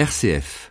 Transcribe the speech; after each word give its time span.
RCF. 0.00 0.70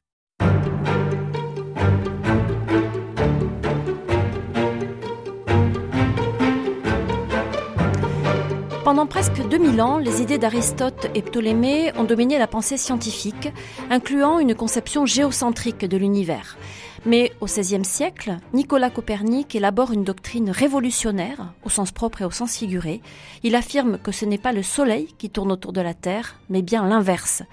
Pendant 8.83 9.05
presque 9.05 9.47
2000 9.47 9.81
ans, 9.83 9.99
les 9.99 10.23
idées 10.23 10.39
d'Aristote 10.39 11.11
et 11.13 11.21
Ptolémée 11.21 11.95
ont 11.95 12.05
dominé 12.05 12.39
la 12.39 12.47
pensée 12.47 12.75
scientifique, 12.75 13.49
incluant 13.91 14.39
une 14.39 14.55
conception 14.55 15.05
géocentrique 15.05 15.85
de 15.85 15.97
l'univers. 15.97 16.57
Mais 17.05 17.31
au 17.39 17.45
XVIe 17.45 17.85
siècle, 17.85 18.37
Nicolas 18.53 18.89
Copernic 18.89 19.53
élabore 19.53 19.91
une 19.91 20.03
doctrine 20.03 20.49
révolutionnaire, 20.49 21.53
au 21.63 21.69
sens 21.69 21.91
propre 21.91 22.23
et 22.23 22.25
au 22.25 22.31
sens 22.31 22.57
figuré. 22.57 22.99
Il 23.43 23.53
affirme 23.53 23.99
que 23.99 24.11
ce 24.11 24.25
n'est 24.25 24.39
pas 24.39 24.53
le 24.53 24.63
Soleil 24.63 25.07
qui 25.19 25.29
tourne 25.29 25.51
autour 25.51 25.71
de 25.71 25.81
la 25.81 25.93
Terre, 25.93 26.39
mais 26.49 26.63
bien 26.63 26.87
l'inverse. 26.87 27.43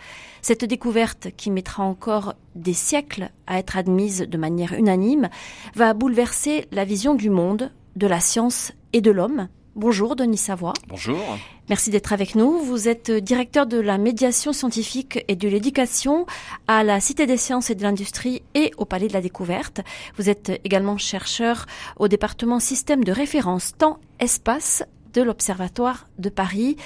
Cette 0.48 0.64
découverte, 0.64 1.30
qui 1.36 1.50
mettra 1.50 1.82
encore 1.82 2.34
des 2.54 2.72
siècles 2.72 3.30
à 3.48 3.58
être 3.58 3.76
admise 3.76 4.20
de 4.20 4.38
manière 4.38 4.74
unanime, 4.74 5.28
va 5.74 5.92
bouleverser 5.92 6.68
la 6.70 6.84
vision 6.84 7.16
du 7.16 7.30
monde, 7.30 7.72
de 7.96 8.06
la 8.06 8.20
science 8.20 8.70
et 8.92 9.00
de 9.00 9.10
l'homme. 9.10 9.48
Bonjour 9.74 10.14
Denis 10.14 10.36
Savoie. 10.36 10.74
Bonjour. 10.86 11.18
Merci 11.68 11.90
d'être 11.90 12.12
avec 12.12 12.36
nous. 12.36 12.60
Vous 12.60 12.86
êtes 12.86 13.10
directeur 13.10 13.66
de 13.66 13.80
la 13.80 13.98
médiation 13.98 14.52
scientifique 14.52 15.24
et 15.26 15.34
de 15.34 15.48
l'éducation 15.48 16.26
à 16.68 16.84
la 16.84 17.00
Cité 17.00 17.26
des 17.26 17.38
sciences 17.38 17.70
et 17.70 17.74
de 17.74 17.82
l'industrie 17.82 18.42
et 18.54 18.70
au 18.76 18.84
Palais 18.84 19.08
de 19.08 19.14
la 19.14 19.22
Découverte. 19.22 19.80
Vous 20.16 20.30
êtes 20.30 20.60
également 20.62 20.96
chercheur 20.96 21.66
au 21.96 22.06
département 22.06 22.60
système 22.60 23.02
de 23.02 23.10
référence 23.10 23.72
temps-espace 23.76 24.84
de 25.16 25.22
l'Observatoire 25.22 26.06
de 26.18 26.28
Paris. 26.28 26.76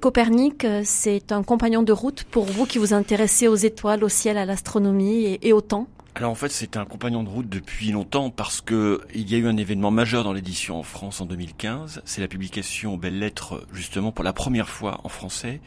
Copernic, 0.00 0.66
c'est 0.84 1.32
un 1.32 1.42
compagnon 1.42 1.82
de 1.82 1.92
route 1.92 2.24
pour 2.24 2.46
vous 2.46 2.64
qui 2.64 2.78
vous 2.78 2.94
intéressez 2.94 3.46
aux 3.46 3.54
étoiles, 3.54 4.02
au 4.02 4.08
ciel, 4.08 4.38
à 4.38 4.46
l'astronomie 4.46 5.24
et, 5.24 5.48
et 5.48 5.52
au 5.52 5.60
temps 5.60 5.86
alors 6.16 6.30
en 6.30 6.36
fait, 6.36 6.50
c'est 6.50 6.76
un 6.76 6.84
compagnon 6.84 7.24
de 7.24 7.28
route 7.28 7.48
depuis 7.48 7.90
longtemps 7.90 8.30
parce 8.30 8.60
que 8.60 9.00
il 9.16 9.28
y 9.28 9.34
a 9.34 9.38
eu 9.38 9.48
un 9.48 9.56
événement 9.56 9.90
majeur 9.90 10.22
dans 10.22 10.32
l'édition 10.32 10.78
en 10.78 10.84
France 10.84 11.20
en 11.20 11.26
2015. 11.26 12.02
C'est 12.04 12.20
la 12.20 12.28
publication 12.28 12.94
aux 12.94 12.96
belles 12.96 13.18
lettres, 13.18 13.66
justement 13.72 14.12
pour 14.12 14.24
la 14.24 14.32
première 14.32 14.68
fois 14.68 15.00
en 15.02 15.08
français, 15.08 15.60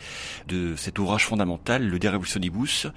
de 0.48 0.78
cet 0.78 1.00
ouvrage 1.00 1.26
fondamental, 1.26 1.86
le 1.86 2.00
De 2.00 2.08
Revolutionibus, 2.08 2.88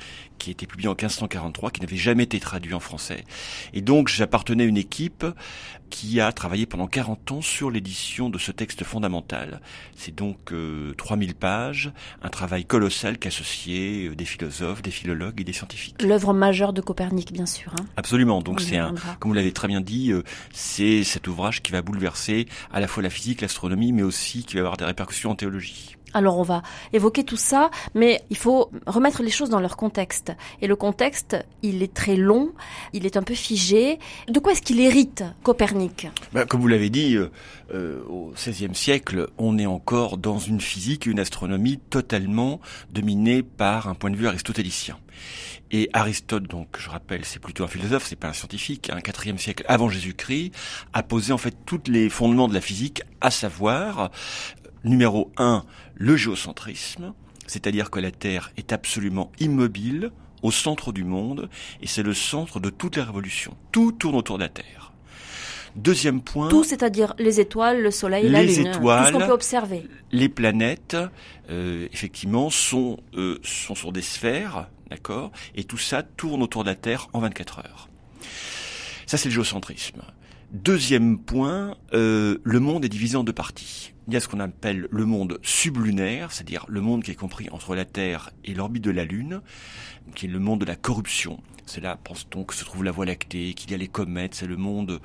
qui 0.41 0.51
a 0.51 0.53
été 0.53 0.67
publié 0.67 0.89
en 0.89 0.93
1543, 0.93 1.71
qui 1.71 1.81
n'avait 1.81 1.97
jamais 1.97 2.25
été 2.25 2.41
traduit 2.41 2.75
en 2.75 2.81
français. 2.81 3.25
Et 3.75 3.83
donc 3.83 4.09
j'appartenais 4.09 4.65
à 4.65 4.67
une 4.67 4.79
équipe 4.79 5.25
qui 5.91 6.21
a 6.21 6.33
travaillé 6.33 6.67
pendant 6.67 6.87
40 6.87 7.33
ans 7.33 7.41
sur 7.43 7.71
l'édition 7.71 8.31
de 8.31 8.39
ce 8.39 8.53
texte 8.53 8.85
fondamental. 8.85 9.61
C'est 9.97 10.15
donc 10.15 10.53
3000 10.97 11.35
pages, 11.35 11.93
un 12.23 12.29
travail 12.29 12.65
colossal 12.65 13.19
qu'associé 13.19 14.09
des 14.09 14.25
philosophes, 14.25 14.83
des 14.83 14.91
philologues 14.91 15.41
et 15.41 15.45
des 15.45 15.53
scientifiques. 15.53 16.03
L'œuvre 16.03 16.33
majeure 16.33 16.73
de 16.73 16.81
Copernic, 16.81 17.33
bien 17.33 17.47
sûr. 17.47 17.73
Hein. 17.79 17.85
Absolument. 17.97 18.41
Donc 18.41 18.61
c'est 18.61 18.79
un, 18.79 18.95
comme 19.19 19.31
vous 19.31 19.35
l'avez 19.35 19.53
très 19.53 19.69
bien 19.69 19.81
dit, 19.81 20.13
c'est 20.53 21.05
cet 21.05 21.29
ouvrage 21.29 21.61
qui 21.63 21.73
va 21.73 21.83
bouleverser 21.83 22.47
à 22.73 22.81
la 22.81 22.87
fois 22.87 23.03
la 23.03 23.11
physique, 23.11 23.41
l'astronomie, 23.43 23.93
mais 23.93 24.03
aussi 24.03 24.45
qui 24.45 24.55
va 24.55 24.61
avoir 24.61 24.77
des 24.77 24.85
répercussions 24.85 25.31
en 25.31 25.35
théologie. 25.35 25.97
Alors 26.15 26.39
on 26.39 26.43
va 26.43 26.63
évoquer 26.93 27.25
tout 27.25 27.37
ça, 27.37 27.71
mais 27.95 28.23
il 28.31 28.37
faut 28.37 28.71
remettre 28.87 29.23
les 29.23 29.31
choses 29.31 29.51
dans 29.51 29.61
leur 29.61 29.77
contexte. 29.77 30.33
Et 30.61 30.67
le 30.67 30.77
contexte, 30.77 31.37
il 31.63 31.83
est 31.83 31.95
très 31.95 32.17
long, 32.17 32.53
il 32.93 33.07
est 33.07 33.17
un 33.17 33.23
peu 33.23 33.35
figé. 33.35 33.99
De 34.29 34.39
quoi 34.41 34.53
est-ce 34.53 34.63
qu'il 34.63 34.81
hérite, 34.81 35.25
Copernic? 35.43 36.09
Ben, 36.33 36.47
Comme 36.47 36.61
vous 36.61 36.69
l'avez 36.69 36.91
dit, 36.91 37.17
euh, 37.17 37.31
euh, 37.73 38.03
au 38.09 38.33
XVIe 38.35 38.75
siècle, 38.75 39.29
on 39.39 39.59
est 39.59 39.67
encore 39.67 40.17
dans 40.17 40.39
une 40.39 40.61
physique 40.61 41.07
une 41.07 41.21
astronomie 41.21 41.79
totalement 41.79 42.61
dominée 42.91 43.43
par 43.43 43.89
un 43.89 43.95
point 43.95 44.11
de 44.11 44.17
vue 44.17 44.27
aristotélicien. 44.27 44.97
Et 45.73 45.89
Aristote, 45.93 46.45
donc 46.45 46.77
je 46.79 46.91
rappelle, 46.91 47.25
c'est 47.25 47.39
plutôt 47.39 47.63
un 47.63 47.69
philosophe, 47.69 48.05
c'est 48.05 48.17
pas 48.17 48.29
un 48.29 48.33
scientifique, 48.33 48.91
un 48.91 48.97
hein, 48.97 49.01
quatrième 49.01 49.39
siècle 49.39 49.65
avant 49.69 49.89
Jésus-Christ, 49.89 50.53
a 50.93 51.03
posé 51.05 51.33
en 51.33 51.39
fait 51.39 51.55
tous 51.65 51.83
les 51.87 52.09
fondements 52.09 52.49
de 52.49 52.55
la 52.55 52.61
physique, 52.61 53.03
à 53.21 53.31
savoir 53.31 54.11
Numéro 54.85 55.31
1, 55.37 55.65
le 55.95 56.17
géocentrisme, 56.17 57.13
c'est-à-dire 57.47 57.91
que 57.91 58.01
la 58.01 58.11
Terre 58.11 58.53
est 58.57 58.73
absolument 58.73 59.31
immobile 59.41 60.11
au 60.43 60.51
centre 60.51 60.93
du 60.93 61.05
monde, 61.05 61.51
et 61.83 61.87
c'est 61.87 62.03
le 62.03 62.15
centre 62.15 62.61
de 62.61 62.71
toutes 62.71 62.97
les 62.97 63.03
révolutions. 63.03 63.57
Tout 63.73 63.93
tourne 63.93 64.17
autour 64.17 64.39
de 64.39 64.45
la 64.45 64.49
Terre. 64.49 64.93
Deuxième 65.77 66.21
point. 66.21 66.49
Tout, 66.49 66.65
c'est-à-dire 66.65 67.15
les 67.19 67.41
étoiles, 67.41 67.81
le 67.83 67.91
Soleil, 67.91 68.25
les 68.25 68.31
la 68.31 68.43
Lune. 68.43 68.67
Étoiles, 68.67 69.01
tout 69.01 69.07
ce 69.07 69.13
qu'on 69.13 69.27
peut 69.27 69.33
observer. 69.33 69.87
Les 70.11 70.29
planètes, 70.29 70.97
euh, 71.51 71.87
effectivement, 71.93 72.51
sont, 72.51 72.99
euh, 73.15 73.39
sont 73.43 73.75
sur 73.75 73.93
des 73.93 74.03
sphères, 74.03 74.69
d'accord 74.89 75.31
Et 75.55 75.65
tout 75.65 75.79
ça 75.79 76.03
tourne 76.03 76.43
autour 76.43 76.65
de 76.65 76.71
la 76.71 76.75
Terre 76.75 77.09
en 77.13 77.21
24 77.21 77.61
heures. 77.61 77.89
Ça, 79.07 79.17
c'est 79.17 79.29
le 79.29 79.35
géocentrisme. 79.35 80.03
Deuxième 80.53 81.21
point, 81.21 81.77
euh, 81.93 82.39
le 82.43 82.59
monde 82.59 82.85
est 82.85 82.89
divisé 82.89 83.17
en 83.17 83.23
deux 83.23 83.33
parties. 83.33 83.93
Il 84.09 84.15
y 84.15 84.17
a 84.17 84.21
ce 84.21 84.27
qu'on 84.27 84.41
appelle 84.41 84.89
le 84.91 85.05
monde 85.05 85.39
sublunaire, 85.43 86.33
c'est-à-dire 86.33 86.67
le 86.69 86.81
monde 86.81 87.05
qui 87.05 87.13
est 87.13 87.15
compris 87.15 87.49
entre 87.51 87.77
la 87.77 87.85
Terre 87.85 88.31
et 88.45 88.53
l'orbite 88.53 88.83
de 88.83 88.91
la 88.91 89.05
Lune, 89.05 89.43
qui 90.17 90.27
est 90.27 90.29
le 90.29 90.41
monde 90.41 90.61
de 90.61 90.65
la 90.65 90.75
corruption. 90.75 91.39
C'est 91.67 91.81
là, 91.81 91.97
pense-t-on, 92.03 92.43
que 92.43 92.55
se 92.55 92.65
trouve 92.65 92.83
la 92.83 92.91
Voie 92.91 93.07
lactée, 93.07 93.55
qu'il 93.55 93.71
y 93.71 93.75
a 93.75 93.77
les 93.77 93.87
comètes, 93.87 94.35
c'est 94.35 94.49
le 94.49 94.57
monde 94.57 95.01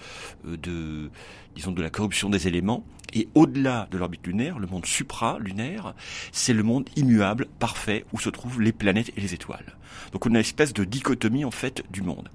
euh, 0.47 0.57
de, 0.57 1.11
disons, 1.55 1.71
de 1.71 1.83
la 1.83 1.91
corruption 1.91 2.31
des 2.31 2.47
éléments. 2.47 2.83
Et 3.15 3.29
au-delà 3.33 3.87
de 3.91 3.97
l'orbite 3.97 4.27
lunaire, 4.27 4.59
le 4.59 4.67
monde 4.67 4.85
supra-lunaire, 4.85 5.95
c'est 6.31 6.53
le 6.53 6.63
monde 6.63 6.87
immuable, 6.97 7.47
parfait, 7.59 8.05
où 8.11 8.19
se 8.19 8.29
trouvent 8.29 8.61
les 8.61 8.73
planètes 8.73 9.11
et 9.15 9.21
les 9.21 9.33
étoiles. 9.33 9.77
Donc 10.11 10.25
on 10.25 10.29
a 10.29 10.33
une 10.33 10.37
espèce 10.37 10.73
de 10.73 10.83
dichotomie, 10.83 11.45
en 11.45 11.51
fait, 11.51 11.83
du 11.89 12.01
monde. 12.01 12.29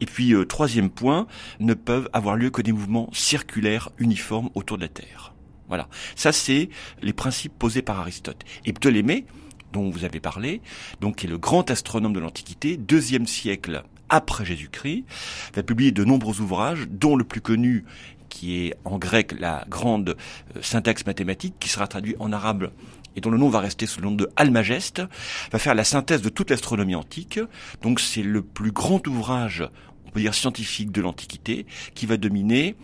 Et 0.00 0.06
puis, 0.06 0.32
euh, 0.32 0.44
troisième 0.44 0.90
point, 0.90 1.26
ne 1.58 1.74
peuvent 1.74 2.08
avoir 2.12 2.36
lieu 2.36 2.50
que 2.50 2.62
des 2.62 2.72
mouvements 2.72 3.10
circulaires 3.12 3.90
uniformes 3.98 4.50
autour 4.54 4.78
de 4.78 4.82
la 4.82 4.88
Terre. 4.88 5.34
Voilà. 5.68 5.88
Ça, 6.14 6.32
c'est 6.32 6.68
les 7.02 7.12
principes 7.12 7.58
posés 7.58 7.82
par 7.82 7.98
Aristote. 7.98 8.44
Et 8.64 8.72
Ptolémée, 8.72 9.26
dont 9.72 9.90
vous 9.90 10.04
avez 10.04 10.20
parlé, 10.20 10.60
donc 11.00 11.16
qui 11.16 11.26
est 11.26 11.30
le 11.30 11.38
grand 11.38 11.70
astronome 11.70 12.12
de 12.12 12.20
l'Antiquité, 12.20 12.76
deuxième 12.76 13.26
siècle 13.26 13.82
après 14.12 14.44
Jésus-Christ, 14.44 15.04
va 15.54 15.62
publier 15.62 15.90
de 15.90 16.04
nombreux 16.04 16.40
ouvrages, 16.40 16.86
dont 16.90 17.16
le 17.16 17.24
plus 17.24 17.40
connu 17.40 17.84
qui 18.32 18.66
est 18.66 18.74
en 18.86 18.96
grec 18.96 19.34
la 19.38 19.66
grande 19.68 20.16
euh, 20.56 20.62
syntaxe 20.62 21.04
mathématique, 21.04 21.54
qui 21.60 21.68
sera 21.68 21.86
traduit 21.86 22.16
en 22.18 22.32
arabe 22.32 22.72
et 23.14 23.20
dont 23.20 23.30
le 23.30 23.36
nom 23.36 23.50
va 23.50 23.60
rester 23.60 23.84
sous 23.86 24.00
le 24.00 24.06
nom 24.06 24.14
de 24.14 24.30
Almageste, 24.36 25.02
va 25.52 25.58
faire 25.58 25.74
la 25.74 25.84
synthèse 25.84 26.22
de 26.22 26.30
toute 26.30 26.48
l'astronomie 26.48 26.94
antique. 26.94 27.38
Donc 27.82 28.00
c'est 28.00 28.22
le 28.22 28.40
plus 28.40 28.72
grand 28.72 29.06
ouvrage, 29.06 29.68
on 30.06 30.10
peut 30.10 30.20
dire 30.20 30.32
scientifique 30.32 30.90
de 30.92 31.02
l'Antiquité, 31.02 31.66
qui 31.94 32.06
va 32.06 32.16
dominer 32.16 32.74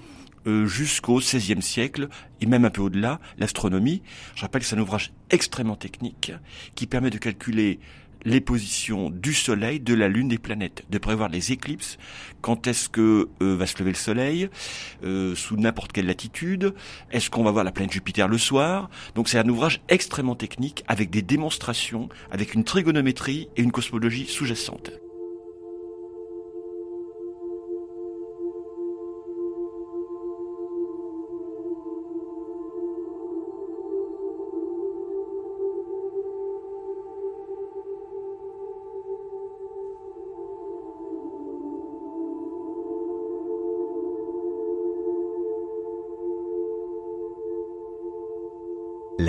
euh, 0.47 0.66
jusqu'au 0.66 1.19
XVIe 1.19 1.62
siècle 1.62 2.08
et 2.42 2.47
même 2.47 2.66
un 2.66 2.70
peu 2.70 2.82
au-delà 2.82 3.19
l'astronomie. 3.38 4.03
Je 4.34 4.42
rappelle 4.42 4.60
que 4.60 4.69
c'est 4.69 4.76
un 4.76 4.81
ouvrage 4.81 5.12
extrêmement 5.31 5.76
technique 5.76 6.32
qui 6.75 6.87
permet 6.87 7.08
de 7.08 7.16
calculer 7.16 7.81
les 8.25 8.41
positions 8.41 9.11
du 9.11 9.34
Soleil, 9.34 9.81
de 9.81 9.95
la 9.95 10.09
Lune, 10.09 10.29
des 10.29 10.39
planètes, 10.39 10.84
de 10.91 10.99
prévoir 10.99 11.29
les 11.29 11.53
éclipses, 11.53 11.99
quand 12.41 12.67
est-ce 12.67 12.89
que 12.89 13.29
euh, 13.43 13.56
va 13.56 13.67
se 13.67 13.79
lever 13.79 13.91
le 13.91 13.97
Soleil, 13.97 14.49
euh, 15.05 15.34
sous 15.34 15.56
n'importe 15.56 15.93
quelle 15.93 16.06
latitude, 16.06 16.75
est-ce 17.11 17.31
qu'on 17.31 17.45
va 17.45 17.51
voir 17.51 17.65
la 17.65 17.73
planète 17.73 17.93
Jupiter 17.93 18.29
le 18.29 18.39
soir. 18.39 18.91
Donc 19.15 19.29
c'est 19.29 19.39
un 19.39 19.49
ouvrage 19.49 19.81
extrêmement 19.89 20.34
technique 20.34 20.84
avec 20.89 21.11
des 21.11 21.23
démonstrations, 21.23 22.09
avec 22.31 22.55
une 22.55 22.65
trigonométrie 22.65 23.49
et 23.56 23.62
une 23.62 23.73
cosmologie 23.73 24.27
sous-jacente. 24.27 24.91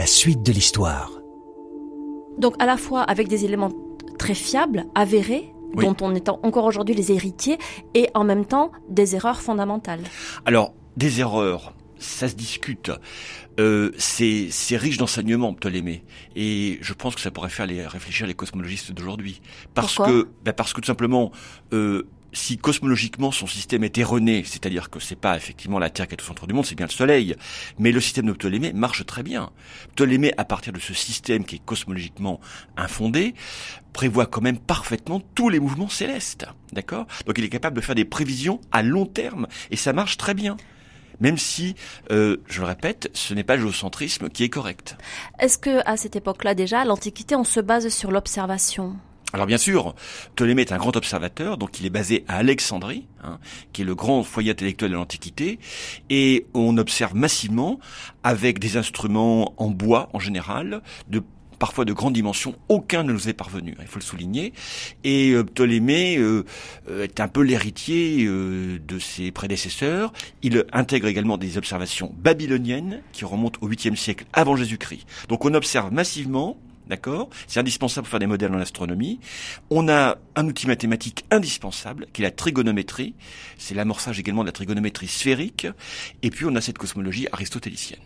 Suite 0.09 0.41
de 0.44 0.51
l'histoire. 0.51 1.11
Donc 2.38 2.56
à 2.59 2.65
la 2.65 2.77
fois 2.77 3.01
avec 3.01 3.27
des 3.27 3.45
éléments 3.45 3.71
très 4.17 4.33
fiables, 4.33 4.85
avérés, 4.95 5.53
Oui. 5.75 5.85
dont 5.85 5.95
on 6.01 6.15
est 6.15 6.29
en- 6.29 6.39
encore 6.44 6.65
aujourd'hui 6.65 6.95
les 6.95 7.11
héritiers, 7.11 7.57
et 7.94 8.09
en 8.13 8.23
même 8.23 8.45
temps 8.45 8.71
des 8.89 9.15
erreurs 9.15 9.41
fondamentales. 9.41 10.01
Alors, 10.45 10.73
des 10.97 11.19
erreurs, 11.21 11.73
ça 12.00 12.27
se 12.27 12.35
discute. 12.35 12.91
Euh, 13.59 13.91
c'est 13.97 14.47
c'est 14.51 14.77
riche 14.77 14.97
d'enseignements, 14.97 15.53
Ptolémée. 15.53 16.03
Et 16.35 16.79
je 16.81 16.94
pense 16.94 17.13
que 17.15 17.21
ça 17.21 17.29
pourrait 17.29 17.50
faire 17.50 17.65
les, 17.67 17.85
réfléchir 17.85 18.25
les 18.25 18.33
cosmologistes 18.33 18.91
d'aujourd'hui. 18.94 19.41
Parce 19.73 19.95
Pourquoi? 19.95 20.13
que, 20.13 20.27
bah 20.44 20.53
parce 20.53 20.73
que 20.73 20.81
tout 20.81 20.88
simplement, 20.88 21.31
euh, 21.73 22.07
si 22.33 22.57
cosmologiquement 22.57 23.31
son 23.31 23.47
système 23.47 23.83
est 23.83 23.97
erroné, 23.97 24.43
c'est-à-dire 24.45 24.89
que 24.89 24.99
c'est 24.99 25.15
pas 25.15 25.37
effectivement 25.37 25.79
la 25.79 25.89
Terre 25.89 26.07
qui 26.07 26.15
est 26.15 26.21
au 26.21 26.25
centre 26.25 26.47
du 26.47 26.53
monde, 26.53 26.65
c'est 26.65 26.75
bien 26.75 26.85
le 26.85 26.91
Soleil, 26.91 27.35
mais 27.77 27.91
le 27.91 28.01
système 28.01 28.25
de 28.27 28.33
Ptolémée 28.33 28.73
marche 28.73 29.05
très 29.05 29.23
bien. 29.23 29.51
Ptolémée, 29.95 30.33
à 30.37 30.45
partir 30.45 30.73
de 30.73 30.79
ce 30.79 30.93
système 30.93 31.45
qui 31.45 31.55
est 31.55 31.65
cosmologiquement 31.65 32.39
infondé, 32.77 33.33
prévoit 33.93 34.25
quand 34.25 34.41
même 34.41 34.59
parfaitement 34.59 35.21
tous 35.35 35.49
les 35.49 35.59
mouvements 35.59 35.89
célestes, 35.89 36.45
d'accord? 36.73 37.07
Donc 37.25 37.37
il 37.37 37.43
est 37.43 37.49
capable 37.49 37.75
de 37.75 37.81
faire 37.81 37.95
des 37.95 38.05
prévisions 38.05 38.61
à 38.71 38.83
long 38.83 39.05
terme, 39.05 39.47
et 39.71 39.75
ça 39.75 39.93
marche 39.93 40.17
très 40.17 40.33
bien 40.33 40.57
même 41.19 41.37
si, 41.37 41.75
euh, 42.11 42.37
je 42.47 42.61
le 42.61 42.67
répète, 42.67 43.09
ce 43.13 43.33
n'est 43.33 43.43
pas 43.43 43.55
le 43.55 43.63
géocentrisme 43.63 44.29
qui 44.29 44.43
est 44.43 44.49
correct. 44.49 44.95
Est-ce 45.39 45.57
que 45.57 45.81
à 45.85 45.97
cette 45.97 46.15
époque-là 46.15 46.55
déjà, 46.55 46.85
l'Antiquité, 46.85 47.35
on 47.35 47.43
se 47.43 47.59
base 47.59 47.89
sur 47.89 48.11
l'observation? 48.11 48.95
Alors 49.33 49.45
bien 49.45 49.57
sûr, 49.57 49.93
Ptolémée 50.35 50.63
est 50.63 50.71
un 50.71 50.77
grand 50.77 50.95
observateur, 50.95 51.57
donc 51.57 51.79
il 51.79 51.85
est 51.85 51.91
basé 51.91 52.25
à 52.27 52.37
Alexandrie, 52.37 53.05
hein, 53.23 53.39
qui 53.73 53.83
est 53.83 53.85
le 53.85 53.93
grand 53.93 54.23
foyer 54.23 54.51
intellectuel 54.51 54.91
de 54.91 54.95
l'Antiquité, 54.95 55.59
et 56.09 56.47
on 56.53 56.77
observe 56.77 57.15
massivement 57.15 57.79
avec 58.23 58.59
des 58.59 58.77
instruments 58.77 59.53
en 59.57 59.69
bois 59.69 60.09
en 60.13 60.19
général, 60.19 60.81
de 61.09 61.21
parfois 61.59 61.85
de 61.85 61.93
grandes 61.93 62.13
dimensions, 62.13 62.55
aucun 62.69 63.03
ne 63.03 63.11
nous 63.11 63.29
est 63.29 63.33
parvenu, 63.33 63.75
il 63.79 63.87
faut 63.87 63.99
le 63.99 64.03
souligner. 64.03 64.53
Et 65.03 65.31
euh, 65.31 65.43
Ptolémée 65.43 66.17
euh, 66.17 66.45
euh, 66.89 67.03
est 67.03 67.19
un 67.19 67.27
peu 67.27 67.41
l'héritier 67.41 68.25
de 68.25 68.99
ses 68.99 69.31
prédécesseurs. 69.31 70.13
Il 70.41 70.65
intègre 70.71 71.07
également 71.07 71.37
des 71.37 71.57
observations 71.57 72.15
babyloniennes 72.17 73.01
qui 73.11 73.25
remontent 73.25 73.59
au 73.61 73.69
8e 73.69 73.95
siècle 73.95 74.25
avant 74.33 74.55
Jésus-Christ. 74.55 75.05
Donc 75.27 75.45
on 75.45 75.53
observe 75.53 75.91
massivement 75.93 76.57
D'accord 76.89 77.30
C'est 77.47 77.59
indispensable 77.59 78.06
pour 78.06 78.12
faire 78.12 78.19
des 78.19 78.27
modèles 78.27 78.53
en 78.53 78.59
astronomie. 78.59 79.19
On 79.69 79.88
a 79.89 80.18
un 80.36 80.47
outil 80.47 80.65
mathématique 80.65 81.24
indispensable, 81.30 82.07
qui 82.13 82.21
est 82.21 82.25
la 82.25 82.31
trigonométrie. 82.31 83.13
C'est 83.57 83.75
l'amorçage 83.75 84.19
également 84.19 84.41
de 84.41 84.47
la 84.47 84.53
trigonométrie 84.53 85.07
sphérique. 85.07 85.68
Et 86.24 86.31
puis 86.31 86.45
on 86.45 86.56
a 86.56 86.62
cette 86.62 86.80
cosmologie 86.80 87.27
aristotélicienne. 87.31 88.00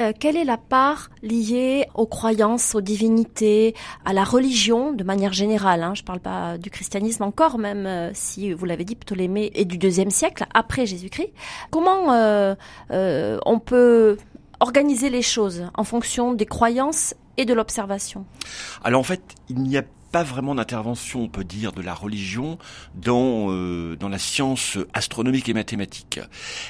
Euh, 0.00 0.12
quelle 0.18 0.36
est 0.36 0.44
la 0.44 0.56
part 0.56 1.10
liée 1.22 1.86
aux 1.94 2.06
croyances, 2.06 2.74
aux 2.74 2.80
divinités, 2.80 3.76
à 4.04 4.12
la 4.12 4.24
religion 4.24 4.92
de 4.92 5.04
manière 5.04 5.32
générale 5.32 5.84
hein? 5.84 5.94
Je 5.94 6.02
ne 6.02 6.06
parle 6.06 6.18
pas 6.18 6.58
du 6.58 6.68
christianisme 6.68 7.22
encore, 7.22 7.58
même 7.58 7.86
euh, 7.86 8.10
si 8.12 8.52
vous 8.52 8.64
l'avez 8.64 8.84
dit, 8.84 8.96
Ptolémée 8.96 9.52
est 9.54 9.64
du 9.64 9.78
deuxième 9.78 10.10
siècle 10.10 10.46
après 10.52 10.84
Jésus-Christ. 10.84 11.32
Comment 11.70 12.12
euh, 12.12 12.56
on 12.90 13.60
peut 13.60 14.16
organiser 14.58 15.10
les 15.10 15.22
choses 15.22 15.66
en 15.74 15.84
fonction 15.84 16.34
des 16.34 16.46
croyances 16.46 17.14
et 17.36 17.44
de 17.44 17.54
l'observation 17.54 18.26
Alors 18.82 19.00
en 19.00 19.04
fait, 19.04 19.22
il 19.48 19.62
n'y 19.62 19.76
a 19.76 19.82
pas 20.12 20.22
vraiment 20.22 20.54
d'intervention, 20.54 21.22
on 21.22 21.28
peut 21.28 21.42
dire, 21.42 21.72
de 21.72 21.82
la 21.82 21.92
religion 21.92 22.56
dans 22.94 23.50
euh, 23.50 23.96
dans 23.96 24.08
la 24.08 24.18
science 24.18 24.78
astronomique 24.92 25.48
et 25.48 25.54
mathématique. 25.54 26.20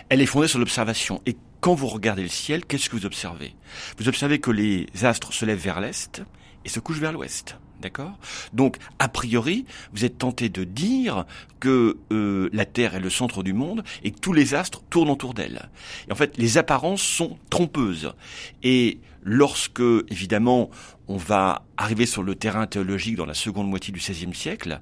Elle 0.09 0.23
est 0.23 0.27
fondée 0.27 0.49
sur 0.49 0.59
l'observation. 0.59 1.21
Et 1.27 1.37
quand 1.61 1.75
vous 1.75 1.89
regardez 1.89 2.23
le 2.23 2.29
ciel, 2.29 2.65
qu'est-ce 2.65 2.89
que 2.89 2.97
vous 2.97 3.05
observez? 3.05 3.55
Vous 3.99 4.09
observez 4.09 4.39
que 4.39 4.51
les 4.51 4.87
astres 5.03 5.35
se 5.35 5.45
lèvent 5.45 5.59
vers 5.59 5.81
l'est 5.81 6.23
et 6.65 6.71
se 6.71 6.81
couchent 6.81 7.01
vers 7.01 7.13
l'ouest. 7.13 7.57
D'accord? 7.83 8.19
Donc, 8.55 8.79
a 8.99 9.09
priori, 9.09 9.67
vous 9.93 10.07
êtes 10.07 10.17
tenté 10.17 10.49
de 10.49 10.65
dire 10.65 11.27
que 11.61 11.99
euh, 12.13 12.49
la 12.53 12.65
Terre 12.65 12.95
est 12.95 13.01
le 13.01 13.11
centre 13.11 13.43
du 13.43 13.53
monde 13.53 13.85
et 14.03 14.11
que 14.11 14.21
tous 14.21 14.33
les 14.33 14.55
astres 14.55 14.83
tournent 14.89 15.11
autour 15.11 15.35
d'elle. 15.35 15.69
Et 16.09 16.13
en 16.13 16.15
fait, 16.15 16.39
les 16.39 16.57
apparences 16.57 17.03
sont 17.03 17.37
trompeuses. 17.51 18.15
Et 18.63 19.01
lorsque, 19.25 19.83
évidemment, 20.11 20.71
on 21.09 21.17
va 21.17 21.65
arriver 21.77 22.07
sur 22.07 22.23
le 22.23 22.35
terrain 22.35 22.67
théologique 22.67 23.17
dans 23.17 23.27
la 23.27 23.35
seconde 23.35 23.69
moitié 23.69 23.93
du 23.93 23.99
XVIe 23.99 24.35
siècle, 24.35 24.81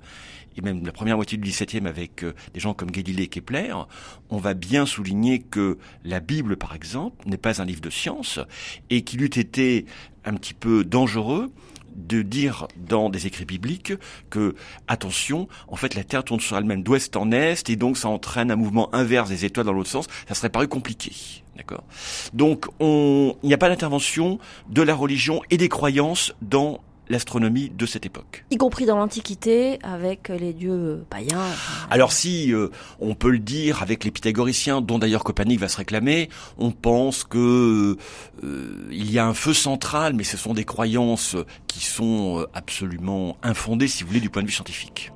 et 0.57 0.61
même 0.61 0.85
la 0.85 0.93
première 0.93 1.17
moitié 1.17 1.39
du 1.39 1.49
XVIIe 1.49 1.87
avec 1.87 2.25
euh, 2.25 2.35
des 2.53 2.61
gens 2.61 2.75
comme 2.75 2.91
Galilée 2.91 3.23
et 3.25 3.29
Kepler, 3.29 3.75
on 4.29 4.37
va 4.37 4.55
bien 4.55 4.85
souligner 4.85 5.39
que 5.39 5.79
la 6.05 6.21
Bible, 6.21 6.57
par 6.57 6.75
exemple, 6.75 7.27
n'est 7.27 7.39
pas 7.39 7.63
un 7.63 7.65
livre 7.65 7.81
de 7.81 7.91
science 7.91 8.39
et 8.91 9.03
qu'il 9.03 9.23
eût 9.23 9.27
été 9.27 9.87
un 10.25 10.35
petit 10.35 10.55
peu 10.55 10.85
dangereux 10.85 11.51
de 11.95 12.23
dire 12.23 12.67
dans 12.77 13.11
des 13.11 13.27
écrits 13.27 13.45
bibliques 13.45 13.93
que, 14.31 14.55
attention, 14.89 15.49
en 15.69 15.77
fait, 15.77 15.95
la 15.95 16.05
Terre 16.05 16.25
tourne 16.25 16.41
sur 16.41 16.57
elle-même 16.57 16.83
d'ouest 16.83 17.17
en 17.17 17.33
est, 17.33 17.69
et 17.69 17.77
donc 17.77 17.97
ça 17.97 18.09
entraîne 18.09 18.51
un 18.51 18.57
mouvement 18.57 18.95
inverse 18.95 19.29
des 19.29 19.45
étoiles 19.45 19.67
dans 19.67 19.73
l'autre 19.73 19.91
sens, 19.91 20.07
ça 20.29 20.35
serait 20.35 20.51
paru 20.51 20.69
compliqué. 20.69 21.13
D'accord? 21.57 21.85
Donc, 22.33 22.67
on, 22.81 23.37
il 23.43 23.49
n'y 23.49 23.55
a 23.55 23.59
pas 23.59 23.69
d'intervention 23.69 24.39
de 24.71 24.83
la 24.83 24.95
religion 24.95 25.43
et 25.51 25.59
des 25.59 25.69
croyances 25.69 26.35
dans 26.41 26.81
l'astronomie 27.09 27.71
de 27.71 27.87
cette 27.87 28.07
époque. 28.07 28.45
Y 28.51 28.57
compris 28.57 28.87
dans 28.87 28.97
l'Antiquité, 28.97 29.79
avec 29.83 30.29
les 30.29 30.53
dieux 30.53 31.05
païens. 31.11 31.45
Alors 31.91 32.13
si 32.13 32.53
euh, 32.53 32.69
on 33.01 33.15
peut 33.15 33.31
le 33.31 33.39
dire 33.39 33.83
avec 33.83 34.05
les 34.05 34.11
pythagoriciens, 34.11 34.81
dont 34.81 34.99
d'ailleurs 34.99 35.25
Copernic 35.25 35.61
va 35.61 35.69
se 35.69 35.77
réclamer, 35.77 36.29
on 36.59 36.71
pense 36.71 37.25
que 37.25 37.97
euh, 38.45 38.89
il 38.91 39.11
y 39.11 39.19
a 39.19 39.27
un 39.27 39.35
feu 39.35 39.55
central, 39.55 40.15
mais 40.15 40.25
ce 40.25 40.37
sont 40.37 40.55
des 40.55 40.65
croyances 40.65 41.37
qui 41.67 41.85
sont 41.85 42.41
euh, 42.41 42.47
absolument 42.55 43.37
infondées, 43.43 43.89
si 43.89 44.03
vous 44.03 44.09
voulez, 44.09 44.21
du 44.21 44.31
point 44.31 44.43
de 44.43 44.47
vue 44.49 44.55
scientifique. 44.55 45.13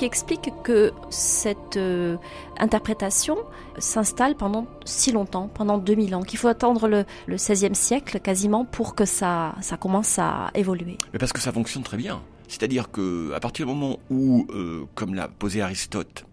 Qui 0.00 0.06
explique 0.06 0.50
que 0.62 0.92
cette 1.10 1.76
euh, 1.76 2.16
interprétation 2.56 3.36
s'installe 3.76 4.34
pendant 4.34 4.66
si 4.86 5.12
longtemps, 5.12 5.48
pendant 5.48 5.76
2000 5.76 6.14
ans, 6.14 6.22
qu'il 6.22 6.38
faut 6.38 6.48
attendre 6.48 6.88
le, 6.88 7.04
le 7.26 7.36
16e 7.36 7.74
siècle 7.74 8.18
quasiment 8.18 8.64
pour 8.64 8.94
que 8.94 9.04
ça, 9.04 9.54
commence 9.78 10.18
à 10.18 10.52
évoluer 10.54 10.96
Mais 11.12 11.18
parce 11.18 11.34
que 11.34 11.40
ça 11.40 11.52
fonctionne 11.52 11.82
très 11.82 11.98
bien. 11.98 12.22
C'est-à-dire 12.48 12.90
que 12.90 13.30
à 13.34 13.40
partir 13.40 13.66
du 13.66 13.72
moment 13.74 13.98
où, 14.08 14.46
euh, 14.54 14.86
comme 14.94 15.14
l'a 15.14 15.28
posé 15.28 15.60
Aristote, 15.60 16.24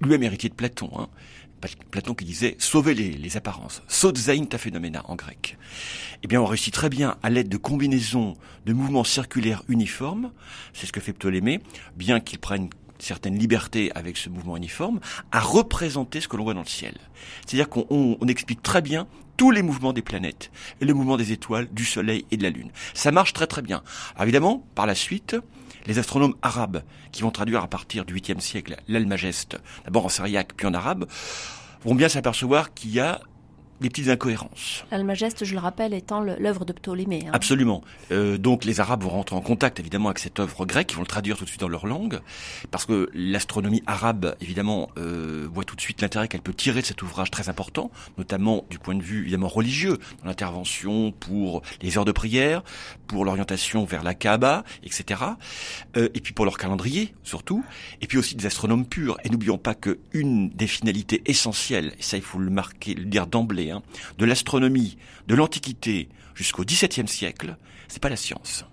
lui-même 0.00 0.22
héritier 0.22 0.48
de 0.48 0.54
Platon, 0.54 0.88
hein, 0.96 1.08
Platon 1.90 2.14
qui 2.14 2.24
disait 2.24 2.54
sauver 2.58 2.94
les, 2.94 3.10
les 3.10 3.36
apparences, 3.36 3.82
sotzain 3.88 4.44
ta 4.44 4.58
phénoména 4.58 5.02
en 5.08 5.16
grec. 5.16 5.58
Eh 6.22 6.28
bien, 6.28 6.40
on 6.40 6.46
réussit 6.46 6.72
très 6.72 6.88
bien 6.88 7.16
à 7.24 7.30
l'aide 7.30 7.48
de 7.48 7.56
combinaisons 7.56 8.34
de 8.64 8.72
mouvements 8.72 9.04
circulaires 9.04 9.64
uniformes, 9.68 10.30
c'est 10.72 10.86
ce 10.86 10.92
que 10.92 11.00
fait 11.00 11.12
Ptolémée, 11.12 11.60
bien 11.96 12.20
qu'il 12.20 12.38
prenne 12.38 12.68
certaines 13.02 13.38
libertés 13.38 13.90
avec 13.94 14.16
ce 14.16 14.28
mouvement 14.28 14.56
uniforme, 14.56 15.00
à 15.30 15.40
représenter 15.40 16.20
ce 16.20 16.28
que 16.28 16.36
l'on 16.36 16.44
voit 16.44 16.54
dans 16.54 16.60
le 16.60 16.66
ciel. 16.66 16.94
C'est-à-dire 17.46 17.68
qu'on 17.68 18.16
explique 18.28 18.62
très 18.62 18.82
bien 18.82 19.06
tous 19.36 19.50
les 19.50 19.62
mouvements 19.62 19.92
des 19.92 20.02
planètes, 20.02 20.50
et 20.80 20.84
le 20.84 20.94
mouvement 20.94 21.16
des 21.16 21.32
étoiles, 21.32 21.68
du 21.72 21.84
Soleil 21.84 22.26
et 22.30 22.36
de 22.36 22.42
la 22.42 22.50
Lune. 22.50 22.70
Ça 22.94 23.10
marche 23.10 23.32
très 23.32 23.46
très 23.46 23.62
bien. 23.62 23.82
évidemment, 24.20 24.64
par 24.74 24.86
la 24.86 24.94
suite, 24.94 25.36
les 25.86 25.98
astronomes 25.98 26.34
arabes, 26.42 26.82
qui 27.10 27.22
vont 27.22 27.30
traduire 27.30 27.62
à 27.62 27.68
partir 27.68 28.04
du 28.04 28.14
8e 28.14 28.40
siècle 28.40 28.76
l'Almageste, 28.88 29.58
d'abord 29.84 30.06
en 30.06 30.08
syriaque 30.08 30.52
puis 30.56 30.66
en 30.66 30.74
arabe, 30.74 31.06
vont 31.84 31.94
bien 31.94 32.08
s'apercevoir 32.08 32.72
qu'il 32.72 32.92
y 32.92 33.00
a 33.00 33.20
des 33.82 33.90
petites 33.90 34.08
incohérences. 34.08 34.84
L'Almageste, 34.90 35.44
je 35.44 35.52
le 35.52 35.60
rappelle, 35.60 35.92
étant 35.92 36.20
l'œuvre 36.20 36.64
de 36.64 36.72
Ptolémée. 36.72 37.24
Hein. 37.26 37.32
Absolument. 37.32 37.82
Euh, 38.10 38.38
donc 38.38 38.64
les 38.64 38.80
Arabes 38.80 39.02
vont 39.02 39.10
rentrer 39.10 39.36
en 39.36 39.40
contact 39.40 39.80
évidemment 39.80 40.08
avec 40.08 40.18
cette 40.18 40.40
œuvre 40.40 40.64
grecque, 40.64 40.92
ils 40.92 40.94
vont 40.94 41.02
le 41.02 41.06
traduire 41.06 41.36
tout 41.36 41.44
de 41.44 41.48
suite 41.48 41.60
dans 41.60 41.68
leur 41.68 41.86
langue, 41.86 42.20
parce 42.70 42.86
que 42.86 43.10
l'astronomie 43.12 43.82
arabe, 43.86 44.36
évidemment, 44.40 44.88
euh, 44.98 45.48
voit 45.52 45.64
tout 45.64 45.76
de 45.76 45.80
suite 45.80 46.00
l'intérêt 46.00 46.28
qu'elle 46.28 46.40
peut 46.42 46.54
tirer 46.54 46.80
de 46.80 46.86
cet 46.86 47.02
ouvrage 47.02 47.30
très 47.30 47.48
important, 47.48 47.90
notamment 48.18 48.64
du 48.70 48.78
point 48.78 48.94
de 48.94 49.02
vue 49.02 49.22
évidemment 49.22 49.48
religieux, 49.48 49.98
dans 50.22 50.28
l'intervention 50.28 51.12
pour 51.12 51.62
les 51.82 51.98
heures 51.98 52.04
de 52.04 52.12
prière, 52.12 52.62
pour 53.12 53.24
l'orientation 53.24 53.84
vers 53.84 54.02
la 54.02 54.14
Kaaba, 54.14 54.64
etc. 54.82 55.20
Euh, 55.96 56.08
et 56.14 56.20
puis 56.20 56.32
pour 56.32 56.44
leur 56.44 56.58
calendrier, 56.58 57.14
surtout, 57.22 57.64
et 58.00 58.06
puis 58.06 58.18
aussi 58.18 58.34
des 58.34 58.46
astronomes 58.46 58.86
purs. 58.86 59.16
Et 59.24 59.30
n'oublions 59.30 59.58
pas 59.58 59.74
que 59.74 59.98
une 60.12 60.50
des 60.50 60.66
finalités 60.66 61.22
essentielles, 61.26 61.94
et 61.98 62.02
ça 62.02 62.16
il 62.16 62.22
faut 62.22 62.38
le 62.38 62.50
marquer, 62.50 62.94
le 62.94 63.04
dire 63.04 63.26
d'emblée, 63.26 63.62
Hein, 63.70 63.82
de 64.18 64.24
l'astronomie, 64.24 64.96
de 65.28 65.34
l'Antiquité 65.34 66.08
jusqu'au 66.34 66.64
XVIIe 66.64 67.08
siècle, 67.08 67.56
c'est 67.88 68.02
pas 68.02 68.08
la 68.08 68.16
science. 68.16 68.64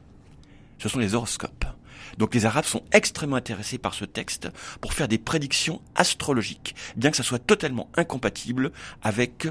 Ce 0.77 0.89
sont 0.89 1.00
les 1.00 1.13
horoscopes. 1.13 1.65
Donc 2.19 2.35
les 2.35 2.45
Arabes 2.45 2.65
sont 2.65 2.83
extrêmement 2.91 3.38
intéressés 3.38 3.77
par 3.77 3.93
ce 3.93 4.03
texte 4.03 4.49
pour 4.81 4.93
faire 4.93 5.07
des 5.07 5.17
prédictions 5.17 5.81
astrologiques, 5.95 6.75
bien 6.97 7.11
que 7.11 7.17
ça 7.17 7.23
soit 7.23 7.39
totalement 7.39 7.89
incompatible 7.95 8.71
avec 9.01 9.47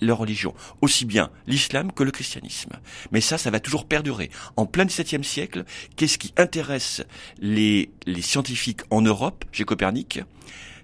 leur 0.00 0.18
religion, 0.18 0.54
aussi 0.80 1.04
bien 1.04 1.30
l'islam 1.48 1.90
que 1.92 2.04
le 2.04 2.12
christianisme. 2.12 2.70
Mais 3.10 3.20
ça, 3.20 3.36
ça 3.36 3.50
va 3.50 3.58
toujours 3.58 3.86
perdurer. 3.86 4.30
En 4.56 4.64
plein 4.64 4.84
XVIIe 4.84 5.24
siècle, 5.24 5.64
qu'est-ce 5.96 6.16
qui 6.16 6.32
intéresse 6.36 7.02
les, 7.38 7.90
les 8.06 8.22
scientifiques 8.22 8.82
en 8.90 9.02
Europe, 9.02 9.44
chez 9.50 9.64
Copernic 9.64 10.20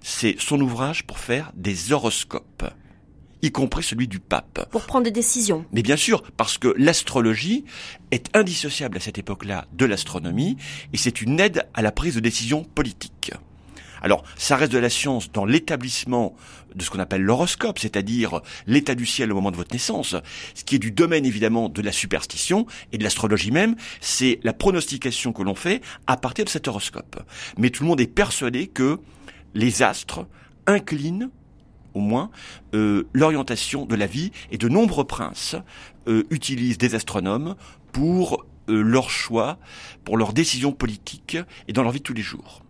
C'est 0.01 0.35
son 0.37 0.59
ouvrage 0.59 1.07
pour 1.07 1.17
faire 1.17 1.53
des 1.55 1.93
horoscopes 1.93 2.65
y 3.41 3.51
compris 3.51 3.83
celui 3.83 4.07
du 4.07 4.19
pape. 4.19 4.67
Pour 4.71 4.85
prendre 4.85 5.05
des 5.05 5.11
décisions. 5.11 5.65
Mais 5.71 5.81
bien 5.81 5.97
sûr, 5.97 6.23
parce 6.37 6.57
que 6.57 6.73
l'astrologie 6.77 7.65
est 8.11 8.35
indissociable 8.35 8.97
à 8.97 8.99
cette 8.99 9.17
époque-là 9.17 9.65
de 9.73 9.85
l'astronomie, 9.85 10.57
et 10.93 10.97
c'est 10.97 11.21
une 11.21 11.39
aide 11.39 11.67
à 11.73 11.81
la 11.81 11.91
prise 11.91 12.15
de 12.15 12.19
décision 12.19 12.63
politique. 12.63 13.31
Alors, 14.01 14.23
ça 14.35 14.55
reste 14.55 14.71
de 14.71 14.79
la 14.79 14.89
science 14.89 15.31
dans 15.31 15.45
l'établissement 15.45 16.35
de 16.73 16.83
ce 16.83 16.89
qu'on 16.89 16.99
appelle 16.99 17.21
l'horoscope, 17.21 17.77
c'est-à-dire 17.77 18.41
l'état 18.65 18.95
du 18.95 19.05
ciel 19.05 19.31
au 19.31 19.35
moment 19.35 19.51
de 19.51 19.57
votre 19.57 19.73
naissance, 19.73 20.15
ce 20.55 20.63
qui 20.63 20.75
est 20.75 20.79
du 20.79 20.91
domaine 20.91 21.25
évidemment 21.25 21.69
de 21.69 21.81
la 21.81 21.91
superstition 21.91 22.65
et 22.91 22.97
de 22.97 23.03
l'astrologie 23.03 23.51
même, 23.51 23.75
c'est 23.99 24.39
la 24.43 24.53
pronostication 24.53 25.33
que 25.33 25.43
l'on 25.43 25.55
fait 25.55 25.81
à 26.07 26.17
partir 26.17 26.45
de 26.45 26.49
cet 26.49 26.67
horoscope. 26.67 27.21
Mais 27.57 27.69
tout 27.69 27.83
le 27.83 27.89
monde 27.89 28.01
est 28.01 28.07
persuadé 28.07 28.67
que 28.67 28.99
les 29.53 29.83
astres 29.83 30.25
inclinent 30.65 31.29
au 31.93 31.99
moins 31.99 32.29
euh, 32.73 33.07
l'orientation 33.13 33.85
de 33.85 33.95
la 33.95 34.07
vie 34.07 34.31
et 34.51 34.57
de 34.57 34.67
nombreux 34.69 35.05
princes 35.05 35.55
euh, 36.07 36.23
utilisent 36.29 36.77
des 36.77 36.95
astronomes 36.95 37.55
pour 37.91 38.45
euh, 38.69 38.81
leur 38.81 39.09
choix, 39.09 39.57
pour 40.03 40.17
leurs 40.17 40.33
décisions 40.33 40.71
politiques 40.71 41.37
et 41.67 41.73
dans 41.73 41.83
leur 41.83 41.91
vie 41.91 41.99
de 41.99 42.03
tous 42.03 42.13
les 42.13 42.21
jours. 42.21 42.61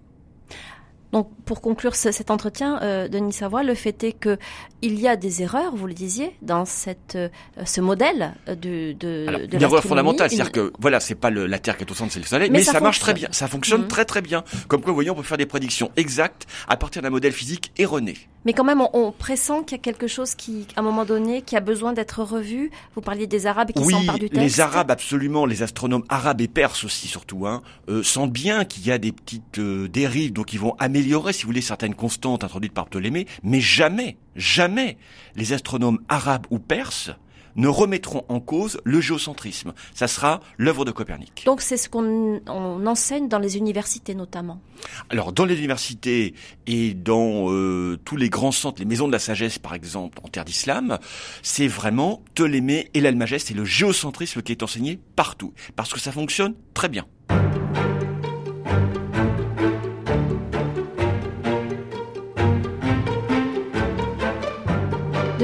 Donc, 1.12 1.30
pour 1.44 1.60
conclure 1.60 1.96
cet 1.96 2.32
entretien, 2.32 2.80
euh, 2.82 3.10
Denis 3.10 3.34
Savoie, 3.34 3.64
le 3.64 3.76
fait 3.76 4.04
est 4.04 4.14
que 4.14 4.38
il 4.82 5.00
y 5.00 5.08
a 5.08 5.18
des 5.18 5.42
erreurs, 5.42 5.76
vous 5.76 5.86
le 5.86 5.94
disiez, 5.94 6.32
dans 6.42 6.64
cette, 6.64 7.16
euh, 7.16 7.28
ce 7.66 7.82
modèle 7.82 8.34
de, 8.48 8.94
de, 8.94 9.26
Alors, 9.28 9.42
Une 9.42 9.62
erreur 9.62 9.84
fondamentale, 9.84 10.30
c'est-à-dire 10.30 10.52
que 10.52 10.72
voilà, 10.80 11.00
c'est 11.02 11.16
pas 11.16 11.30
le, 11.30 11.48
la 11.48 11.60
Terre 11.60 11.78
qui 11.78 11.84
est 11.84 11.92
au 11.92 11.94
centre, 11.94 12.14
c'est 12.14 12.20
le 12.20 12.26
Soleil, 12.26 12.50
mais, 12.50 12.64
ça, 12.64 12.80
marche 12.80 13.00
très 13.00 13.14
bien, 13.14 13.28
ça 13.32 13.48
fonctionne 13.48 13.82
mhm. 13.82 13.88
très 13.90 14.06
très 14.06 14.22
bien. 14.22 14.44
Comme 14.70 14.82
quoi, 14.82 14.92
vous 14.92 14.96
voyez, 14.96 15.10
on 15.10 15.16
peut 15.16 15.24
faire 15.24 15.38
des 15.38 15.46
prédictions 15.46 15.92
exactes 15.98 16.48
à 16.70 16.78
partir 16.78 17.02
d'un 17.02 17.10
modèle 17.10 17.34
physique 17.34 17.74
erroné. 17.78 18.16
Mais 18.46 18.54
quand 18.54 18.64
même, 18.64 18.82
on, 18.82 18.90
on 18.94 19.12
pressent 19.12 19.64
qu'il 19.66 19.78
y 19.78 19.80
a 19.80 19.84
quelque 19.84 20.08
chose 20.08 20.36
qui, 20.36 20.68
à 20.76 20.80
un 20.80 20.84
moment 20.84 21.06
donné, 21.06 21.42
qui 21.42 21.56
a 21.56 21.60
besoin 21.60 21.94
d'être 21.94 22.24
revu. 22.24 22.72
Vous 22.96 23.02
parliez 23.02 23.28
des 23.28 23.46
Arabes 23.46 23.72
qui 23.72 23.84
s'emparent 23.84 24.20
du 24.20 24.30
texte. 24.30 24.42
les 24.42 24.60
Arabes, 24.60 24.92
absolument, 24.92 25.46
les 25.46 25.64
astronomes 25.64 26.04
arabes 26.10 26.42
et 26.42 26.48
perses 26.48 26.84
aussi, 26.84 27.08
surtout, 27.08 27.46
hein, 27.46 27.62
euh, 27.90 28.04
sentent 28.04 28.32
bien 28.32 28.66
qu'il 28.66 28.86
y 28.86 28.92
a 28.92 28.98
des 28.98 29.12
petites 29.12 29.60
euh, 29.60 29.88
dérives, 29.88 30.34
donc 30.34 30.54
ils 30.54 30.60
vont 30.60 30.76
améliorer, 30.80 31.34
si 31.34 31.44
vous 31.44 31.50
voulez, 31.50 31.62
certaines 31.62 31.96
constantes 31.96 32.44
introduites 32.44 32.74
par 32.74 32.86
Ptolémée, 32.88 33.28
mais 33.44 33.62
jamais, 33.62 34.18
jamais 34.36 34.98
les 35.36 35.54
astronomes 35.54 36.00
arabes 36.10 36.48
ou 36.50 36.60
perses 36.60 37.12
ne 37.56 37.68
remettront 37.68 38.24
en 38.30 38.40
cause 38.40 38.80
le 38.84 39.02
géocentrisme. 39.02 39.74
Ça 39.94 40.08
sera 40.08 40.40
l'œuvre 40.58 40.86
de 40.86 40.92
Copernic. 40.92 41.44
Donc 41.46 41.62
c'est 41.62 41.78
ce 41.78 41.90
qu'on 41.90 42.42
enseigne 42.86 43.28
dans 43.28 43.40
les 43.40 43.58
universités 43.58 44.16
notamment. 44.16 44.62
Alors 45.10 45.32
dans 45.32 45.46
les 45.46 45.58
universités 45.58 46.34
et 46.68 46.94
dans 46.94 47.52
euh, 47.52 47.98
tous 48.04 48.18
les 48.18 48.30
grands 48.30 48.52
centres, 48.52 48.80
les 48.80 48.86
maisons 48.86 49.08
de 49.08 49.12
la 49.12 49.20
sagesse 49.20 49.60
par 49.60 49.74
exemple 49.74 50.20
en 50.24 50.28
terre 50.28 50.46
d'islam, 50.46 50.98
c'est 51.42 51.68
vraiment 51.68 52.24
Ptolémée 52.34 52.90
et 52.94 53.02
l'Almageste 53.02 53.52
et 53.52 53.54
le 53.54 53.66
géocentrisme 53.66 54.42
qui 54.42 54.52
est 54.52 54.64
enseigné 54.64 55.00
partout 55.16 55.54
parce 55.76 55.94
que 55.94 56.00
ça 56.00 56.12
fonctionne 56.12 56.56
très 56.74 56.90
bien. 56.90 57.06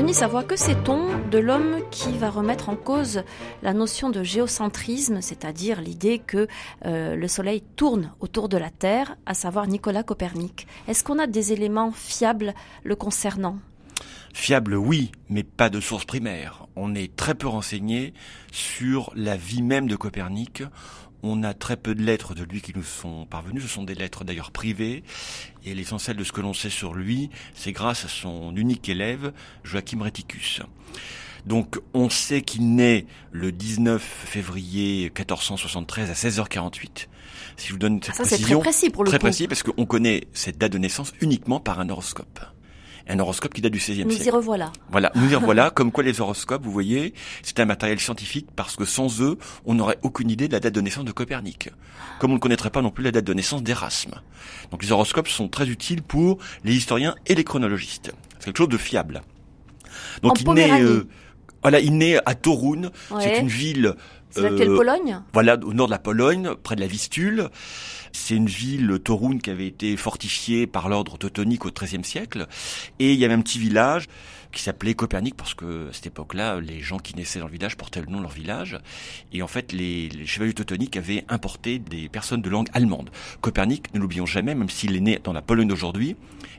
Denis 0.07 0.19
Savoie, 0.19 0.43
que 0.45 0.55
sait-on 0.55 1.19
de 1.29 1.37
l'homme 1.37 1.81
qui 1.91 2.17
va 2.17 2.29
remettre 2.29 2.69
en 2.69 2.77
cause 2.77 3.23
la 3.61 3.73
notion 3.73 4.09
de 4.09 4.23
géocentrisme, 4.23 5.19
c'est-à-dire 5.19 5.81
l'idée 5.81 6.19
que 6.19 6.47
euh, 6.85 7.17
le 7.17 7.27
Soleil 7.27 7.61
tourne 7.75 8.13
autour 8.21 8.47
de 8.47 8.55
la 8.55 8.69
Terre, 8.69 9.17
à 9.25 9.33
savoir 9.33 9.67
Nicolas 9.67 10.03
Copernic 10.03 10.65
Est-ce 10.87 11.03
qu'on 11.03 11.19
a 11.19 11.27
des 11.27 11.51
éléments 11.51 11.91
fiables 11.91 12.53
le 12.85 12.95
concernant? 12.95 13.57
Fiable, 14.33 14.75
oui, 14.75 15.11
mais 15.27 15.43
pas 15.43 15.69
de 15.69 15.81
source 15.81 16.05
primaire. 16.05 16.67
On 16.77 16.95
est 16.95 17.13
très 17.13 17.35
peu 17.35 17.49
renseigné 17.49 18.13
sur 18.49 19.11
la 19.13 19.35
vie 19.35 19.61
même 19.61 19.89
de 19.89 19.97
Copernic. 19.97 20.63
On 21.29 21.43
a 21.43 21.53
très 21.53 21.75
peu 21.75 21.93
de 21.93 22.01
lettres 22.01 22.35
de 22.35 22.45
lui 22.45 22.61
qui 22.61 22.71
nous 22.73 22.83
sont 22.83 23.25
parvenues. 23.25 23.59
Ce 23.59 23.67
sont 23.67 23.83
des 23.83 23.95
lettres 23.95 24.23
d'ailleurs 24.23 24.51
privées. 24.51 25.03
Et 25.65 25.75
l'essentiel 25.75 26.15
de 26.15 26.23
ce 26.23 26.31
que 26.31 26.39
l'on 26.39 26.53
sait 26.53 26.69
sur 26.69 26.93
lui, 26.93 27.29
c'est 27.53 27.73
grâce 27.73 28.05
à 28.05 28.07
son 28.07 28.55
unique 28.55 28.87
élève, 28.87 29.33
Joachim 29.65 30.01
Reticus. 30.01 30.61
Donc 31.45 31.81
on 31.93 32.09
sait 32.09 32.41
qu'il 32.41 32.75
naît 32.75 33.05
le 33.33 33.51
19 33.51 34.01
février 34.01 35.11
1473 35.17 36.09
à 36.09 36.13
16h48. 36.13 37.07
Si 37.57 37.67
je 37.67 37.73
vous 37.73 37.79
donne 37.79 38.01
cette 38.01 38.15
ah, 38.19 38.23
ça, 38.23 38.23
précision, 38.23 38.59
très 38.59 38.69
précis 38.69 38.89
pour 38.89 39.03
le 39.03 39.09
très 39.09 39.19
précis 39.19 39.47
parce 39.49 39.63
qu'on 39.63 39.85
connaît 39.85 40.27
cette 40.31 40.57
date 40.57 40.71
de 40.71 40.77
naissance 40.77 41.11
uniquement 41.19 41.59
par 41.59 41.81
un 41.81 41.89
horoscope 41.89 42.39
un 43.09 43.19
horoscope 43.19 43.53
qui 43.53 43.61
date 43.61 43.71
du 43.71 43.79
XVIe 43.79 43.95
siècle. 43.95 44.09
Nous 44.09 44.27
y 44.27 44.29
revoilà. 44.29 44.71
Voilà, 44.89 45.11
nous 45.15 45.31
y 45.31 45.35
revoilà, 45.35 45.69
comme 45.69 45.91
quoi 45.91 46.03
les 46.03 46.19
horoscopes, 46.21 46.63
vous 46.63 46.71
voyez, 46.71 47.13
c'est 47.43 47.59
un 47.59 47.65
matériel 47.65 47.99
scientifique 47.99 48.47
parce 48.55 48.75
que 48.75 48.85
sans 48.85 49.21
eux, 49.21 49.37
on 49.65 49.75
n'aurait 49.75 49.99
aucune 50.01 50.29
idée 50.29 50.47
de 50.47 50.53
la 50.53 50.59
date 50.59 50.73
de 50.73 50.81
naissance 50.81 51.05
de 51.05 51.11
Copernic. 51.11 51.69
Comme 52.19 52.31
on 52.31 52.35
ne 52.35 52.39
connaîtrait 52.39 52.69
pas 52.69 52.81
non 52.81 52.91
plus 52.91 53.03
la 53.03 53.11
date 53.11 53.25
de 53.25 53.33
naissance 53.33 53.63
d'Erasme. 53.63 54.21
Donc 54.71 54.83
les 54.83 54.91
horoscopes 54.91 55.27
sont 55.27 55.47
très 55.47 55.67
utiles 55.67 56.01
pour 56.01 56.37
les 56.63 56.75
historiens 56.75 57.15
et 57.25 57.35
les 57.35 57.43
chronologistes. 57.43 58.11
C'est 58.39 58.45
quelque 58.45 58.57
chose 58.57 58.69
de 58.69 58.77
fiable. 58.77 59.21
Donc 60.21 60.41
il 60.41 60.49
naît, 60.51 60.81
euh, 60.81 61.07
voilà, 61.61 61.79
il 61.79 61.97
naît 61.97 62.19
à 62.25 62.35
Torun. 62.35 62.91
C'est 63.19 63.39
une 63.39 63.47
ville 63.47 63.95
c'est 64.29 64.43
euh, 64.43 64.75
Pologne? 64.75 65.19
Voilà, 65.33 65.57
au 65.63 65.73
nord 65.73 65.87
de 65.87 65.91
la 65.91 65.99
Pologne, 65.99 66.51
près 66.61 66.75
de 66.75 66.81
la 66.81 66.87
Vistule. 66.87 67.49
C'est 68.19 68.35
une 68.35 68.47
ville, 68.47 68.99
Torun, 68.99 69.37
qui 69.37 69.51
avait 69.51 69.67
été 69.67 69.95
fortifiée 69.95 70.65
par 70.67 70.89
l'ordre 70.89 71.17
teutonique 71.17 71.65
au 71.65 71.71
XIIIe 71.71 72.03
siècle. 72.03 72.47
Et 72.99 73.13
il 73.13 73.19
y 73.19 73.23
avait 73.23 73.35
un 73.35 73.41
petit 73.41 73.59
village 73.59 74.07
qui 74.51 74.63
s'appelait 74.63 74.95
Copernic 74.95 75.35
parce 75.35 75.53
que 75.53 75.89
à 75.89 75.93
cette 75.93 76.07
époque-là, 76.07 76.59
les 76.59 76.81
gens 76.81 76.97
qui 76.97 77.15
naissaient 77.15 77.39
dans 77.39 77.45
le 77.45 77.51
village 77.51 77.77
portaient 77.77 78.01
le 78.01 78.07
nom 78.07 78.17
de 78.17 78.23
leur 78.23 78.31
village. 78.31 78.79
Et 79.31 79.43
en 79.43 79.47
fait, 79.47 79.71
les, 79.71 80.09
les 80.09 80.25
chevaliers 80.25 80.53
teutoniques 80.53 80.97
avaient 80.97 81.25
importé 81.29 81.79
des 81.79 82.09
personnes 82.09 82.41
de 82.41 82.49
langue 82.49 82.67
allemande. 82.73 83.11
Copernic, 83.39 83.93
ne 83.93 83.99
l'oublions 83.99 84.25
jamais, 84.25 84.55
même 84.55 84.69
s'il 84.69 84.95
est 84.95 84.99
né 84.99 85.19
dans 85.23 85.31
la 85.31 85.43
Pologne 85.43 85.67
d'aujourd'hui, 85.67 86.15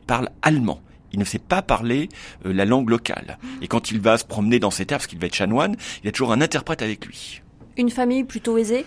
parle 0.06 0.30
allemand. 0.42 0.80
Il 1.12 1.18
ne 1.18 1.24
sait 1.24 1.40
pas 1.40 1.60
parler 1.60 2.08
euh, 2.46 2.52
la 2.52 2.66
langue 2.66 2.88
locale. 2.88 3.36
Et 3.62 3.68
quand 3.68 3.90
il 3.90 4.00
va 4.00 4.16
se 4.16 4.24
promener 4.24 4.60
dans 4.60 4.70
ses 4.70 4.86
terres, 4.86 4.98
parce 4.98 5.08
qu'il 5.08 5.18
va 5.18 5.26
être 5.26 5.34
chanoine, 5.34 5.76
il 6.02 6.08
a 6.08 6.12
toujours 6.12 6.32
un 6.32 6.40
interprète 6.40 6.82
avec 6.82 7.04
lui. 7.04 7.42
Une 7.76 7.90
famille 7.90 8.24
plutôt 8.24 8.56
aisée? 8.58 8.86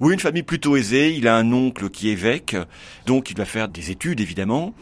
Oui, 0.00 0.14
une 0.14 0.20
famille 0.20 0.42
plutôt 0.42 0.76
aisée. 0.76 1.14
Il 1.14 1.28
a 1.28 1.36
un 1.36 1.52
oncle 1.52 1.90
qui 1.90 2.08
est 2.08 2.12
évêque, 2.12 2.56
donc 3.06 3.30
il 3.30 3.36
va 3.36 3.44
faire 3.44 3.68
des 3.68 3.90
études 3.90 4.20
évidemment, 4.20 4.74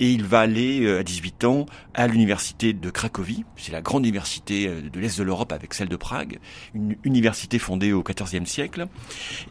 et 0.00 0.10
il 0.10 0.24
va 0.24 0.40
aller 0.40 0.80
euh, 0.82 1.00
à 1.00 1.02
18 1.02 1.44
ans 1.44 1.66
à 1.94 2.06
l'université 2.06 2.72
de 2.72 2.90
Cracovie. 2.90 3.44
C'est 3.56 3.72
la 3.72 3.82
grande 3.82 4.04
université 4.04 4.66
euh, 4.66 4.80
de 4.80 4.98
l'est 4.98 5.18
de 5.18 5.22
l'Europe 5.22 5.52
avec 5.52 5.74
celle 5.74 5.88
de 5.88 5.96
Prague, 5.96 6.38
une 6.74 6.96
université 7.04 7.58
fondée 7.58 7.92
au 7.92 8.02
XIVe 8.02 8.46
siècle. 8.46 8.86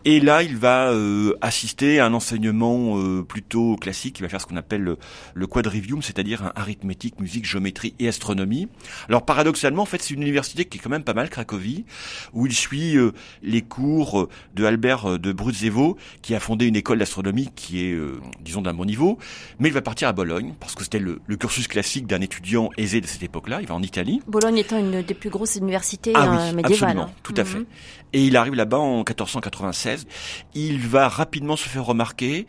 Et 0.06 0.20
là, 0.20 0.42
il 0.42 0.58
va 0.58 0.92
euh, 0.92 1.38
assister 1.42 2.00
à 2.00 2.08
un 2.08 2.14
enseignement 2.14 3.00
plutôt 3.24 3.76
classique. 3.76 4.20
Il 4.20 4.24
va 4.24 4.30
faire 4.30 4.42
ce 4.42 4.48
qu'on 4.48 4.58
appelle 4.58 4.96
le, 5.34 5.48
quadrivium, 5.48 6.02
c'est-à-dire 6.02 6.44
un 6.44 6.52
arithmétique, 6.56 7.20
musique, 7.20 7.46
géométrie 7.46 7.94
et 8.00 8.08
astronomie. 8.08 8.68
Alors 9.08 9.26
paradoxalement, 9.26 9.84
en 9.84 9.86
fait, 9.86 10.02
c'est 10.02 10.16
une 10.16 10.24
université 10.24 10.66
qui 10.66 10.80
est 10.80 10.82
quand 10.82 10.90
même 10.90 11.04
pas 11.04 11.14
mal 11.14 11.30
Cracovie, 11.30 11.86
où 12.34 12.48
il 12.48 12.54
suit 12.54 12.96
les 13.44 13.62
cours 13.62 14.28
de 14.56 14.66
Albert 14.66 15.20
de 15.20 15.32
Bruzzevo, 15.32 15.98
qui 16.22 16.34
a 16.34 16.40
fondé 16.40 16.66
une 16.66 16.76
école 16.76 16.98
d'astronomie 16.98 17.50
qui 17.56 17.82
est, 17.82 18.00
disons, 18.42 18.62
d'un 18.62 18.74
bon 18.74 18.86
niveau. 18.86 19.20
Mais 19.60 19.70
il 19.70 19.74
va 19.74 19.82
partir 19.82 20.08
à 20.08 20.14
Bologne 20.14 20.39
parce 20.60 20.76
que 20.76 20.84
c'était 20.84 21.00
le, 21.00 21.20
cursus 21.38 21.68
classique 21.68 22.08
d'un 22.08 22.22
étudiant 22.22 22.70
aisé 22.78 23.02
de 23.02 23.08
cette 23.08 23.24
époque-là. 23.24 23.60
Il 23.62 23.68
va 23.68 23.76
en 23.76 23.82
Italie. 23.82 24.22
Bologne 24.28 24.58
étant 24.58 24.78
une 24.78 25.02
des 25.02 25.14
plus 25.14 25.30
grosses 25.30 25.56
universités 25.56 26.14
ah 26.16 26.30
oui, 26.30 26.56
médiévales. 26.56 26.90
Absolument, 26.90 27.04
hein. 27.04 27.22
tout 27.24 27.34
à 27.38 27.46
fait. 27.46 27.60
Mhm. 27.60 27.66
Et 28.14 28.26
il 28.26 28.36
arrive 28.38 28.56
là-bas 28.56 28.78
en 28.78 28.98
1496. 28.98 30.08
Il 30.56 30.80
va 30.80 31.08
rapidement 31.08 31.56
se 31.56 31.68
faire 31.68 31.86
remarquer 31.86 32.48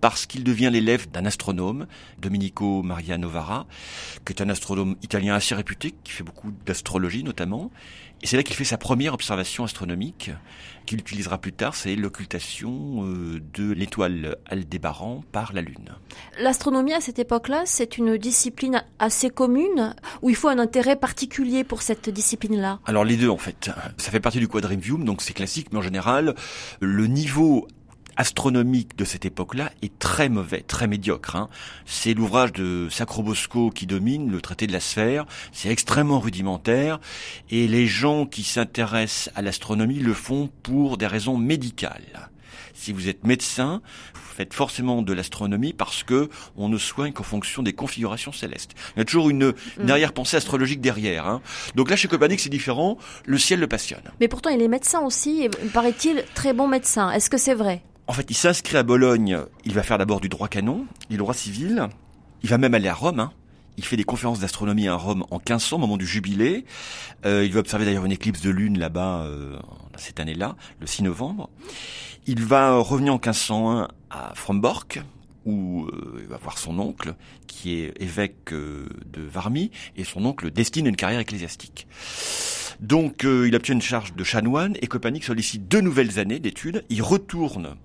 parce 0.00 0.26
qu'il 0.26 0.42
devient 0.42 0.70
l'élève 0.72 1.10
d'un 1.10 1.26
astronome, 1.26 1.86
Domenico 2.18 2.82
Maria 2.82 3.18
Novara, 3.18 3.66
qui 4.24 4.32
est 4.32 4.42
un 4.42 4.48
astronome 4.48 4.96
italien 5.02 5.34
assez 5.34 5.54
réputé, 5.54 5.94
qui 6.02 6.12
fait 6.12 6.24
beaucoup 6.24 6.50
d'astrologie 6.66 7.24
notamment. 7.24 7.70
Et 8.22 8.26
c'est 8.28 8.36
là 8.36 8.44
qu'il 8.44 8.54
fait 8.54 8.64
sa 8.64 8.78
première 8.78 9.14
observation 9.14 9.64
astronomique, 9.64 10.30
qu'il 10.86 11.00
utilisera 11.00 11.38
plus 11.38 11.52
tard, 11.52 11.74
c'est 11.74 11.96
l'occultation 11.96 13.04
euh, 13.04 13.40
de 13.54 13.72
l'étoile 13.72 14.36
Aldébaran 14.46 15.24
par 15.32 15.52
la 15.52 15.60
Lune. 15.60 15.90
L'astronomie 16.38 16.92
à 16.92 17.00
cette 17.00 17.18
époque-là, 17.18 17.62
c'est 17.66 17.98
une 17.98 18.16
discipline 18.16 18.84
assez 19.00 19.28
commune, 19.28 19.94
où 20.22 20.30
il 20.30 20.36
faut 20.36 20.48
un 20.48 20.60
intérêt 20.60 20.94
particulier 20.94 21.64
pour 21.64 21.82
cette 21.82 22.10
discipline-là? 22.10 22.78
Alors 22.84 23.04
les 23.04 23.16
deux 23.16 23.28
en 23.28 23.38
fait. 23.38 23.70
Ça 23.96 24.10
fait 24.12 24.20
partie 24.20 24.38
du 24.38 24.46
quadrivium, 24.46 25.04
donc 25.04 25.20
c'est 25.20 25.34
classique, 25.34 25.68
mais 25.72 25.78
en 25.78 25.82
général, 25.82 26.34
le 26.80 27.06
niveau 27.08 27.66
astronomique 28.16 28.96
de 28.96 29.04
cette 29.04 29.24
époque-là 29.24 29.72
est 29.82 29.98
très 29.98 30.28
mauvais, 30.28 30.62
très 30.62 30.86
médiocre. 30.86 31.36
Hein. 31.36 31.48
C'est 31.86 32.14
l'ouvrage 32.14 32.52
de 32.52 32.88
Sacrobosco 32.90 33.70
qui 33.70 33.86
domine, 33.86 34.30
le 34.30 34.40
traité 34.40 34.66
de 34.66 34.72
la 34.72 34.80
sphère. 34.80 35.26
C'est 35.52 35.70
extrêmement 35.70 36.20
rudimentaire 36.20 37.00
et 37.50 37.68
les 37.68 37.86
gens 37.86 38.26
qui 38.26 38.42
s'intéressent 38.42 39.30
à 39.34 39.42
l'astronomie 39.42 39.98
le 39.98 40.14
font 40.14 40.50
pour 40.62 40.96
des 40.98 41.06
raisons 41.06 41.36
médicales. 41.36 42.30
Si 42.74 42.92
vous 42.92 43.08
êtes 43.08 43.24
médecin, 43.24 43.80
vous 44.14 44.34
faites 44.34 44.54
forcément 44.54 45.02
de 45.02 45.12
l'astronomie 45.12 45.72
parce 45.72 46.02
que 46.02 46.28
on 46.56 46.68
ne 46.68 46.78
soigne 46.78 47.12
qu'en 47.12 47.22
fonction 47.22 47.62
des 47.62 47.74
configurations 47.74 48.32
célestes. 48.32 48.72
Il 48.96 48.98
y 48.98 49.02
a 49.02 49.04
toujours 49.04 49.30
une, 49.30 49.54
une 49.78 49.86
mm. 49.86 49.90
arrière-pensée 49.90 50.36
astrologique 50.36 50.80
derrière. 50.80 51.26
Hein. 51.26 51.42
Donc 51.74 51.90
là, 51.90 51.96
chez 51.96 52.08
Copernic, 52.08 52.40
c'est 52.40 52.48
différent. 52.48 52.98
Le 53.24 53.38
ciel 53.38 53.60
le 53.60 53.68
passionne. 53.68 54.02
Mais 54.20 54.28
pourtant, 54.28 54.50
il 54.50 54.60
est 54.60 54.68
médecin 54.68 55.00
aussi, 55.00 55.42
et 55.42 55.48
paraît-il 55.68 56.24
très 56.34 56.54
bon 56.54 56.66
médecin. 56.66 57.10
Est-ce 57.12 57.30
que 57.30 57.38
c'est 57.38 57.54
vrai? 57.54 57.82
En 58.12 58.14
fait, 58.14 58.30
il 58.30 58.34
s'inscrit 58.34 58.76
à 58.76 58.82
Bologne. 58.82 59.38
Il 59.64 59.72
va 59.72 59.82
faire 59.82 59.96
d'abord 59.96 60.20
du 60.20 60.28
droit 60.28 60.46
canon, 60.46 60.84
du 61.08 61.16
droit 61.16 61.32
civil. 61.32 61.88
Il 62.42 62.50
va 62.50 62.58
même 62.58 62.74
aller 62.74 62.88
à 62.88 62.92
Rome. 62.92 63.20
Hein. 63.20 63.32
Il 63.78 63.86
fait 63.86 63.96
des 63.96 64.04
conférences 64.04 64.38
d'astronomie 64.38 64.86
à 64.86 64.96
Rome 64.96 65.24
en 65.30 65.36
1500, 65.36 65.76
au 65.76 65.78
moment 65.78 65.96
du 65.96 66.06
jubilé. 66.06 66.66
Euh, 67.24 67.42
il 67.42 67.54
va 67.54 67.60
observer 67.60 67.86
d'ailleurs 67.86 68.04
une 68.04 68.12
éclipse 68.12 68.42
de 68.42 68.50
lune 68.50 68.78
là-bas 68.78 69.22
euh, 69.22 69.58
cette 69.96 70.20
année-là, 70.20 70.56
le 70.78 70.86
6 70.86 71.04
novembre. 71.04 71.48
Il 72.26 72.44
va 72.44 72.76
revenir 72.76 73.14
en 73.14 73.16
1501 73.16 73.88
à 74.10 74.32
Frombork, 74.34 75.00
où 75.46 75.86
euh, 75.86 76.18
il 76.20 76.26
va 76.26 76.36
voir 76.36 76.58
son 76.58 76.78
oncle, 76.80 77.14
qui 77.46 77.76
est 77.76 77.94
évêque 77.98 78.52
euh, 78.52 78.90
de 79.06 79.22
Varmy, 79.22 79.70
et 79.96 80.04
son 80.04 80.22
oncle 80.26 80.50
destine 80.50 80.86
une 80.86 80.96
carrière 80.96 81.20
ecclésiastique. 81.20 81.86
Donc 82.80 83.24
euh, 83.24 83.48
il 83.48 83.56
obtient 83.56 83.74
une 83.74 83.80
charge 83.80 84.14
de 84.14 84.22
chanoine, 84.22 84.76
et 84.82 84.86
Copernic 84.86 85.24
sollicite 85.24 85.66
deux 85.66 85.80
nouvelles 85.80 86.18
années 86.18 86.40
d'études. 86.40 86.84
Il 86.90 87.02
retourne, 87.02 87.76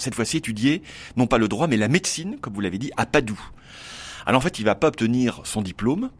cette 0.00 0.14
fois-ci 0.14 0.38
étudier, 0.38 0.82
non 1.16 1.26
pas 1.26 1.38
le 1.38 1.48
droit, 1.48 1.66
mais 1.66 1.76
la 1.76 1.88
médecine, 1.88 2.38
comme 2.40 2.54
vous 2.54 2.60
l'avez 2.60 2.78
dit, 2.78 2.90
à 2.96 3.06
Padoue. 3.06 3.40
Alors 4.26 4.38
en 4.38 4.42
fait, 4.42 4.58
il 4.58 4.64
va 4.64 4.74
pas 4.74 4.88
obtenir 4.88 5.40
son 5.44 5.62
diplôme, 5.62 6.10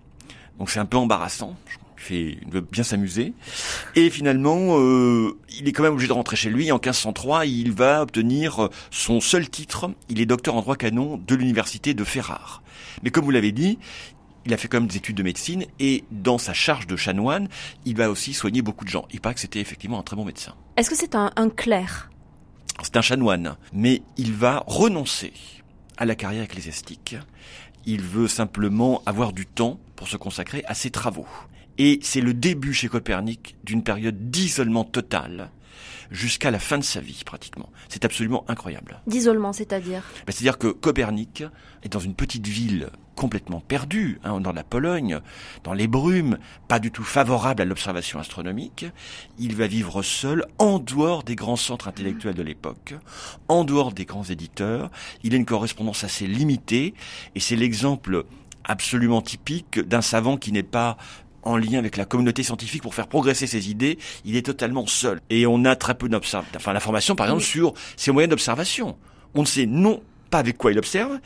donc 0.58 0.70
c'est 0.70 0.80
un 0.80 0.87
peu 0.87 0.96
embarrassant 0.96 1.56
fait, 2.00 2.38
il 2.42 2.50
veut 2.50 2.60
bien 2.60 2.82
s'amuser. 2.82 3.34
Et 3.94 4.10
finalement, 4.10 4.78
euh, 4.78 5.37
il 5.58 5.68
est 5.68 5.72
quand 5.72 5.82
même 5.82 5.92
obligé 5.92 6.08
de 6.08 6.12
rentrer 6.12 6.37
chez 6.37 6.50
lui. 6.50 6.72
En 6.72 6.76
1503, 6.76 7.46
il 7.46 7.72
va 7.72 8.02
obtenir 8.02 8.68
son 8.90 9.20
seul 9.20 9.49
titre. 9.49 9.90
Il 10.08 10.20
est 10.20 10.26
docteur 10.26 10.56
en 10.56 10.62
droit 10.62 10.76
canon 10.76 11.20
de 11.25 11.34
l'université 11.34 11.94
de 11.94 12.04
Ferrare. 12.04 12.62
Mais 13.02 13.10
comme 13.10 13.25
vous 13.25 13.30
l'avez 13.30 13.52
dit, 13.52 13.78
il 14.46 14.54
a 14.54 14.56
fait 14.56 14.68
quand 14.68 14.80
même 14.80 14.88
des 14.88 14.96
études 14.96 15.16
de 15.16 15.22
médecine 15.22 15.66
et 15.78 16.04
dans 16.10 16.38
sa 16.38 16.54
charge 16.54 16.87
de 16.87 16.96
chanoine, 16.96 17.49
il 17.84 17.96
va 17.96 18.10
aussi 18.10 18.32
soigner 18.32 18.62
beaucoup 18.62 18.84
de 18.84 18.90
gens. 18.90 19.06
Il 19.12 19.20
paraît 19.20 19.34
que 19.34 19.40
c'était 19.40 19.60
effectivement 19.60 20.00
un 20.00 20.02
très 20.02 20.16
bon 20.16 20.25
médecin. 20.25 20.54
Est-ce 20.76 20.88
que 20.88 20.96
c'est 20.96 21.14
un 21.14 21.30
clerc? 21.54 22.10
C'est 22.82 22.96
un 22.96 23.02
chanoine, 23.02 23.56
mais 23.72 24.02
il 24.16 24.32
va 24.32 24.64
renoncer 24.66 25.32
à 25.96 26.06
la 26.06 26.14
carrière 26.14 26.44
ecclésiastique. 26.44 27.16
Il 27.87 28.02
veut 28.02 28.28
simplement 28.28 29.02
avoir 29.06 29.32
du 29.32 29.46
temps 29.46 29.78
pour 29.96 30.08
se 30.08 30.16
consacrer 30.16 30.64
à 30.66 30.75
ses 30.75 30.90
travaux. 30.90 31.26
Et 31.78 31.99
c'est 32.02 32.20
le 32.20 32.34
début 32.34 32.75
chez 32.75 32.88
Copernic 32.88 33.56
d'une 33.64 33.82
période 33.82 34.30
d'isolement 34.30 34.84
total 34.84 35.50
jusqu'à 36.10 36.50
la 36.50 36.58
fin 36.58 36.78
de 36.78 36.84
sa 36.84 37.00
vie 37.00 37.22
pratiquement. 37.25 37.70
C'est 37.88 38.04
absolument 38.04 38.44
incroyable. 38.49 39.00
D'isolement, 39.06 39.52
c'est-à-dire? 39.52 40.02
Ben, 40.26 40.32
C'est-à-dire 40.32 40.58
que 40.58 40.68
Copernic 40.68 41.44
est 41.82 41.88
dans 41.88 42.00
une 42.00 42.14
petite 42.14 42.46
ville 42.46 42.90
complètement 43.20 43.60
perdue, 43.60 44.18
hein, 44.24 44.40
dans 44.40 44.52
la 44.52 44.64
Pologne, 44.64 45.20
dans 45.62 45.74
les 45.74 45.88
brumes, 45.88 46.38
pas 46.68 46.78
du 46.78 46.90
tout 46.90 47.04
favorable 47.04 47.60
à 47.60 47.66
l'observation 47.66 48.18
astronomique. 48.18 48.86
Il 49.38 49.54
va 49.54 49.66
vivre 49.66 50.02
seul, 50.02 50.46
en 50.56 50.78
dehors 50.78 51.22
des 51.22 51.36
grands 51.36 51.56
centres 51.56 51.86
intellectuels 51.86 52.34
de 52.34 52.42
l'époque, 52.42 52.94
en 53.48 53.64
dehors 53.64 53.92
des 53.92 54.06
grands 54.06 54.24
éditeurs. 54.24 54.90
Il 55.22 55.34
a 55.34 55.36
une 55.36 55.44
correspondance 55.44 56.02
assez 56.02 56.26
limitée, 56.26 56.94
et 57.34 57.40
c'est 57.40 57.56
l'exemple 57.56 58.24
absolument 58.64 59.20
typique 59.20 59.78
d'un 59.80 60.00
savant 60.00 60.38
qui 60.38 60.50
n'est 60.50 60.62
pas 60.62 60.96
en 61.42 61.58
lien 61.58 61.78
avec 61.78 61.98
la 61.98 62.06
communauté 62.06 62.42
scientifique 62.42 62.82
pour 62.82 62.94
faire 62.94 63.06
progresser 63.06 63.46
ses 63.46 63.70
idées, 63.70 63.98
il 64.24 64.34
est 64.34 64.46
totalement 64.46 64.86
seul. 64.86 65.20
Et 65.28 65.46
on 65.46 65.66
a 65.66 65.76
très 65.76 65.94
peu 65.94 66.08
enfin 66.14 66.72
l'information 66.72 67.14
par 67.14 67.26
exemple 67.26 67.42
sur 67.42 67.74
ses 67.96 68.12
moyens 68.12 68.30
d'observation. 68.30 68.96
On 69.34 69.42
ne 69.42 69.46
sait 69.46 69.66
non 69.66 70.02
pas 70.30 70.38
avec 70.38 70.56
quoi 70.56 70.72
il 70.72 70.78
observe, 70.78 71.18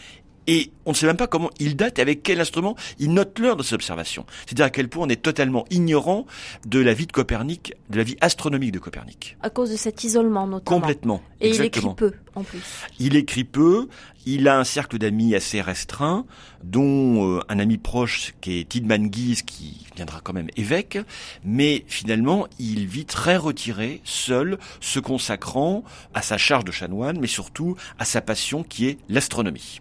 et 0.46 0.70
on 0.86 0.90
ne 0.90 0.94
sait 0.94 1.06
même 1.06 1.16
pas 1.16 1.26
comment 1.26 1.50
il 1.58 1.76
date 1.76 1.98
et 1.98 2.02
avec 2.02 2.22
quel 2.22 2.40
instrument 2.40 2.76
il 2.98 3.12
note 3.12 3.38
l'heure 3.38 3.56
de 3.56 3.62
ses 3.62 3.74
observations. 3.74 4.26
C'est-à-dire 4.46 4.66
à 4.66 4.70
quel 4.70 4.88
point 4.88 5.06
on 5.06 5.08
est 5.08 5.22
totalement 5.22 5.64
ignorant 5.70 6.26
de 6.66 6.80
la 6.80 6.94
vie 6.94 7.06
de 7.06 7.12
Copernic, 7.12 7.74
de 7.90 7.96
la 7.96 8.04
vie 8.04 8.16
astronomique 8.20 8.72
de 8.72 8.78
Copernic. 8.78 9.36
À 9.42 9.50
cause 9.50 9.70
de 9.70 9.76
cet 9.76 10.04
isolement 10.04 10.46
notamment. 10.46 10.80
Complètement. 10.80 11.22
Et 11.40 11.50
il 11.50 11.62
écrit 11.62 11.94
peu 11.96 12.12
en 12.34 12.42
plus. 12.42 12.60
Il 12.98 13.16
écrit 13.16 13.44
peu, 13.44 13.88
il 14.26 14.48
a 14.48 14.58
un 14.58 14.64
cercle 14.64 14.98
d'amis 14.98 15.34
assez 15.34 15.60
restreint, 15.60 16.26
dont 16.62 17.36
euh, 17.36 17.40
un 17.48 17.58
ami 17.58 17.78
proche 17.78 18.34
qui 18.40 18.60
est 18.60 18.68
Tidman 18.68 19.08
Guise, 19.08 19.42
qui 19.42 19.86
viendra 19.96 20.20
quand 20.22 20.32
même 20.32 20.48
évêque, 20.56 20.98
mais 21.44 21.84
finalement 21.86 22.46
il 22.58 22.86
vit 22.86 23.04
très 23.04 23.36
retiré, 23.36 24.00
seul, 24.04 24.58
se 24.80 24.98
consacrant 24.98 25.84
à 26.14 26.22
sa 26.22 26.38
charge 26.38 26.64
de 26.64 26.72
chanoine, 26.72 27.18
mais 27.20 27.26
surtout 27.26 27.76
à 27.98 28.04
sa 28.04 28.20
passion 28.20 28.62
qui 28.62 28.86
est 28.86 28.98
l'astronomie. 29.08 29.80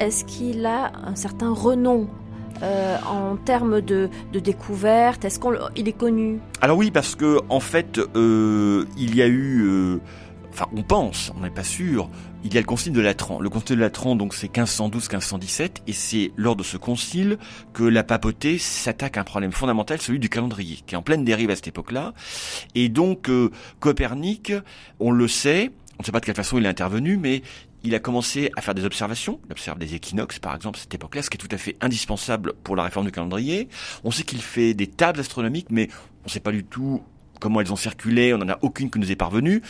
Est-ce 0.00 0.24
qu'il 0.24 0.66
a 0.66 0.92
un 1.04 1.14
certain 1.14 1.52
renom 1.52 2.08
euh, 2.62 2.96
en 3.06 3.36
termes 3.36 3.80
de, 3.80 4.08
découverte? 4.32 5.24
Est-ce 5.24 5.40
qu'il 5.40 5.88
est 5.88 5.92
connu? 5.92 6.38
Alors 6.60 6.78
oui, 6.78 6.90
parce 6.90 7.14
que 7.14 7.40
en 7.48 7.60
fait, 7.60 7.98
euh, 8.16 8.84
il 8.96 9.14
y 9.14 9.22
a 9.22 9.26
eu, 9.26 9.62
euh, 9.62 10.00
enfin, 10.50 10.66
on 10.74 10.82
pense, 10.82 11.32
on 11.36 11.42
n'est 11.42 11.50
pas 11.50 11.64
sûr. 11.64 12.08
Il 12.44 12.54
y 12.54 12.56
a 12.56 12.60
le 12.60 12.66
concile 12.66 12.92
de 12.92 13.00
Latran. 13.00 13.40
Le 13.40 13.50
concile 13.50 13.76
de 13.76 13.80
Latran, 13.80 14.14
donc, 14.14 14.32
c'est 14.32 14.52
1512-1517, 14.54 15.78
et 15.88 15.92
c'est 15.92 16.30
lors 16.36 16.54
de 16.54 16.62
ce 16.62 16.76
concile 16.76 17.36
que 17.72 17.82
la 17.82 18.04
papauté 18.04 18.58
s'attaque 18.58 19.16
à 19.16 19.22
un 19.22 19.24
problème 19.24 19.50
fondamental, 19.50 20.00
celui 20.00 20.20
du 20.20 20.28
calendrier, 20.28 20.78
qui 20.86 20.94
est 20.94 20.98
en 20.98 21.02
pleine 21.02 21.24
dérive 21.24 21.50
à 21.50 21.56
cette 21.56 21.66
époque-là. 21.66 22.14
Et 22.76 22.88
donc, 22.88 23.28
Copernic, 23.80 24.52
on 25.00 25.10
le 25.10 25.26
sait, 25.26 25.72
on 25.98 26.02
ne 26.02 26.04
sait 26.04 26.12
pas 26.12 26.20
de 26.20 26.26
quelle 26.26 26.36
façon 26.36 26.58
il 26.58 26.64
est 26.64 26.68
intervenu, 26.68 27.16
mais 27.16 27.42
il 27.84 27.94
a 27.94 27.98
commencé 27.98 28.50
à 28.56 28.62
faire 28.62 28.74
des 28.74 28.84
observations. 28.84 29.40
Il 29.46 29.52
observe 29.52 29.78
des 29.78 29.94
équinoxes, 29.94 30.38
par 30.38 30.54
exemple, 30.54 30.78
à 30.78 30.82
cette 30.82 30.94
époque-là, 30.94 31.22
ce 31.22 31.30
qui 31.30 31.36
est 31.36 31.38
tout 31.38 31.54
à 31.54 31.58
fait 31.58 31.76
indispensable 31.80 32.54
pour 32.64 32.76
la 32.76 32.82
réforme 32.82 33.06
du 33.06 33.12
calendrier. 33.12 33.68
On 34.04 34.10
sait 34.10 34.24
qu'il 34.24 34.42
fait 34.42 34.74
des 34.74 34.86
tables 34.86 35.20
astronomiques, 35.20 35.68
mais 35.70 35.88
on 36.22 36.26
ne 36.26 36.30
sait 36.30 36.40
pas 36.40 36.52
du 36.52 36.64
tout 36.64 37.02
comment 37.38 37.60
elles 37.60 37.72
ont 37.72 37.76
circulé, 37.76 38.34
on 38.34 38.38
n'en 38.38 38.48
a 38.48 38.58
aucune 38.62 38.90
qui 38.90 38.98
nous 38.98 39.12
est 39.12 39.16
parvenue. 39.16 39.62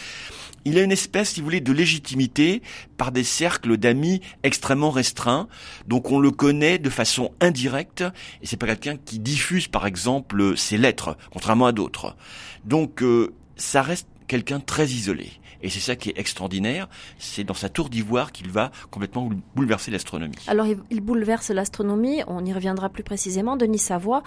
Il 0.65 0.79
a 0.79 0.83
une 0.83 0.93
espèce, 0.93 1.31
si 1.31 1.41
vous 1.41 1.45
voulez, 1.45 1.61
de 1.61 1.73
légitimité 1.73 2.63
par 2.97 3.13
des 3.13 3.25
cercles 3.25 3.77
d'amis 3.77 4.21
extrêmement 4.43 4.91
restreints. 4.91 5.49
Donc 5.87 6.11
on 6.11 6.19
le 6.19 6.31
connaît 6.31 6.79
de 6.79 6.91
façon 6.91 7.33
indirecte, 7.41 8.05
et 8.43 8.47
c'est 8.47 8.57
pas 8.57 8.67
quelqu'un 8.67 8.97
qui 8.97 9.19
diffuse, 9.19 9.69
par 9.69 9.87
exemple, 9.87 10.57
ses 10.57 10.79
lettres, 10.79 11.17
contrairement 11.31 11.67
à 11.67 11.73
d'autres. 11.73 12.17
Donc 12.65 13.03
euh, 13.03 13.33
ça 13.57 13.83
reste 13.83 14.09
quelqu'un 14.27 14.61
très 14.61 14.87
isolé. 14.87 15.31
Et 15.63 15.71
c'est 15.71 15.81
ça 15.81 15.97
qui 15.97 16.11
est 16.11 16.19
extraordinaire, 16.19 16.89
c'est 17.19 17.45
dans 17.45 17.55
sa 17.55 17.69
tour 17.69 17.89
d'ivoire 17.89 18.33
qu'il 18.33 18.51
va 18.51 18.71
complètement 18.91 19.29
bouleverser 19.55 19.91
l'astronomie. 19.91 20.37
Alors 20.47 20.67
il 20.91 21.01
bouleverse 21.01 21.51
l'astronomie, 21.51 22.23
on 22.27 22.45
y 22.45 22.53
reviendra 22.53 22.89
plus 22.89 23.03
précisément, 23.03 23.57
Denis 23.57 23.79
Savoie, 23.79 24.23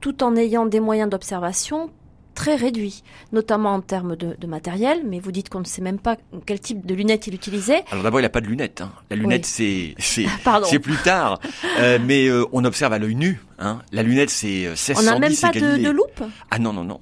tout 0.00 0.22
en 0.22 0.36
ayant 0.36 0.66
des 0.66 0.80
moyens 0.80 1.08
d'observation 1.08 1.90
très 2.34 2.56
réduit, 2.56 3.02
notamment 3.32 3.74
en 3.74 3.80
termes 3.80 4.16
de, 4.16 4.46
matériel, 4.46 5.02
mais 5.06 5.20
vous 5.20 5.32
dites 5.32 5.48
qu'on 5.48 5.60
ne 5.60 5.64
sait 5.64 5.82
même 5.82 5.98
pas 5.98 6.16
quel 6.46 6.60
type 6.60 6.84
de 6.84 6.94
lunettes 6.94 7.26
il 7.26 7.34
utilisait. 7.34 7.84
Alors 7.90 8.02
d'abord, 8.02 8.20
il 8.20 8.24
n'a 8.24 8.28
pas 8.28 8.40
de 8.40 8.46
lunettes. 8.46 8.80
Hein. 8.80 8.92
La 9.10 9.16
lunette, 9.16 9.46
c'est 9.46 9.94
c'est 9.98 10.26
c'est 10.64 10.78
plus 10.78 10.96
tard, 10.96 11.40
euh, 11.78 11.98
mais 12.04 12.28
euh, 12.28 12.44
on 12.52 12.64
observe 12.64 12.92
à 12.92 12.98
l'œil 12.98 13.14
nu. 13.14 13.40
Hein. 13.58 13.82
La 13.92 14.02
lunette, 14.02 14.30
c'est 14.30 14.68
1610 14.70 14.98
On 14.98 15.02
n'a 15.02 15.18
même 15.18 15.36
pas 15.36 15.52
de, 15.52 15.82
de, 15.82 15.90
loupe? 15.90 16.22
Ah 16.50 16.58
non, 16.58 16.72
non, 16.72 16.84
non. 16.84 17.00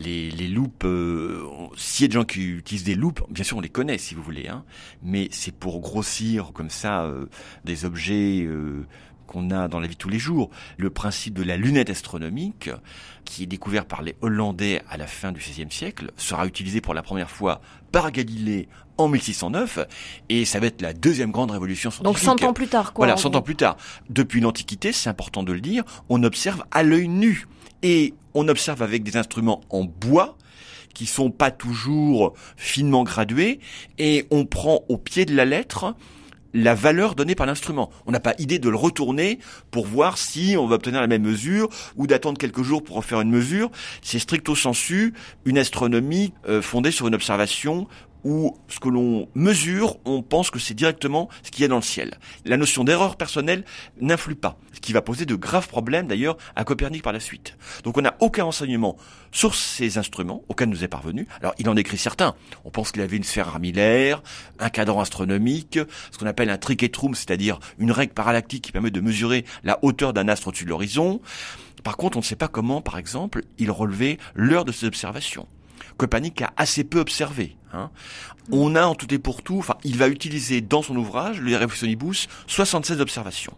Les, 0.00 0.30
les 0.30 0.48
loupes, 0.48 0.84
euh, 0.84 1.46
s'il 1.76 2.04
y 2.04 2.06
a 2.06 2.08
des 2.08 2.14
gens 2.14 2.24
qui 2.24 2.42
utilisent 2.42 2.84
des 2.84 2.94
loupes, 2.94 3.22
bien 3.30 3.44
sûr 3.44 3.58
on 3.58 3.60
les 3.60 3.68
connaît 3.68 3.98
si 3.98 4.14
vous 4.14 4.22
voulez, 4.22 4.48
hein, 4.48 4.64
mais 5.02 5.28
c'est 5.30 5.54
pour 5.54 5.80
grossir 5.80 6.52
comme 6.54 6.70
ça 6.70 7.02
euh, 7.02 7.26
des 7.64 7.84
objets 7.84 8.48
qu'on 9.30 9.50
a 9.50 9.68
dans 9.68 9.78
la 9.78 9.86
vie 9.86 9.94
de 9.94 9.98
tous 9.98 10.08
les 10.08 10.18
jours. 10.18 10.50
Le 10.76 10.90
principe 10.90 11.34
de 11.34 11.42
la 11.42 11.56
lunette 11.56 11.88
astronomique, 11.88 12.68
qui 13.24 13.44
est 13.44 13.46
découvert 13.46 13.86
par 13.86 14.02
les 14.02 14.16
Hollandais 14.20 14.82
à 14.90 14.96
la 14.96 15.06
fin 15.06 15.32
du 15.32 15.40
XVIe 15.40 15.70
siècle, 15.70 16.10
sera 16.16 16.46
utilisé 16.46 16.80
pour 16.80 16.94
la 16.94 17.02
première 17.02 17.30
fois 17.30 17.60
par 17.92 18.10
Galilée 18.10 18.68
en 18.98 19.08
1609, 19.08 19.78
et 20.28 20.44
ça 20.44 20.60
va 20.60 20.66
être 20.66 20.82
la 20.82 20.92
deuxième 20.92 21.30
grande 21.30 21.50
révolution 21.50 21.90
scientifique. 21.90 22.26
Donc 22.26 22.40
100 22.40 22.46
ans 22.46 22.52
plus 22.52 22.68
tard, 22.68 22.92
quoi. 22.92 23.06
Voilà, 23.06 23.16
100 23.16 23.34
ans 23.34 23.40
plus 23.42 23.56
tard. 23.56 23.76
Depuis 24.10 24.40
l'Antiquité, 24.40 24.92
c'est 24.92 25.08
important 25.08 25.42
de 25.42 25.52
le 25.52 25.60
dire, 25.60 25.84
on 26.08 26.22
observe 26.22 26.64
à 26.70 26.82
l'œil 26.82 27.08
nu. 27.08 27.46
Et 27.82 28.14
on 28.34 28.48
observe 28.48 28.82
avec 28.82 29.02
des 29.02 29.16
instruments 29.16 29.62
en 29.70 29.84
bois, 29.84 30.36
qui 30.94 31.06
sont 31.06 31.30
pas 31.30 31.50
toujours 31.50 32.34
finement 32.56 33.04
gradués, 33.04 33.60
et 33.98 34.26
on 34.30 34.44
prend 34.44 34.82
au 34.88 34.98
pied 34.98 35.24
de 35.24 35.34
la 35.34 35.44
lettre 35.44 35.94
la 36.52 36.74
valeur 36.74 37.14
donnée 37.14 37.34
par 37.34 37.46
l'instrument. 37.46 37.90
On 38.06 38.12
n'a 38.12 38.20
pas 38.20 38.34
idée 38.38 38.58
de 38.58 38.68
le 38.68 38.76
retourner 38.76 39.38
pour 39.70 39.86
voir 39.86 40.18
si 40.18 40.56
on 40.58 40.66
va 40.66 40.76
obtenir 40.76 41.00
la 41.00 41.06
même 41.06 41.22
mesure 41.22 41.68
ou 41.96 42.06
d'attendre 42.06 42.38
quelques 42.38 42.62
jours 42.62 42.82
pour 42.82 42.96
refaire 42.96 43.20
une 43.20 43.30
mesure. 43.30 43.70
C'est 44.02 44.18
stricto 44.18 44.54
sensu 44.54 45.14
une 45.44 45.58
astronomie 45.58 46.32
euh, 46.48 46.62
fondée 46.62 46.90
sur 46.90 47.06
une 47.06 47.14
observation 47.14 47.86
où 48.24 48.56
ce 48.68 48.80
que 48.80 48.88
l'on 48.88 49.28
mesure, 49.34 49.98
on 50.04 50.22
pense 50.22 50.50
que 50.50 50.58
c'est 50.58 50.74
directement 50.74 51.28
ce 51.42 51.50
qu'il 51.50 51.62
y 51.62 51.64
a 51.64 51.68
dans 51.68 51.76
le 51.76 51.82
ciel. 51.82 52.18
La 52.44 52.56
notion 52.56 52.84
d'erreur 52.84 53.16
personnelle 53.16 53.64
n'influe 54.00 54.34
pas, 54.34 54.58
ce 54.72 54.80
qui 54.80 54.92
va 54.92 55.02
poser 55.02 55.26
de 55.26 55.34
graves 55.34 55.68
problèmes 55.68 56.06
d'ailleurs 56.06 56.36
à 56.56 56.64
Copernic 56.64 57.02
par 57.02 57.12
la 57.12 57.20
suite. 57.20 57.56
Donc 57.84 57.96
on 57.98 58.02
n'a 58.02 58.16
aucun 58.20 58.44
enseignement 58.44 58.96
sur 59.32 59.54
ces 59.54 59.98
instruments, 59.98 60.42
aucun 60.48 60.66
ne 60.66 60.72
nous 60.72 60.84
est 60.84 60.88
parvenu. 60.88 61.26
Alors 61.40 61.54
il 61.58 61.68
en 61.68 61.76
écrit 61.76 61.98
certains. 61.98 62.34
On 62.64 62.70
pense 62.70 62.92
qu'il 62.92 63.02
avait 63.02 63.16
une 63.16 63.24
sphère 63.24 63.48
armillaire, 63.48 64.22
un 64.58 64.70
cadran 64.70 65.00
astronomique, 65.00 65.78
ce 66.10 66.18
qu'on 66.18 66.26
appelle 66.26 66.50
un 66.50 66.58
triquetrum, 66.58 67.14
c'est-à-dire 67.14 67.58
une 67.78 67.92
règle 67.92 68.12
parallactique 68.12 68.64
qui 68.64 68.72
permet 68.72 68.90
de 68.90 69.00
mesurer 69.00 69.44
la 69.64 69.78
hauteur 69.82 70.12
d'un 70.12 70.28
astre 70.28 70.48
au-dessus 70.48 70.64
de 70.64 70.70
l'horizon. 70.70 71.20
Par 71.82 71.96
contre, 71.96 72.16
on 72.16 72.20
ne 72.20 72.24
sait 72.24 72.36
pas 72.36 72.48
comment, 72.48 72.82
par 72.82 72.98
exemple, 72.98 73.42
il 73.58 73.70
relevait 73.70 74.18
l'heure 74.34 74.64
de 74.64 74.72
ses 74.72 74.86
observations. 74.86 75.46
Copernic 75.96 76.42
a 76.42 76.52
assez 76.56 76.84
peu 76.84 76.98
observé. 76.98 77.56
Hein. 77.72 77.90
On 78.50 78.74
a 78.74 78.84
en 78.84 78.94
tout 78.94 79.12
et 79.12 79.18
pour 79.18 79.42
tout, 79.42 79.58
enfin, 79.58 79.76
il 79.84 79.96
va 79.96 80.08
utiliser 80.08 80.60
dans 80.60 80.82
son 80.82 80.96
ouvrage, 80.96 81.40
le 81.40 81.56
Reflexionibus, 81.56 82.28
76 82.46 83.00
observations. 83.00 83.54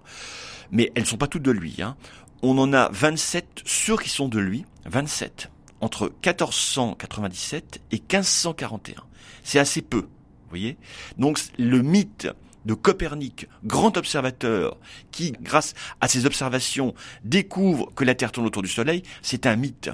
Mais 0.71 0.93
elles 0.95 1.03
ne 1.03 1.09
sont 1.09 1.17
pas 1.17 1.27
toutes 1.27 1.43
de 1.43 1.51
lui. 1.51 1.83
Hein. 1.83 1.97
On 2.43 2.59
en 2.59 2.73
a 2.73 2.89
27 2.93 3.63
sûrs 3.65 4.03
qui 4.03 4.09
sont 4.09 4.29
de 4.29 4.39
lui, 4.39 4.65
27, 4.87 5.51
entre 5.81 6.13
1497 6.25 7.81
et 7.91 7.97
1541. 7.97 9.03
C'est 9.45 9.59
assez 9.59 9.83
peu, 9.83 10.01
vous 10.01 10.49
voyez 10.49 10.77
Donc 11.19 11.41
le 11.59 11.83
mythe 11.83 12.29
de 12.65 12.75
Copernic, 12.75 13.49
grand 13.65 13.97
observateur, 13.97 14.77
qui, 15.11 15.33
grâce 15.41 15.75
à 16.01 16.09
ses 16.09 16.27
observations, 16.27 16.95
découvre 17.25 17.93
que 17.95 18.05
la 18.05 18.15
Terre 18.15 18.33
tourne 18.33 18.47
autour 18.47 18.63
du 18.63 18.69
Soleil, 18.69 19.03
c'est 19.21 19.47
un 19.47 19.57
mythe 19.57 19.91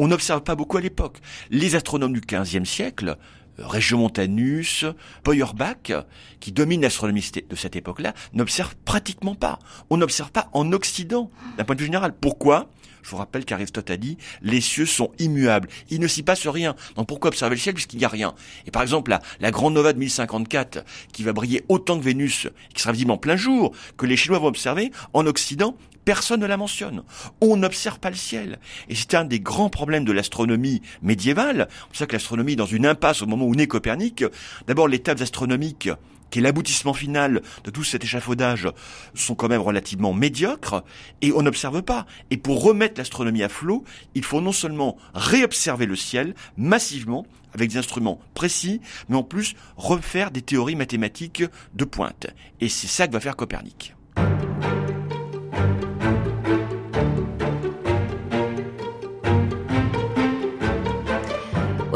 on 0.00 0.08
n'observe 0.08 0.42
pas 0.42 0.54
beaucoup 0.54 0.78
à 0.78 0.80
l'époque. 0.80 1.18
Les 1.50 1.76
astronomes 1.76 2.14
du 2.14 2.22
XVe 2.22 2.64
siècle, 2.64 3.16
euh, 3.58 3.66
Regiomontanus, 3.66 4.86
Feuerbach, 5.26 5.92
qui 6.40 6.52
dominent 6.52 6.80
l'astronomie 6.80 7.30
de 7.48 7.54
cette 7.54 7.76
époque-là, 7.76 8.14
n'observent 8.32 8.76
pratiquement 8.86 9.34
pas. 9.34 9.58
On 9.90 9.98
n'observe 9.98 10.32
pas 10.32 10.48
en 10.54 10.72
Occident, 10.72 11.30
d'un 11.58 11.64
point 11.64 11.74
de 11.74 11.80
vue 11.80 11.86
général. 11.86 12.14
Pourquoi? 12.18 12.70
Je 13.02 13.10
vous 13.10 13.18
rappelle 13.18 13.44
qu'Aristote 13.44 13.90
a 13.90 13.98
dit, 13.98 14.16
les 14.40 14.62
cieux 14.62 14.86
sont 14.86 15.10
immuables. 15.18 15.68
Il 15.90 16.00
ne 16.00 16.06
s'y 16.06 16.22
passe 16.22 16.46
rien. 16.46 16.74
Donc 16.96 17.06
pourquoi 17.06 17.28
observer 17.28 17.54
le 17.56 17.60
ciel 17.60 17.74
puisqu'il 17.74 17.98
n'y 17.98 18.04
a 18.04 18.08
rien? 18.08 18.34
Et 18.66 18.70
par 18.70 18.82
exemple, 18.82 19.10
la, 19.10 19.20
la 19.40 19.50
grande 19.50 19.74
nova 19.74 19.92
de 19.92 19.98
1054, 19.98 20.84
qui 21.12 21.22
va 21.22 21.32
briller 21.34 21.62
autant 21.68 21.98
que 21.98 22.04
Vénus, 22.04 22.48
qui 22.74 22.82
sera 22.82 22.92
visible 22.92 23.10
en 23.10 23.18
plein 23.18 23.36
jour, 23.36 23.72
que 23.98 24.06
les 24.06 24.16
Chinois 24.16 24.38
vont 24.38 24.48
observer, 24.48 24.92
en 25.12 25.26
Occident, 25.26 25.76
Personne 26.04 26.40
ne 26.40 26.46
la 26.46 26.56
mentionne. 26.56 27.02
On 27.40 27.56
n'observe 27.56 27.98
pas 27.98 28.10
le 28.10 28.16
ciel. 28.16 28.58
Et 28.88 28.94
c'est 28.94 29.14
un 29.14 29.24
des 29.24 29.40
grands 29.40 29.70
problèmes 29.70 30.04
de 30.04 30.12
l'astronomie 30.12 30.82
médiévale. 31.02 31.68
C'est 31.70 31.86
pour 31.88 31.96
ça 31.96 32.06
que 32.06 32.12
l'astronomie 32.12 32.52
est 32.52 32.56
dans 32.56 32.66
une 32.66 32.86
impasse 32.86 33.22
au 33.22 33.26
moment 33.26 33.46
où 33.46 33.54
naît 33.54 33.66
Copernic. 33.66 34.24
D'abord, 34.66 34.88
les 34.88 35.00
tables 35.00 35.22
astronomiques 35.22 35.90
qui 36.30 36.38
est 36.38 36.42
l'aboutissement 36.42 36.94
final 36.94 37.42
de 37.64 37.70
tout 37.70 37.84
cet 37.84 38.04
échafaudage, 38.04 38.68
sont 39.14 39.34
quand 39.34 39.48
même 39.48 39.60
relativement 39.60 40.12
médiocres, 40.12 40.84
et 41.20 41.32
on 41.32 41.42
n'observe 41.42 41.82
pas. 41.82 42.06
Et 42.30 42.36
pour 42.36 42.62
remettre 42.62 42.98
l'astronomie 42.98 43.42
à 43.42 43.48
flot, 43.48 43.84
il 44.14 44.24
faut 44.24 44.40
non 44.40 44.52
seulement 44.52 44.96
réobserver 45.14 45.86
le 45.86 45.96
ciel 45.96 46.34
massivement, 46.56 47.26
avec 47.52 47.70
des 47.70 47.78
instruments 47.78 48.20
précis, 48.34 48.80
mais 49.08 49.16
en 49.16 49.24
plus 49.24 49.54
refaire 49.76 50.30
des 50.30 50.42
théories 50.42 50.76
mathématiques 50.76 51.42
de 51.74 51.84
pointe. 51.84 52.28
Et 52.60 52.68
c'est 52.68 52.86
ça 52.86 53.08
que 53.08 53.12
va 53.12 53.20
faire 53.20 53.36
Copernic. 53.36 53.94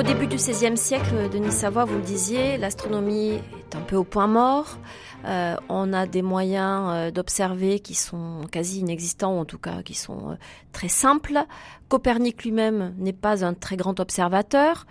Début 0.05 0.27
du 0.27 0.37
XVIe 0.37 0.77
siècle, 0.77 1.31
Denis 1.33 1.53
Savoie, 1.53 1.87
vous 1.87 1.97
le 1.97 2.03
disiez, 2.03 2.59
l'astronomie 2.59 3.31
est 3.31 3.75
un 3.75 3.81
peu 3.81 3.97
au 3.97 4.05
point 4.05 4.27
mort. 4.27 4.79
Euh, 5.25 5.57
on 5.71 5.95
a 5.95 6.07
des 6.07 6.21
moyens 6.21 6.90
euh, 6.90 7.11
d'observer 7.11 7.81
qui 7.81 7.95
sont 7.95 8.43
quasi 8.53 8.81
inexistants, 8.81 9.35
ou 9.37 9.40
en 9.40 9.45
tout 9.47 9.59
cas 9.59 9.83
qui 9.83 9.95
sont 9.95 10.33
euh, 10.33 10.35
très 10.73 10.88
simples. 10.88 11.38
Copernic 11.88 12.45
lui-même 12.45 12.95
n'est 12.99 13.14
pas 13.14 13.47
un 13.47 13.55
très 13.55 13.77
grand 13.77 13.99
observateur. 13.99 14.87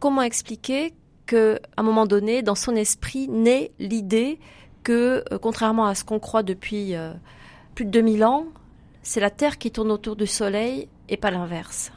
Comment 0.00 0.22
expliquer 0.22 0.92
que, 1.24 1.58
à 1.76 1.80
un 1.80 1.82
moment 1.82 2.04
donné, 2.04 2.42
dans 2.42 2.54
son 2.54 2.76
esprit, 2.76 3.26
naît 3.28 3.72
l'idée 3.78 4.38
que, 4.82 5.24
contrairement 5.40 5.86
à 5.86 5.94
ce 5.94 6.04
qu'on 6.04 6.18
croit 6.18 6.42
depuis 6.42 6.94
plus 7.74 7.86
de 7.86 7.90
2000 7.90 8.24
ans, 8.24 8.46
c'est 9.02 9.20
la 9.20 9.30
Terre 9.30 9.56
qui 9.56 9.70
tourne 9.70 9.90
autour 9.90 10.14
du 10.14 10.26
Soleil 10.26 10.88
et 11.08 11.16
pas 11.16 11.30
l'inverse? 11.30 11.90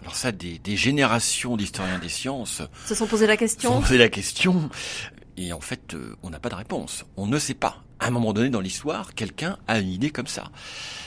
Alors 0.00 0.14
ça, 0.14 0.32
des, 0.32 0.58
des 0.58 0.76
générations 0.76 1.56
d'historiens 1.56 1.98
des 1.98 2.08
sciences 2.08 2.62
se 2.86 2.94
sont 2.94 3.06
posé 3.06 3.26
la 3.26 3.36
question. 3.36 3.70
Se 3.70 3.74
sont 3.74 3.80
posé 3.82 3.98
la 3.98 4.08
question. 4.08 4.70
Et 5.36 5.52
en 5.52 5.60
fait, 5.60 5.94
euh, 5.94 6.16
on 6.22 6.30
n'a 6.30 6.40
pas 6.40 6.48
de 6.48 6.54
réponse. 6.54 7.04
On 7.16 7.26
ne 7.26 7.38
sait 7.38 7.54
pas. 7.54 7.82
À 8.00 8.08
un 8.08 8.10
moment 8.10 8.32
donné 8.32 8.50
dans 8.50 8.60
l'histoire, 8.60 9.14
quelqu'un 9.14 9.58
a 9.66 9.78
une 9.78 9.88
idée 9.88 10.10
comme 10.10 10.26
ça. 10.26 10.50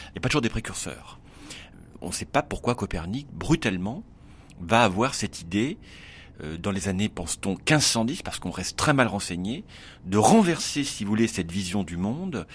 Il 0.09 0.13
n'y 0.13 0.17
a 0.17 0.21
pas 0.21 0.29
toujours 0.29 0.41
des 0.41 0.49
précurseurs. 0.49 1.19
On 2.01 2.07
ne 2.07 2.13
sait 2.13 2.25
pas 2.25 2.41
pourquoi 2.41 2.75
Copernic, 2.75 3.27
brutalement, 3.31 4.03
va 4.59 4.83
avoir 4.83 5.15
cette 5.15 5.41
idée 5.41 5.77
euh, 6.43 6.57
dans 6.57 6.71
les 6.71 6.87
années, 6.87 7.09
pense-t-on, 7.09 7.51
1510, 7.51 8.21
parce 8.23 8.39
qu'on 8.39 8.51
reste 8.51 8.77
très 8.77 8.93
mal 8.93 9.07
renseigné, 9.07 9.63
de 10.05 10.17
renverser, 10.17 10.83
si 10.83 11.03
vous 11.03 11.09
voulez, 11.09 11.27
cette 11.27 11.51
vision 11.51 11.83
du 11.83 11.97
monde 11.97 12.47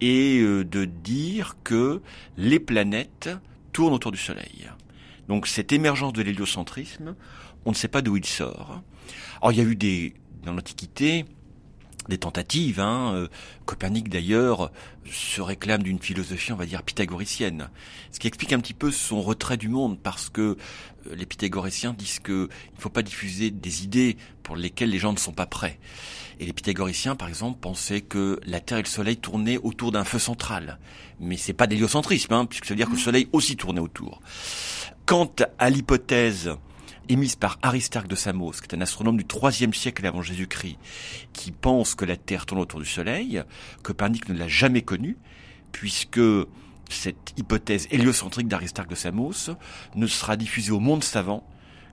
et 0.00 0.40
euh, 0.40 0.64
de 0.64 0.84
dire 0.84 1.56
que 1.64 2.02
les 2.36 2.60
planètes 2.60 3.30
tournent 3.72 3.94
autour 3.94 4.12
du 4.12 4.18
Soleil. 4.18 4.68
Donc 5.30 5.46
cette 5.46 5.70
émergence 5.70 6.12
de 6.12 6.22
l'héliocentrisme, 6.22 7.14
on 7.64 7.70
ne 7.70 7.76
sait 7.76 7.86
pas 7.86 8.02
d'où 8.02 8.16
il 8.16 8.26
sort. 8.26 8.82
Alors 9.40 9.52
il 9.52 9.58
y 9.58 9.60
a 9.60 9.64
eu 9.64 9.76
des 9.76 10.14
dans 10.42 10.52
l'Antiquité 10.52 11.24
des 12.08 12.18
tentatives. 12.18 12.80
Hein. 12.80 13.12
Euh, 13.14 13.28
Copernic 13.64 14.08
d'ailleurs 14.08 14.72
se 15.08 15.40
réclame 15.40 15.84
d'une 15.84 16.00
philosophie, 16.00 16.50
on 16.50 16.56
va 16.56 16.66
dire, 16.66 16.82
pythagoricienne, 16.82 17.70
ce 18.10 18.18
qui 18.18 18.26
explique 18.26 18.52
un 18.52 18.58
petit 18.58 18.74
peu 18.74 18.90
son 18.90 19.22
retrait 19.22 19.56
du 19.56 19.68
monde, 19.68 20.00
parce 20.00 20.30
que 20.30 20.40
euh, 21.06 21.14
les 21.14 21.26
pythagoriciens 21.26 21.92
disent 21.92 22.18
qu'il 22.18 22.34
ne 22.34 22.48
faut 22.80 22.90
pas 22.90 23.02
diffuser 23.02 23.52
des 23.52 23.84
idées 23.84 24.16
pour 24.42 24.56
lesquelles 24.56 24.90
les 24.90 24.98
gens 24.98 25.12
ne 25.12 25.18
sont 25.18 25.32
pas 25.32 25.46
prêts. 25.46 25.78
Et 26.40 26.46
les 26.46 26.52
pythagoriciens, 26.52 27.14
par 27.14 27.28
exemple, 27.28 27.60
pensaient 27.60 28.00
que 28.00 28.40
la 28.44 28.60
Terre 28.60 28.78
et 28.78 28.82
le 28.82 28.88
Soleil 28.88 29.18
tournaient 29.18 29.58
autour 29.58 29.92
d'un 29.92 30.04
feu 30.04 30.18
central. 30.18 30.78
Mais 31.20 31.36
c'est 31.36 31.52
pas 31.52 31.66
d'héliocentrisme, 31.66 32.32
hein, 32.32 32.46
puisque 32.46 32.64
ça 32.64 32.74
veut 32.74 32.78
dire 32.78 32.88
que 32.88 32.94
le 32.94 32.98
Soleil 32.98 33.28
aussi 33.32 33.56
tournait 33.56 33.80
autour. 33.80 34.20
Quant 35.10 35.34
à 35.58 35.70
l'hypothèse 35.70 36.52
émise 37.08 37.34
par 37.34 37.58
Aristarque 37.62 38.06
de 38.06 38.14
Samos, 38.14 38.52
qui 38.52 38.68
est 38.68 38.78
un 38.78 38.80
astronome 38.80 39.16
du 39.16 39.24
IIIe 39.24 39.74
siècle 39.74 40.06
avant 40.06 40.22
Jésus-Christ, 40.22 40.78
qui 41.32 41.50
pense 41.50 41.96
que 41.96 42.04
la 42.04 42.16
Terre 42.16 42.46
tourne 42.46 42.60
autour 42.60 42.78
du 42.78 42.86
Soleil, 42.86 43.42
Copernic 43.82 44.28
ne 44.28 44.38
l'a 44.38 44.46
jamais 44.46 44.82
connue, 44.82 45.16
puisque 45.72 46.20
cette 46.88 47.34
hypothèse 47.36 47.88
héliocentrique 47.90 48.46
d'Aristarque 48.46 48.88
de 48.88 48.94
Samos 48.94 49.50
ne 49.96 50.06
sera 50.06 50.36
diffusée 50.36 50.70
au 50.70 50.78
monde 50.78 51.02
savant 51.02 51.44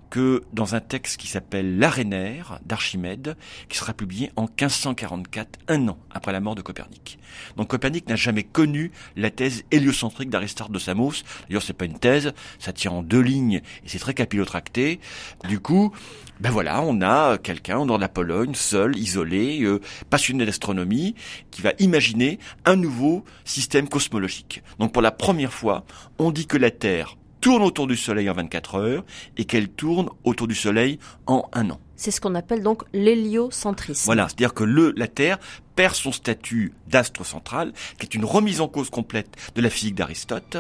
que 0.10 0.44
dans 0.54 0.76
un 0.76 0.80
texte 0.80 1.18
qui 1.18 1.28
s'appelle 1.28 1.78
L'Arénaire 1.80 2.60
d'Archimède, 2.66 3.36
qui 3.70 3.78
sera 3.78 3.94
publié 3.94 4.32
en 4.36 4.44
1544, 4.44 5.60
un 5.68 5.88
an 5.88 5.98
après 6.12 6.32
la 6.32 6.40
mort 6.40 6.56
de 6.56 6.62
Copernic. 6.62 7.20
Donc 7.56 7.70
Copernic 7.70 8.08
n'a 8.08 8.16
jamais 8.16 8.44
connu 8.44 8.92
la 9.16 9.30
thèse 9.30 9.64
héliocentrique 9.72 10.30
d'Aristarque 10.30 10.72
de 10.72 10.80
Samos. 10.80 11.24
D'ailleurs, 11.48 11.64
c'est 11.64 11.74
pas 11.74 11.86
une 11.86 12.00
thèse, 12.00 12.34
ça 12.60 12.74
tient 12.74 12.92
en 12.92 13.04
deux 13.04 13.22
lignes 13.22 13.62
et 13.84 13.88
c'est 13.88 14.00
très 14.00 14.14
capillotracté. 14.14 15.00
Du 15.48 15.60
coup, 15.60 15.92
ben 16.40 16.52
voilà, 16.52 16.82
on 16.82 17.02
a 17.02 17.38
quelqu'un 17.38 17.86
dans 17.86 17.98
la 17.98 18.10
Pologne, 18.10 18.54
seul, 18.54 18.98
isolé, 18.98 19.62
euh, 19.64 19.82
passionné 20.10 20.46
d'astronomie, 20.46 21.16
qui 21.52 21.62
va 21.62 21.74
imaginer 21.80 22.40
un 22.66 22.76
nouveau 22.76 23.24
système 23.44 23.90
cosmologique. 23.90 24.62
Donc 24.80 24.94
pour 24.94 25.02
la 25.02 25.12
première 25.12 25.54
fois, 25.54 25.86
on 26.20 26.32
dit 26.32 26.46
que 26.46 26.58
la 26.58 26.72
Terre 26.72 27.18
tourne 27.48 27.64
autour 27.64 27.88
du 27.88 27.96
Soleil 27.96 28.30
en 28.30 28.34
24 28.34 28.76
heures 28.76 29.06
et 29.38 29.46
qu'elle 29.46 29.70
tourne 29.70 30.10
autour 30.26 30.50
du 30.50 30.54
Soleil 30.54 31.00
en 31.28 31.48
un 31.54 31.70
an. 31.70 31.80
C'est 31.96 32.12
ce 32.12 32.20
qu'on 32.20 32.36
appelle 32.36 32.62
donc 32.62 32.84
l'héliocentrisme. 32.92 34.04
Voilà, 34.04 34.28
c'est-à-dire 34.28 34.54
que 34.54 34.66
le, 34.66 34.94
la 34.98 35.08
Terre 35.08 35.40
perd 35.78 35.96
son 35.96 36.12
statut 36.12 36.74
d'astre 36.90 37.26
central, 37.26 37.72
qui 38.00 38.06
est 38.06 38.16
une 38.16 38.26
remise 38.26 38.60
en 38.60 38.68
cause 38.68 38.90
complète 38.90 39.34
de 39.56 39.62
la 39.62 39.70
physique 39.70 39.96
d'Aristote, 39.96 40.58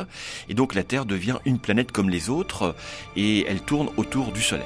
et 0.47 0.53
donc 0.53 0.75
la 0.75 0.83
Terre 0.85 1.05
devient 1.05 1.39
une 1.43 1.59
planète 1.59 1.91
comme 1.91 2.09
les 2.09 2.29
autres, 2.29 2.73
et 3.17 3.45
elle 3.49 3.59
tourne 3.59 3.89
autour 3.97 4.31
du 4.31 4.41
Soleil. 4.41 4.63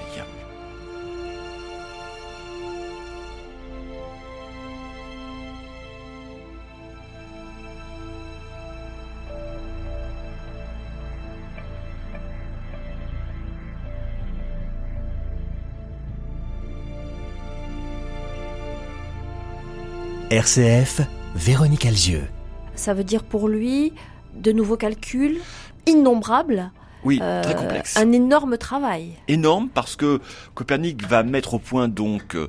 RCF, 20.31 21.01
Véronique 21.35 21.85
Alzieux. 21.85 22.23
Ça 22.75 22.93
veut 22.93 23.03
dire 23.03 23.25
pour 23.25 23.49
lui 23.49 23.91
de 24.33 24.53
nouveaux 24.53 24.77
calculs 24.77 25.41
innombrables. 25.87 26.71
Oui, 27.03 27.19
euh, 27.21 27.43
très 27.43 27.53
complexe. 27.53 27.97
Un 27.97 28.13
énorme 28.13 28.57
travail. 28.57 29.17
Énorme 29.27 29.67
parce 29.67 29.97
que 29.97 30.21
Copernic 30.53 31.05
va 31.05 31.23
mettre 31.23 31.55
au 31.55 31.59
point 31.59 31.89
donc 31.89 32.35
euh, 32.35 32.47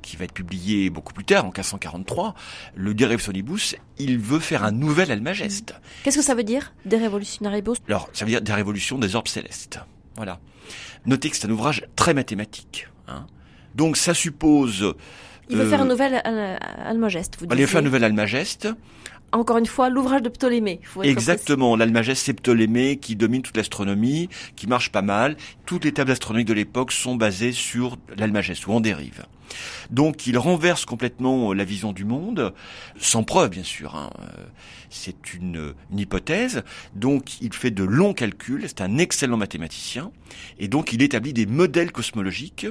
qui 0.00 0.14
va 0.14 0.26
être 0.26 0.32
publié 0.32 0.90
beaucoup 0.90 1.12
plus 1.12 1.24
tard, 1.24 1.42
en 1.42 1.48
1543, 1.48 2.36
le 2.76 2.94
De 2.94 3.02
Revolutionibus, 3.04 3.74
il 3.98 4.16
veut 4.16 4.38
faire 4.38 4.62
un 4.62 4.70
nouvel 4.70 5.10
Almageste. 5.10 5.74
Qu'est-ce 6.04 6.18
que 6.18 6.22
ça 6.22 6.36
veut 6.36 6.44
dire, 6.44 6.72
De 6.86 6.96
Revolutionibus 6.96 7.78
Alors, 7.88 8.08
ça 8.12 8.24
veut 8.24 8.30
dire 8.30 8.42
des 8.42 8.52
révolutions 8.52 8.96
des 8.96 9.16
orbes 9.16 9.26
célestes. 9.26 9.80
Voilà. 10.14 10.38
Notez 11.04 11.30
que 11.30 11.36
c'est 11.36 11.48
un 11.48 11.50
ouvrage 11.50 11.84
très 11.96 12.14
mathématique. 12.14 12.86
Hein. 13.08 13.26
Donc, 13.74 13.96
ça 13.96 14.14
suppose 14.14 14.94
il 15.48 15.56
veut 15.56 15.68
faire 15.68 15.82
un 15.82 15.86
nouvel 15.86 16.20
Almageste, 16.24 17.36
vous 17.38 17.46
Il 17.50 17.58
veut 17.58 17.66
faire 17.66 17.80
un 17.80 17.84
nouvel 17.84 18.04
Almageste. 18.04 18.68
Encore 19.32 19.58
une 19.58 19.66
fois, 19.66 19.88
l'ouvrage 19.88 20.22
de 20.22 20.28
Ptolémée. 20.28 20.80
Exactement, 21.02 21.74
l'Almageste 21.74 22.24
c'est 22.24 22.34
Ptolémée 22.34 22.98
qui 22.98 23.16
domine 23.16 23.42
toute 23.42 23.56
l'astronomie, 23.56 24.28
qui 24.54 24.68
marche 24.68 24.92
pas 24.92 25.02
mal. 25.02 25.36
Toutes 25.66 25.84
les 25.84 25.92
tables 25.92 26.12
astronomiques 26.12 26.46
de 26.46 26.54
l'époque 26.54 26.92
sont 26.92 27.16
basées 27.16 27.50
sur 27.50 27.96
l'Almageste 28.16 28.68
ou 28.68 28.72
en 28.72 28.80
dérive. 28.80 29.24
Donc 29.90 30.26
il 30.26 30.38
renverse 30.38 30.84
complètement 30.84 31.52
la 31.52 31.64
vision 31.64 31.92
du 31.92 32.04
monde, 32.04 32.54
sans 32.98 33.24
preuve 33.24 33.50
bien 33.50 33.62
sûr. 33.62 33.94
Hein. 33.94 34.10
C'est 34.90 35.34
une, 35.34 35.74
hypothèse. 35.96 36.62
Donc 36.94 37.40
il 37.40 37.52
fait 37.52 37.70
de 37.70 37.84
longs 37.84 38.14
calculs. 38.14 38.64
C'est 38.66 38.80
un 38.80 38.98
excellent 38.98 39.36
mathématicien 39.36 40.10
et 40.58 40.68
donc 40.68 40.92
il 40.92 41.02
établit 41.02 41.32
des 41.32 41.46
modèles 41.46 41.92
cosmologiques 41.92 42.66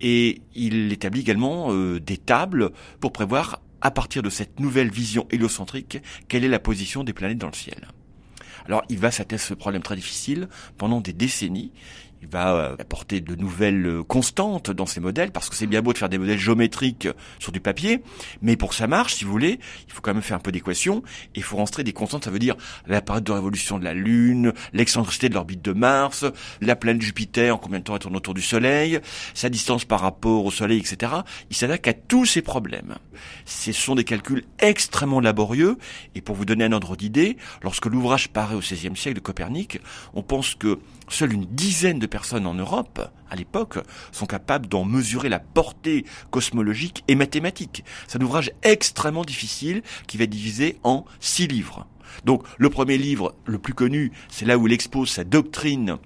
et 0.00 0.40
il 0.54 0.92
établit 0.92 1.20
également 1.20 1.72
euh, 1.72 2.00
des 2.00 2.16
tables 2.16 2.70
pour 3.00 3.12
prévoir 3.12 3.60
à 3.80 3.90
partir 3.90 4.22
de 4.22 4.30
cette 4.30 4.60
nouvelle 4.60 4.90
vision 4.90 5.26
héliocentrique 5.30 5.98
quelle 6.28 6.44
est 6.44 6.48
la 6.48 6.58
position 6.58 7.04
des 7.04 7.12
planètes 7.12 7.38
dans 7.38 7.48
le 7.48 7.54
ciel. 7.54 7.88
Alors 8.66 8.82
il 8.88 8.98
va 8.98 9.10
s'attaquer 9.10 9.38
ce 9.38 9.54
problème 9.54 9.82
très 9.82 9.96
difficile 9.96 10.48
pendant 10.76 11.00
des 11.00 11.12
décennies 11.12 11.72
il 12.22 12.28
va 12.28 12.54
euh, 12.54 12.76
apporter 12.78 13.20
de 13.20 13.34
nouvelles 13.34 13.86
euh, 13.86 14.02
constantes 14.02 14.70
dans 14.70 14.86
ses 14.86 15.00
modèles, 15.00 15.32
parce 15.32 15.48
que 15.48 15.56
c'est 15.56 15.66
bien 15.66 15.82
beau 15.82 15.92
de 15.92 15.98
faire 15.98 16.08
des 16.08 16.18
modèles 16.18 16.38
géométriques 16.38 17.08
sur 17.38 17.52
du 17.52 17.60
papier, 17.60 18.02
mais 18.42 18.56
pour 18.56 18.74
ça 18.74 18.86
marche, 18.86 19.14
si 19.14 19.24
vous 19.24 19.30
voulez, 19.30 19.58
il 19.86 19.92
faut 19.92 20.00
quand 20.00 20.12
même 20.12 20.22
faire 20.22 20.36
un 20.36 20.40
peu 20.40 20.52
d'équations, 20.52 21.02
et 21.34 21.38
il 21.38 21.42
faut 21.42 21.56
rentrer 21.56 21.84
des 21.84 21.92
constantes, 21.92 22.24
ça 22.24 22.30
veut 22.30 22.38
dire 22.38 22.56
la 22.86 23.00
période 23.00 23.24
de 23.24 23.32
révolution 23.32 23.78
de 23.78 23.84
la 23.84 23.94
Lune, 23.94 24.52
l'excentricité 24.72 25.28
de 25.28 25.34
l'orbite 25.34 25.62
de 25.62 25.72
Mars, 25.72 26.24
la 26.60 26.76
planète 26.76 27.02
Jupiter, 27.02 27.54
en 27.54 27.58
combien 27.58 27.78
de 27.78 27.84
temps 27.84 27.94
elle 27.94 28.00
tourne 28.00 28.16
autour 28.16 28.34
du 28.34 28.42
Soleil, 28.42 29.00
sa 29.34 29.48
distance 29.48 29.84
par 29.84 30.00
rapport 30.00 30.44
au 30.44 30.50
Soleil, 30.50 30.78
etc. 30.78 31.12
Il 31.50 31.56
s'attaque 31.56 31.88
à 31.88 31.94
tous 31.94 32.26
ces 32.26 32.42
problèmes. 32.42 32.96
Ce 33.44 33.72
sont 33.72 33.94
des 33.94 34.04
calculs 34.04 34.44
extrêmement 34.58 35.20
laborieux, 35.20 35.78
et 36.14 36.20
pour 36.20 36.36
vous 36.36 36.44
donner 36.44 36.64
un 36.64 36.72
ordre 36.72 36.96
d'idée, 36.96 37.36
lorsque 37.62 37.86
l'ouvrage 37.86 38.28
paraît 38.28 38.54
au 38.54 38.60
XVIe 38.60 38.96
siècle 38.96 39.16
de 39.16 39.20
Copernic, 39.20 39.80
on 40.14 40.22
pense 40.22 40.54
que 40.54 40.78
seule 41.10 41.32
une 41.32 41.44
dizaine 41.44 41.98
de 41.98 42.06
personnes 42.06 42.46
en 42.46 42.54
Europe, 42.54 43.10
à 43.30 43.36
l'époque, 43.36 43.78
sont 44.12 44.26
capables 44.26 44.66
d'en 44.66 44.84
mesurer 44.84 45.28
la 45.28 45.40
portée 45.40 46.04
cosmologique 46.30 47.04
et 47.08 47.14
mathématique. 47.14 47.84
C'est 48.08 48.20
un 48.20 48.24
ouvrage 48.24 48.52
extrêmement 48.62 49.24
difficile 49.24 49.82
qui 50.06 50.16
va 50.16 50.24
être 50.24 50.30
divisé 50.30 50.78
en 50.82 51.04
six 51.20 51.46
livres. 51.46 51.86
Donc 52.24 52.42
le 52.58 52.70
premier 52.70 52.98
livre, 52.98 53.34
le 53.46 53.58
plus 53.58 53.74
connu, 53.74 54.12
c'est 54.28 54.44
là 54.44 54.58
où 54.58 54.66
il 54.66 54.72
expose 54.72 55.10
sa 55.10 55.24
doctrine 55.24 55.98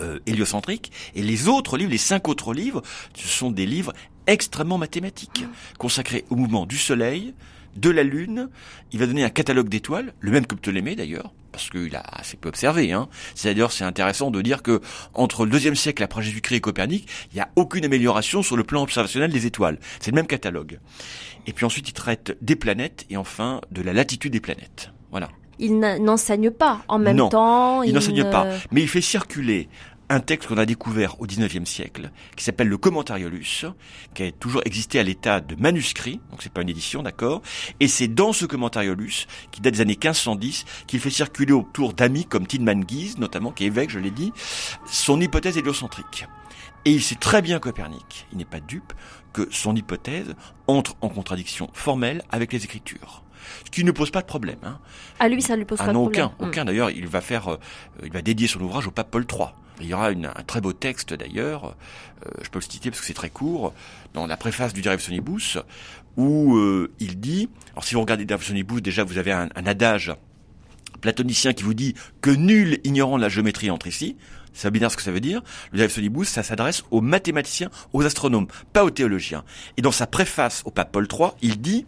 euh, 0.00 0.20
héliocentrique, 0.26 0.92
et 1.14 1.22
les 1.22 1.48
autres 1.48 1.76
livres, 1.76 1.90
les 1.90 1.98
cinq 1.98 2.28
autres 2.28 2.54
livres, 2.54 2.82
ce 3.14 3.28
sont 3.28 3.50
des 3.50 3.66
livres 3.66 3.92
extrêmement 4.26 4.78
mathématiques, 4.78 5.44
consacrés 5.78 6.24
au 6.30 6.36
mouvement 6.36 6.66
du 6.66 6.78
Soleil, 6.78 7.34
de 7.76 7.90
la 7.90 8.02
Lune. 8.02 8.48
Il 8.92 9.00
va 9.00 9.06
donner 9.06 9.24
un 9.24 9.30
catalogue 9.30 9.68
d'étoiles, 9.68 10.14
le 10.20 10.30
même 10.30 10.46
que 10.46 10.54
Ptolémée 10.54 10.96
d'ailleurs, 10.96 11.32
parce 11.58 11.70
qu'il 11.70 11.96
a 11.96 12.02
assez 12.12 12.36
peu 12.36 12.48
observé. 12.48 12.92
Hein. 12.92 13.08
C'est 13.34 13.52
d'ailleurs 13.52 13.72
c'est 13.72 13.84
intéressant 13.84 14.30
de 14.30 14.40
dire 14.40 14.62
que 14.62 14.80
entre 15.12 15.44
le 15.44 15.50
deuxième 15.50 15.74
siècle 15.74 16.04
après 16.04 16.22
Jésus-Christ 16.22 16.56
et 16.56 16.60
Copernic, 16.60 17.08
il 17.32 17.34
n'y 17.34 17.40
a 17.40 17.48
aucune 17.56 17.84
amélioration 17.84 18.42
sur 18.42 18.56
le 18.56 18.62
plan 18.62 18.82
observationnel 18.82 19.32
des 19.32 19.46
étoiles. 19.46 19.78
C'est 19.98 20.12
le 20.12 20.14
même 20.14 20.28
catalogue. 20.28 20.78
Et 21.46 21.52
puis 21.52 21.64
ensuite, 21.64 21.88
il 21.88 21.94
traite 21.94 22.36
des 22.42 22.54
planètes 22.54 23.06
et 23.10 23.16
enfin 23.16 23.60
de 23.72 23.82
la 23.82 23.92
latitude 23.92 24.32
des 24.32 24.40
planètes. 24.40 24.92
Voilà. 25.10 25.30
Il 25.58 25.80
n'enseigne 25.80 26.50
pas 26.50 26.82
en 26.86 27.00
même 27.00 27.28
temps. 27.28 27.82
Il, 27.82 27.88
il 27.88 27.94
n'enseigne 27.94 28.30
pas, 28.30 28.46
mais 28.70 28.82
il 28.82 28.88
fait 28.88 29.00
circuler 29.00 29.68
un 30.10 30.20
texte 30.20 30.48
qu'on 30.48 30.58
a 30.58 30.66
découvert 30.66 31.20
au 31.20 31.26
XIXe 31.26 31.68
siècle, 31.68 32.10
qui 32.36 32.44
s'appelle 32.44 32.68
le 32.68 32.78
Commentariolus, 32.78 33.66
qui 34.14 34.22
a 34.22 34.32
toujours 34.32 34.62
existé 34.64 34.98
à 34.98 35.02
l'état 35.02 35.40
de 35.40 35.54
manuscrit, 35.56 36.20
donc 36.30 36.42
c'est 36.42 36.52
pas 36.52 36.62
une 36.62 36.68
édition, 36.68 37.02
d'accord, 37.02 37.42
et 37.80 37.88
c'est 37.88 38.08
dans 38.08 38.32
ce 38.32 38.46
Commentariolus, 38.46 39.26
qui 39.50 39.60
date 39.60 39.74
des 39.74 39.80
années 39.80 39.98
1510, 40.02 40.64
qu'il 40.86 41.00
fait 41.00 41.10
circuler 41.10 41.52
autour 41.52 41.92
d'amis 41.92 42.24
comme 42.24 42.46
Tidman 42.46 42.84
Guise, 42.84 43.18
notamment, 43.18 43.52
qui 43.52 43.64
est 43.64 43.68
évêque, 43.68 43.90
je 43.90 43.98
l'ai 43.98 44.10
dit, 44.10 44.32
son 44.86 45.20
hypothèse 45.20 45.58
héliocentrique. 45.58 46.26
Et 46.84 46.92
il 46.92 47.02
sait 47.02 47.16
très 47.16 47.42
bien 47.42 47.58
Copernic, 47.58 48.26
il 48.32 48.38
n'est 48.38 48.44
pas 48.44 48.60
dupe, 48.60 48.92
que 49.32 49.46
son 49.50 49.76
hypothèse 49.76 50.34
entre 50.66 50.96
en 51.02 51.08
contradiction 51.08 51.68
formelle 51.74 52.22
avec 52.30 52.52
les 52.52 52.64
Écritures 52.64 53.22
ce 53.64 53.70
qui 53.70 53.84
ne 53.84 53.92
pose 53.92 54.10
pas 54.10 54.20
de 54.20 54.26
problème. 54.26 54.58
Hein. 54.62 54.78
À 55.18 55.28
lui, 55.28 55.40
ça 55.42 55.54
ne 55.54 55.58
lui 55.58 55.64
pose 55.64 55.78
ah 55.80 55.86
pas 55.86 55.92
de 55.92 55.96
problème. 55.96 56.26
Aucun, 56.26 56.46
aucun. 56.46 56.64
D'ailleurs, 56.64 56.90
il 56.90 57.06
va 57.06 57.20
faire, 57.20 57.52
euh, 57.52 57.58
il 58.02 58.12
va 58.12 58.22
dédier 58.22 58.46
son 58.46 58.60
ouvrage 58.60 58.86
au 58.86 58.90
pape 58.90 59.10
Paul 59.10 59.24
III. 59.30 59.48
Il 59.80 59.86
y 59.86 59.94
aura 59.94 60.08
un 60.08 60.42
très 60.46 60.60
beau 60.60 60.72
texte 60.72 61.14
d'ailleurs, 61.14 61.76
euh, 62.26 62.30
je 62.42 62.48
peux 62.50 62.58
le 62.58 62.64
citer 62.64 62.90
parce 62.90 63.00
que 63.00 63.06
c'est 63.06 63.14
très 63.14 63.30
court, 63.30 63.72
dans 64.14 64.26
la 64.26 64.36
préface 64.36 64.72
du 64.72 64.82
Direction 64.82 65.08
Sonibus, 65.08 65.58
où 66.16 66.56
euh, 66.56 66.92
il 66.98 67.20
dit, 67.20 67.48
alors 67.72 67.84
si 67.84 67.94
vous 67.94 68.00
regardez 68.00 68.24
Direction 68.24 68.48
Sonibus, 68.48 68.82
déjà 68.82 69.04
vous 69.04 69.18
avez 69.18 69.32
un, 69.32 69.48
adage 69.66 70.12
platonicien 71.00 71.52
qui 71.52 71.62
vous 71.62 71.74
dit 71.74 71.94
que 72.20 72.30
nul 72.30 72.80
ignorant 72.82 73.18
la 73.18 73.28
géométrie 73.28 73.70
entre 73.70 73.86
ici, 73.86 74.16
veut 74.64 74.70
bien 74.70 74.88
ce 74.88 74.96
que 74.96 75.02
ça 75.02 75.12
veut 75.12 75.20
dire. 75.20 75.42
Le 75.72 75.88
Sonibus, 75.88 76.28
ça 76.28 76.42
s'adresse 76.42 76.82
aux 76.90 77.00
mathématiciens, 77.00 77.70
aux 77.92 78.04
astronomes, 78.04 78.48
pas 78.72 78.84
aux 78.84 78.90
théologiens. 78.90 79.44
Et 79.76 79.82
dans 79.82 79.92
sa 79.92 80.08
préface 80.08 80.62
au 80.64 80.72
pape 80.72 80.90
Paul 80.90 81.06
III, 81.10 81.30
il 81.42 81.60
dit, 81.60 81.86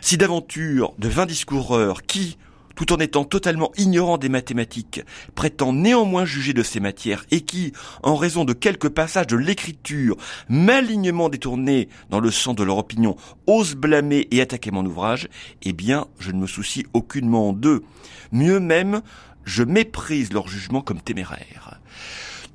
si 0.00 0.16
d'aventure 0.16 0.94
de 0.98 1.08
vingt 1.08 1.26
discoureurs 1.26 2.02
qui, 2.02 2.38
tout 2.76 2.92
en 2.92 2.98
étant 2.98 3.24
totalement 3.24 3.72
ignorant 3.76 4.18
des 4.18 4.28
mathématiques, 4.28 5.00
prétend 5.34 5.72
néanmoins 5.72 6.24
juger 6.24 6.52
de 6.52 6.62
ces 6.62 6.78
matières 6.78 7.24
et 7.30 7.40
qui, 7.40 7.72
en 8.02 8.14
raison 8.14 8.44
de 8.44 8.52
quelques 8.52 8.90
passages 8.90 9.26
de 9.26 9.36
l'écriture 9.36 10.16
malignement 10.48 11.28
détournés 11.28 11.88
dans 12.10 12.20
le 12.20 12.30
sens 12.30 12.54
de 12.54 12.62
leur 12.62 12.78
opinion, 12.78 13.16
osent 13.46 13.74
blâmer 13.74 14.28
et 14.30 14.40
attaquer 14.40 14.70
mon 14.70 14.86
ouvrage, 14.86 15.28
eh 15.62 15.72
bien, 15.72 16.06
je 16.18 16.30
ne 16.30 16.38
me 16.38 16.46
soucie 16.46 16.86
aucunement 16.92 17.52
d'eux. 17.52 17.82
Mieux 18.30 18.60
même, 18.60 19.02
je 19.44 19.62
méprise 19.62 20.32
leur 20.32 20.48
jugement 20.48 20.82
comme 20.82 21.00
téméraire. 21.00 21.80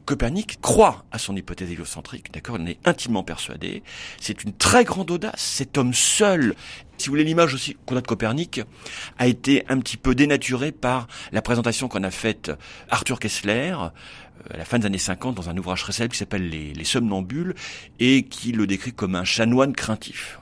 Copernic 0.05 0.59
croit 0.61 1.05
à 1.11 1.19
son 1.19 1.35
hypothèse 1.35 1.71
héliocentrique, 1.71 2.33
d'accord, 2.33 2.57
il 2.57 2.63
en 2.63 2.67
est 2.67 2.79
intimement 2.85 3.23
persuadé. 3.23 3.83
C'est 4.19 4.43
une 4.43 4.53
très 4.53 4.83
grande 4.83 5.11
audace. 5.11 5.39
Cet 5.41 5.77
homme 5.77 5.93
seul 5.93 6.55
Si 7.01 7.07
vous 7.07 7.13
voulez, 7.13 7.23
l'image 7.23 7.55
aussi 7.55 7.75
qu'on 7.87 7.97
a 7.97 8.01
de 8.01 8.05
Copernic 8.05 8.61
a 9.17 9.25
été 9.25 9.65
un 9.69 9.79
petit 9.79 9.97
peu 9.97 10.13
dénaturée 10.13 10.71
par 10.71 11.07
la 11.31 11.41
présentation 11.41 11.87
qu'on 11.87 12.03
a 12.03 12.11
faite 12.11 12.51
Arthur 12.91 13.19
Kessler 13.19 13.73
euh, 13.73 14.53
à 14.53 14.57
la 14.57 14.65
fin 14.65 14.77
des 14.77 14.85
années 14.85 14.99
50 14.99 15.33
dans 15.33 15.49
un 15.49 15.57
ouvrage 15.57 15.81
très 15.81 15.93
célèbre 15.93 16.11
qui 16.11 16.19
s'appelle 16.19 16.47
les, 16.47 16.73
les 16.73 16.83
Somnambules 16.83 17.55
et 17.99 18.21
qui 18.21 18.51
le 18.51 18.67
décrit 18.67 18.93
comme 18.93 19.15
un 19.15 19.23
chanoine 19.23 19.73
craintif. 19.73 20.37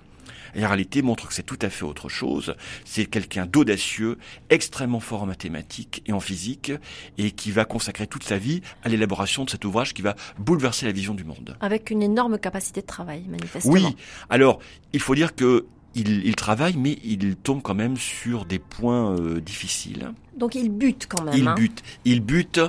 Et 0.54 0.60
la 0.60 0.68
réalité 0.68 1.02
montre 1.02 1.30
que 1.30 1.34
c'est 1.34 1.44
tout 1.44 1.60
à 1.62 1.70
fait 1.70 1.86
autre 1.86 2.10
chose. 2.10 2.56
C'est 2.84 3.06
quelqu'un 3.06 3.46
d'audacieux, 3.46 4.18
extrêmement 4.50 5.00
fort 5.00 5.24
en 5.24 5.28
mathématiques 5.28 6.04
et 6.08 6.12
en 6.12 6.20
physique, 6.20 6.74
et 7.18 7.32
qui 7.32 7.52
va 7.52 7.64
consacrer 7.64 8.06
toute 8.06 8.24
sa 8.24 8.38
vie 8.38 8.62
à 8.84 8.90
l'élaboration 8.90 9.46
de 9.46 9.50
cet 9.50 9.64
ouvrage 9.64 9.94
qui 9.94 10.02
va 10.02 10.16
bouleverser 10.38 10.86
la 10.86 10.92
vision 10.92 11.14
du 11.14 11.24
monde. 11.24 11.56
Avec 11.62 11.90
une 11.90 12.04
énorme 12.04 12.38
capacité 12.38 12.82
de 12.82 12.88
travail, 12.88 13.24
manifestement. 13.30 13.72
Oui. 13.72 13.96
Alors, 14.30 14.60
il 14.92 15.00
faut 15.00 15.16
dire 15.16 15.36
que 15.36 15.66
il, 15.96 16.26
il, 16.26 16.36
travaille, 16.36 16.76
mais 16.78 17.00
il 17.04 17.36
tombe 17.36 17.62
quand 17.62 17.76
même 17.76 17.98
sur 17.98 18.46
des 18.46 18.60
points 18.60 19.16
euh, 19.18 19.42
difficiles. 19.42 20.12
Donc 20.38 20.56
il 20.56 20.70
bute 20.70 21.08
quand 21.08 21.24
même. 21.24 21.34
Il 21.36 21.48
hein. 21.48 21.56
bute, 21.56 21.84
il 22.06 22.22
bute, 22.22 22.62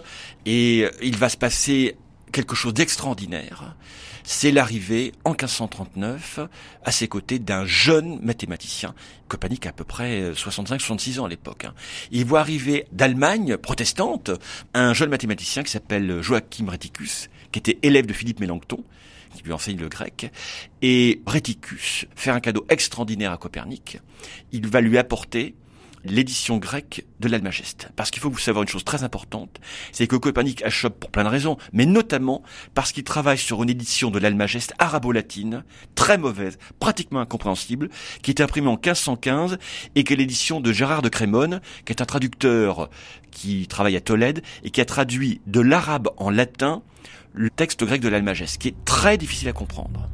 et 0.47 0.87
il 1.03 1.17
va 1.17 1.29
se 1.29 1.37
passer 1.37 1.97
quelque 2.33 2.55
chose 2.55 2.75
d'extraordinaire. 2.75 3.75
C'est 4.23 4.53
l'arrivée 4.53 5.13
en 5.25 5.31
1539 5.31 6.41
à 6.85 6.93
ses 6.93 7.09
côtés 7.09 7.39
d'un 7.39 7.65
jeune 7.65 8.21
mathématicien. 8.23 8.95
Copernic 9.29 9.67
a 9.67 9.71
à 9.71 9.73
peu 9.73 9.85
près 9.85 10.33
65-66 10.33 11.21
ans 11.21 11.25
à 11.25 11.29
l'époque. 11.29 11.65
Hein. 11.65 11.75
Il 12.11 12.25
voit 12.27 12.41
arriver 12.41 12.87
d'Allemagne 12.93 13.57
protestante 13.57 14.31
un 14.75 14.93
jeune 14.93 15.11
mathématicien 15.11 15.63
qui 15.63 15.71
s'appelle 15.71 16.23
Joachim 16.23 16.69
Reticus, 16.69 17.29
qui 17.51 17.59
était 17.59 17.79
élève 17.83 18.07
de 18.07 18.13
Philippe 18.13 18.41
Mélenchon, 18.41 18.85
qui 19.35 19.43
lui 19.43 19.53
enseigne 19.53 19.79
le 19.79 19.89
grec, 19.89 20.31
et 20.83 21.23
Reticus 21.27 22.07
fait 22.15 22.31
un 22.31 22.41
cadeau 22.41 22.67
extraordinaire 22.69 23.33
à 23.33 23.37
Copernic. 23.37 23.99
Il 24.53 24.67
va 24.69 24.81
lui 24.81 24.99
apporter 24.99 25.55
l'édition 26.05 26.57
grecque 26.59 27.05
de 27.21 27.29
l'Almageste. 27.29 27.91
Parce 27.97 28.11
qu'il 28.11 28.23
faut 28.23 28.31
vous 28.31 28.39
savoir 28.39 28.63
une 28.63 28.69
chose 28.69 28.85
très 28.85 29.03
importante, 29.03 29.61
c'est 29.93 30.07
que 30.07 30.17
Copernic 30.17 30.63
achoppe 30.63 30.99
pour 30.99 31.11
plein 31.11 31.25
de 31.25 31.29
raisons, 31.29 31.57
mais 31.73 31.87
notamment 31.87 32.43
parce 32.75 32.93
qu'il 32.93 33.05
travaille 33.05 33.39
sur 33.39 33.63
une 33.63 33.71
édition 33.71 34.11
de 34.11 34.19
l'Almageste 34.19 34.75
arabo-latine, 34.79 35.65
très 35.95 36.19
mauvaise, 36.19 36.59
pratiquement 36.79 37.21
incompréhensible, 37.21 37.91
qui 38.23 38.31
est 38.31 38.41
imprimée 38.41 38.69
en 38.69 38.77
1515 38.77 39.59
et 39.95 40.05
qui 40.05 40.13
est 40.13 40.17
l'édition 40.17 40.61
de 40.61 40.73
Gérard 40.73 41.03
de 41.03 41.09
Crémone, 41.09 41.61
qui 41.85 41.93
est 41.93 42.03
un 42.03 42.07
traducteur 42.07 42.89
qui 43.31 43.67
travaille 43.67 43.97
à 43.97 44.01
Tolède 44.01 44.43
et 44.65 44.71
qui 44.71 44.81
a 44.81 44.85
traduit 44.85 45.41
de 45.47 45.61
l'arabe 45.61 46.09
en 46.17 46.31
latin 46.31 46.83
le 47.35 47.51
texte 47.51 47.85
grec 47.85 48.01
de 48.01 48.09
l'Almageste, 48.09 48.61
qui 48.61 48.69
est 48.69 48.85
très 48.85 49.17
difficile 49.17 49.49
à 49.49 49.53
comprendre. 49.53 50.09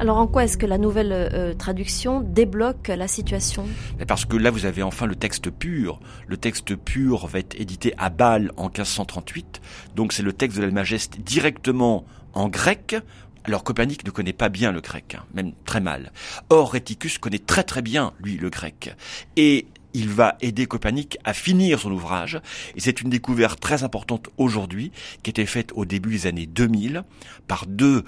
Alors 0.00 0.16
en 0.16 0.26
quoi 0.26 0.44
est-ce 0.44 0.56
que 0.56 0.64
la 0.64 0.78
nouvelle 0.78 1.12
euh, 1.12 1.52
traduction 1.52 2.22
débloque 2.22 2.88
la 2.88 3.06
situation? 3.06 3.66
Parce 4.08 4.24
que 4.24 4.38
là 4.38 4.50
vous 4.50 4.64
avez 4.64 4.82
enfin 4.82 5.04
le 5.04 5.14
texte 5.14 5.50
pur. 5.50 6.00
Le 6.26 6.38
texte 6.38 6.74
pur 6.74 7.26
va 7.26 7.38
être 7.38 7.54
édité 7.60 7.92
à 7.98 8.08
Bâle 8.08 8.50
en 8.56 8.68
1538. 8.68 9.60
Donc 9.96 10.14
c'est 10.14 10.22
le 10.22 10.32
texte 10.32 10.56
de 10.56 10.62
l'Almageste 10.62 11.20
directement 11.20 12.06
en 12.32 12.48
grec. 12.48 12.96
Alors 13.44 13.62
Copernic 13.62 14.06
ne 14.06 14.10
connaît 14.10 14.32
pas 14.32 14.48
bien 14.48 14.72
le 14.72 14.80
grec, 14.80 15.16
hein, 15.18 15.24
même 15.34 15.52
très 15.66 15.80
mal. 15.80 16.12
Or 16.48 16.72
Reticus 16.72 17.18
connaît 17.18 17.38
très 17.38 17.62
très 17.62 17.82
bien, 17.82 18.14
lui, 18.22 18.38
le 18.38 18.48
grec. 18.48 18.96
Et 19.36 19.66
il 19.92 20.08
va 20.08 20.36
aider 20.40 20.66
Copernic 20.66 21.18
à 21.24 21.32
finir 21.32 21.80
son 21.80 21.92
ouvrage. 21.92 22.40
Et 22.76 22.80
c'est 22.80 23.00
une 23.00 23.10
découverte 23.10 23.60
très 23.60 23.82
importante 23.82 24.28
aujourd'hui, 24.36 24.92
qui 25.22 25.30
été 25.30 25.46
faite 25.46 25.72
au 25.74 25.84
début 25.84 26.10
des 26.10 26.26
années 26.26 26.46
2000 26.46 27.02
par 27.48 27.66
deux 27.66 28.04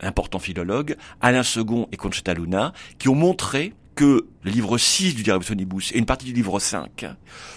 importants 0.00 0.38
philologues, 0.38 0.96
Alain 1.20 1.42
Second 1.42 1.88
et 1.92 1.96
Conchita 1.96 2.34
Luna, 2.34 2.72
qui 2.98 3.08
ont 3.08 3.14
montré 3.14 3.74
que 3.94 4.26
le 4.42 4.50
livre 4.50 4.76
6 4.76 5.14
du 5.14 5.22
Diario 5.22 5.42
Sonibus 5.42 5.92
et 5.92 5.98
une 5.98 6.06
partie 6.06 6.26
du 6.26 6.32
livre 6.34 6.60
5 6.60 7.06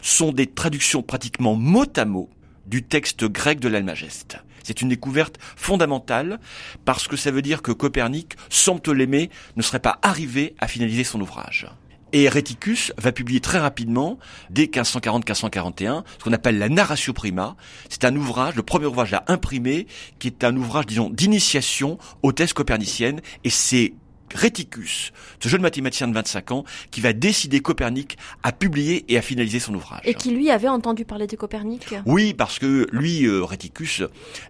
sont 0.02 0.32
des 0.32 0.48
traductions 0.48 1.04
pratiquement 1.04 1.56
mot 1.56 1.86
à 1.98 2.06
mot 2.06 2.30
du 2.66 2.84
texte 2.84 3.26
grec 3.26 3.60
de 3.60 3.68
l'Almageste. 3.68 4.38
C'est 4.64 4.82
une 4.82 4.90
découverte 4.90 5.38
fondamentale 5.56 6.40
parce 6.86 7.08
que 7.08 7.18
ça 7.18 7.32
veut 7.32 7.42
dire 7.42 7.62
que 7.62 7.72
Copernic, 7.72 8.36
sans 8.50 8.78
Ptolémée, 8.78 9.30
ne 9.56 9.62
serait 9.62 9.80
pas 9.80 10.00
arrivé 10.02 10.56
à 10.60 10.68
finaliser 10.68 11.04
son 11.04 11.20
ouvrage. 11.20 11.68
Et 12.14 12.28
Reticus 12.28 12.92
va 12.98 13.12
publier 13.12 13.40
très 13.40 13.60
rapidement, 13.60 14.18
dès 14.50 14.66
1540-1541, 14.66 16.04
ce 16.18 16.24
qu'on 16.24 16.34
appelle 16.34 16.58
la 16.58 16.70
Narratio 16.70 17.14
Prima. 17.14 17.56
C'est 17.90 18.06
un 18.06 18.16
ouvrage, 18.16 18.56
le 18.56 18.64
premier 18.64 18.88
ouvrage 18.88 19.14
à 19.14 19.24
imprimer, 19.28 19.88
qui 20.18 20.28
est 20.28 20.44
un 20.44 20.56
ouvrage, 20.56 20.88
disons, 20.88 21.10
d'initiation 21.10 21.98
aux 22.24 22.32
thèses 22.32 22.54
coperniciennes. 22.54 23.22
Et 23.44 23.50
c'est 23.50 23.94
Reticus, 24.36 25.12
ce 25.40 25.50
jeune 25.50 25.62
mathématicien 25.62 26.08
de 26.08 26.14
25 26.14 26.52
ans, 26.52 26.64
qui 26.92 27.02
va 27.02 27.14
décider 27.14 27.60
Copernic 27.60 28.18
à 28.44 28.52
publier 28.52 29.06
et 29.08 29.18
à 29.18 29.22
finaliser 29.22 29.60
son 29.60 29.74
ouvrage. 29.76 30.02
Et 30.04 30.14
qui 30.14 30.32
lui 30.32 30.50
avait 30.52 30.68
entendu 30.68 31.06
parler 31.06 31.28
de 31.28 31.36
Copernic? 31.36 31.96
Oui, 32.06 32.34
parce 32.34 32.60
que 32.60 32.88
lui, 32.92 33.26
euh, 33.26 33.44
Reticus, 33.44 34.04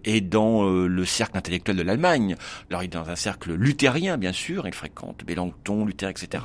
est 0.04 0.20
dans 0.20 0.64
euh, 0.66 0.86
le 0.86 1.04
cercle 1.04 1.36
intellectuel 1.36 1.76
de 1.76 1.82
l'Allemagne. 1.82 2.36
Alors 2.68 2.82
il 2.82 2.86
est 2.86 2.88
dans 2.88 3.08
un 3.08 3.16
cercle 3.16 3.52
luthérien, 3.54 4.16
bien 4.16 4.32
sûr, 4.32 4.66
il 4.66 4.74
fréquente 4.74 5.24
Mélenchon, 5.26 5.84
Luther, 5.84 6.08
etc. 6.08 6.44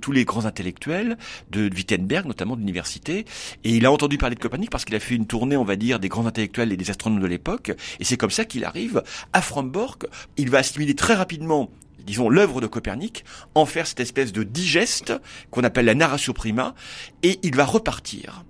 Tous 0.00 0.12
les 0.12 0.24
grands 0.24 0.44
intellectuels 0.44 1.16
de 1.50 1.70
Wittenberg, 1.72 2.26
notamment 2.26 2.54
de 2.54 2.60
l'université. 2.60 3.24
Et 3.64 3.76
il 3.76 3.86
a 3.86 3.92
entendu 3.92 4.18
parler 4.18 4.34
de 4.34 4.40
Copernic 4.40 4.70
parce 4.70 4.84
qu'il 4.84 4.94
a 4.94 5.00
fait 5.00 5.14
une 5.14 5.26
tournée, 5.26 5.56
on 5.56 5.64
va 5.64 5.76
dire, 5.76 5.98
des 5.98 6.08
grands 6.08 6.26
intellectuels 6.26 6.72
et 6.72 6.76
des 6.76 6.90
astronomes 6.90 7.20
de 7.20 7.26
l'époque. 7.26 7.72
Et 8.00 8.04
c'est 8.04 8.16
comme 8.16 8.30
ça 8.30 8.44
qu'il 8.44 8.64
arrive 8.64 9.02
à 9.32 9.40
Frombork. 9.40 10.06
Il 10.36 10.50
va 10.50 10.58
assimiler 10.58 10.94
très 10.94 11.14
rapidement 11.14 11.70
disons, 12.06 12.28
l'œuvre 12.28 12.60
de 12.60 12.66
Copernic, 12.66 13.24
en 13.54 13.66
faire 13.66 13.86
cette 13.86 14.00
espèce 14.00 14.32
de 14.32 14.42
digeste 14.42 15.12
qu'on 15.50 15.64
appelle 15.64 15.86
la 15.86 15.94
narratio 15.94 16.32
prima, 16.32 16.74
et 17.22 17.38
il 17.42 17.54
va 17.54 17.64
repartir 17.64 18.44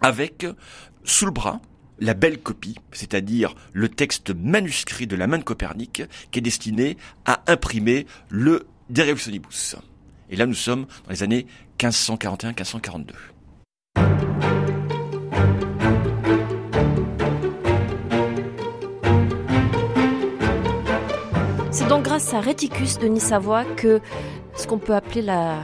avec 0.00 0.46
sous 1.04 1.26
le 1.26 1.30
bras 1.30 1.60
la 1.98 2.14
belle 2.14 2.40
copie, 2.40 2.76
c'est-à-dire 2.90 3.54
le 3.72 3.88
texte 3.88 4.32
manuscrit 4.34 5.06
de 5.06 5.14
la 5.14 5.28
main 5.28 5.38
de 5.38 5.44
Copernic, 5.44 6.02
qui 6.30 6.38
est 6.38 6.42
destiné 6.42 6.96
à 7.24 7.42
imprimer 7.46 8.06
le 8.28 8.66
De 8.90 9.02
Revolutionibus. 9.02 9.76
Et 10.30 10.36
là, 10.36 10.46
nous 10.46 10.54
sommes 10.54 10.86
dans 11.04 11.10
les 11.10 11.22
années 11.22 11.46
1541-1542. 11.78 13.12
Donc 21.92 22.04
grâce 22.04 22.32
à 22.32 22.40
Reticus 22.40 22.98
de 22.98 23.18
Savoie 23.18 23.66
que 23.66 24.00
ce 24.56 24.66
qu'on 24.66 24.78
peut 24.78 24.94
appeler 24.94 25.20
la, 25.20 25.58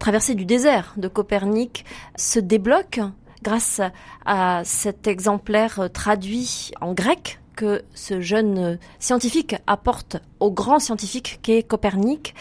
traversée 0.00 0.34
du 0.34 0.44
désert 0.44 0.92
de 0.96 1.06
Copernic 1.06 1.84
se 2.16 2.40
débloque 2.40 2.98
grâce 3.40 3.80
à 4.26 4.62
cet 4.64 5.06
exemplaire 5.06 5.88
traduit 5.92 6.72
en 6.80 6.94
grec 6.94 7.38
que 7.54 7.84
ce 7.94 8.20
jeune 8.20 8.80
scientifique 8.98 9.54
apporte 9.68 10.16
au 10.40 10.50
grand 10.50 10.80
scientifique 10.80 11.38
qu'est 11.42 11.62
Copernic. 11.62 12.34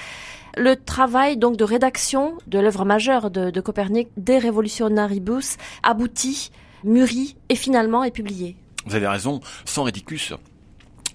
Le 0.58 0.76
travail 0.76 1.38
donc 1.38 1.58
de 1.58 1.64
rédaction 1.66 2.40
de 2.48 2.58
l'œuvre 2.58 2.86
majeure 2.86 3.30
de, 3.30 3.62
Copernic, 3.62 4.08
De 4.18 4.34
Revolutionaribus, 4.34 5.58
aboutit, 5.84 6.50
mûrit 6.84 7.36
et 7.50 7.56
finalement 7.56 8.04
est 8.04 8.10
publié. 8.10 8.56
Vous 8.88 8.96
avez 8.96 9.08
raison, 9.08 9.42
sans 9.64 9.84
Reticus, 9.84 10.34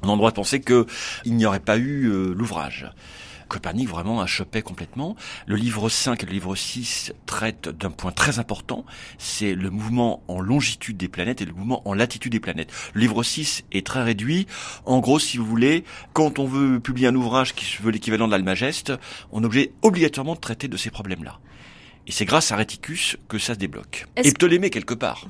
on 0.03 0.09
a 0.09 0.13
le 0.13 0.19
droit 0.19 0.31
de 0.31 0.37
penser 0.37 0.61
qu'il 0.61 0.87
n'y 1.27 1.47
aurait 1.47 1.61
pas 1.61 1.79
eu 1.79 2.07
euh, 2.07 2.35
l'ouvrage. 2.35 2.91
Copernic 3.49 3.89
vraiment 3.89 4.21
achoppait 4.21 4.63
complètement. 4.63 5.17
Le 5.47 5.57
livre 5.57 5.89
5 5.89 6.23
et 6.23 6.27
le 6.27 6.33
livre 6.33 6.55
6 6.55 7.13
traitent 7.27 7.69
d'un 7.69 7.91
point 7.91 8.13
très 8.13 8.39
important, 8.39 8.85
c'est 9.17 9.55
le 9.55 9.71
mouvement 9.71 10.23
en 10.29 10.41
longitude 10.41 10.97
des 10.97 11.09
planètes 11.09 11.41
et 11.41 11.47
le 11.47 11.53
mouvement 11.53 11.87
en 11.89 11.95
latitude 11.95 12.33
des 12.33 12.41
planètes. 12.41 12.71
Le 12.93 13.01
livre 13.01 13.23
6 13.23 13.65
est 13.73 13.87
très 13.87 14.03
réduit. 14.03 14.47
En 14.85 15.01
gros, 15.01 15.19
si 15.19 15.39
vous 15.39 15.47
voulez, 15.47 15.85
quand 16.13 16.39
on 16.39 16.47
veut 16.47 16.79
publier 16.79 17.09
un 17.09 17.15
ouvrage 17.15 17.55
qui 17.55 17.65
veut 17.83 17.91
l'équivalent 17.91 18.27
de 18.27 18.33
l'Almageste, 18.33 18.93
on 19.33 19.43
est 19.43 19.47
obligé 19.47 19.73
obligatoirement 19.83 20.35
de 20.35 20.41
traiter 20.41 20.69
de 20.69 20.77
ces 20.77 20.91
problèmes-là. 20.91 21.41
Et 22.09 22.12
c'est 22.12 22.25
grâce 22.25 22.51
à 22.51 22.57
Reticus 22.57 23.16
que 23.29 23.38
ça 23.38 23.55
se 23.55 23.59
débloque. 23.59 24.07
Et 24.16 24.33
Ptolémée 24.33 24.71
quelque 24.71 24.94
part. 24.94 25.27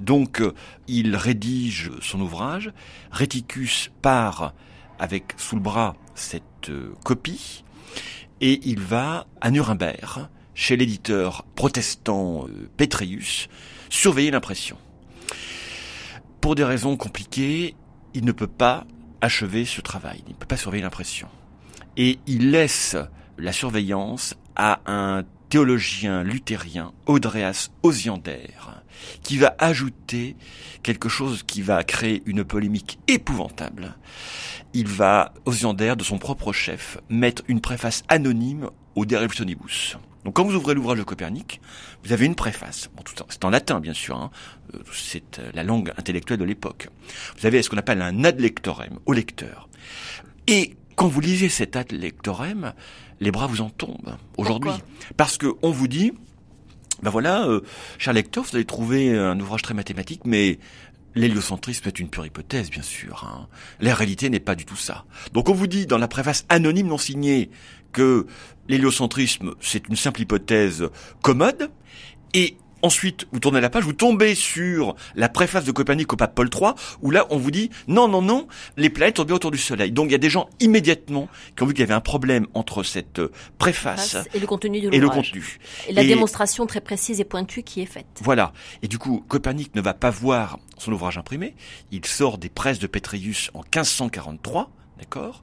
Donc, 0.00 0.40
euh, 0.40 0.52
il 0.88 1.16
rédige 1.16 1.90
son 2.02 2.20
ouvrage. 2.20 2.72
Reticus 3.12 3.90
part 4.02 4.52
avec 4.98 5.34
sous 5.36 5.54
le 5.54 5.62
bras 5.62 5.94
cette 6.14 6.68
euh, 6.68 6.92
copie 7.04 7.64
et 8.40 8.60
il 8.64 8.80
va 8.80 9.26
à 9.40 9.50
Nuremberg 9.50 10.28
chez 10.54 10.76
l'éditeur 10.76 11.44
protestant 11.54 12.46
euh, 12.48 12.68
Petrius, 12.76 13.48
surveiller 13.88 14.30
l'impression. 14.30 14.76
Pour 16.40 16.54
des 16.54 16.64
raisons 16.64 16.96
compliquées, 16.96 17.74
il 18.14 18.24
ne 18.24 18.32
peut 18.32 18.46
pas 18.46 18.86
achever 19.20 19.64
ce 19.64 19.80
travail, 19.80 20.22
il 20.26 20.32
ne 20.32 20.36
peut 20.36 20.46
pas 20.46 20.56
surveiller 20.56 20.82
l'impression. 20.82 21.28
Et 21.96 22.18
il 22.26 22.50
laisse 22.50 22.96
la 23.38 23.52
surveillance 23.52 24.34
à 24.54 24.80
un 24.86 25.24
luthérien, 25.62 26.92
Audreas 27.06 27.70
Osiander, 27.82 28.48
qui 29.22 29.38
va 29.38 29.54
ajouter 29.58 30.36
quelque 30.82 31.08
chose 31.08 31.42
qui 31.42 31.62
va 31.62 31.82
créer 31.84 32.22
une 32.26 32.44
polémique 32.44 32.98
épouvantable. 33.08 33.96
Il 34.72 34.88
va, 34.88 35.32
Osiander, 35.44 35.94
de 35.96 36.04
son 36.04 36.18
propre 36.18 36.52
chef, 36.52 36.98
mettre 37.08 37.42
une 37.48 37.60
préface 37.60 38.04
anonyme 38.08 38.70
au 38.94 39.04
De 39.04 39.16
Revolutionibus. 39.16 39.96
Donc 40.24 40.34
quand 40.34 40.44
vous 40.44 40.56
ouvrez 40.56 40.74
l'ouvrage 40.74 40.98
de 40.98 41.04
Copernic, 41.04 41.60
vous 42.02 42.12
avez 42.12 42.26
une 42.26 42.34
préface. 42.34 42.90
C'est 43.28 43.44
en 43.44 43.50
latin 43.50 43.78
bien 43.78 43.94
sûr, 43.94 44.16
hein. 44.16 44.30
Euh, 44.74 44.78
c'est 44.92 45.38
euh, 45.38 45.50
la 45.54 45.62
langue 45.62 45.92
intellectuelle 45.96 46.40
de 46.40 46.44
l'époque. 46.44 46.88
Vous 47.38 47.46
avez 47.46 47.62
ce 47.62 47.70
qu'on 47.70 47.76
appelle 47.76 48.02
un 48.02 48.24
ad 48.24 48.40
lectorem 48.40 48.98
au 49.06 49.12
lecteur. 49.12 49.68
Et 50.48 50.74
quand 50.96 51.06
vous 51.06 51.20
lisez 51.20 51.48
cet 51.48 51.76
ad 51.76 51.92
lectorem, 51.92 52.72
les 53.20 53.30
bras 53.30 53.46
vous 53.46 53.60
en 53.60 53.70
tombent 53.70 54.16
aujourd'hui. 54.36 54.72
Parce 55.16 55.38
que 55.38 55.54
on 55.62 55.70
vous 55.70 55.88
dit, 55.88 56.12
ben 57.02 57.10
voilà, 57.10 57.46
euh, 57.46 57.60
cher 57.98 58.12
lecteur, 58.12 58.44
vous 58.44 58.56
allez 58.56 58.64
trouver 58.64 59.16
un 59.16 59.38
ouvrage 59.40 59.62
très 59.62 59.74
mathématique, 59.74 60.22
mais 60.24 60.58
l'héliocentrisme 61.14 61.88
est 61.88 61.98
une 61.98 62.08
pure 62.08 62.26
hypothèse, 62.26 62.70
bien 62.70 62.82
sûr. 62.82 63.24
Hein. 63.24 63.48
La 63.80 63.94
réalité 63.94 64.30
n'est 64.30 64.40
pas 64.40 64.54
du 64.54 64.64
tout 64.64 64.76
ça. 64.76 65.04
Donc 65.32 65.48
on 65.48 65.54
vous 65.54 65.66
dit 65.66 65.86
dans 65.86 65.98
la 65.98 66.08
préface 66.08 66.44
anonyme 66.48 66.86
non 66.86 66.98
signée 66.98 67.50
que 67.92 68.26
l'héliocentrisme, 68.68 69.54
c'est 69.60 69.88
une 69.88 69.96
simple 69.96 70.20
hypothèse 70.20 70.88
commode, 71.22 71.70
et 72.34 72.56
Ensuite, 72.82 73.26
vous 73.32 73.40
tournez 73.40 73.60
la 73.60 73.70
page, 73.70 73.84
vous 73.84 73.92
tombez 73.92 74.34
sur 74.34 74.94
la 75.14 75.28
préface 75.28 75.64
de 75.64 75.72
Copernic 75.72 76.12
au 76.12 76.16
pape 76.16 76.34
Paul 76.34 76.50
III, 76.52 76.72
où 77.00 77.10
là, 77.10 77.26
on 77.30 77.38
vous 77.38 77.50
dit, 77.50 77.70
non, 77.88 78.06
non, 78.06 78.22
non, 78.22 78.46
les 78.76 78.90
planètes 78.90 79.16
tournent 79.16 79.28
bien 79.28 79.36
autour 79.36 79.50
du 79.50 79.58
Soleil. 79.58 79.92
Donc, 79.92 80.06
il 80.06 80.12
y 80.12 80.14
a 80.14 80.18
des 80.18 80.30
gens 80.30 80.48
immédiatement 80.60 81.28
qui 81.56 81.62
ont 81.62 81.66
vu 81.66 81.72
qu'il 81.72 81.80
y 81.80 81.84
avait 81.84 81.94
un 81.94 82.00
problème 82.00 82.46
entre 82.54 82.82
cette 82.82 83.18
euh, 83.18 83.32
préface 83.58 84.16
et 84.34 84.38
le 84.38 84.46
contenu 84.46 84.80
de 84.80 84.92
et 84.92 84.98
le 84.98 85.08
contenu. 85.08 85.58
Et 85.88 85.92
la 85.92 86.04
démonstration 86.04 86.66
très 86.66 86.80
précise 86.80 87.20
et 87.20 87.24
pointue 87.24 87.62
qui 87.62 87.80
est 87.80 87.86
faite. 87.86 88.06
Voilà. 88.20 88.52
Et 88.82 88.88
du 88.88 88.98
coup, 88.98 89.24
Copernic 89.26 89.74
ne 89.74 89.80
va 89.80 89.94
pas 89.94 90.10
voir 90.10 90.58
son 90.78 90.92
ouvrage 90.92 91.18
imprimé. 91.18 91.54
Il 91.90 92.04
sort 92.04 92.38
des 92.38 92.48
presses 92.48 92.78
de 92.78 92.86
Pétrius 92.86 93.50
en 93.54 93.60
1543, 93.60 94.70
d'accord? 94.98 95.42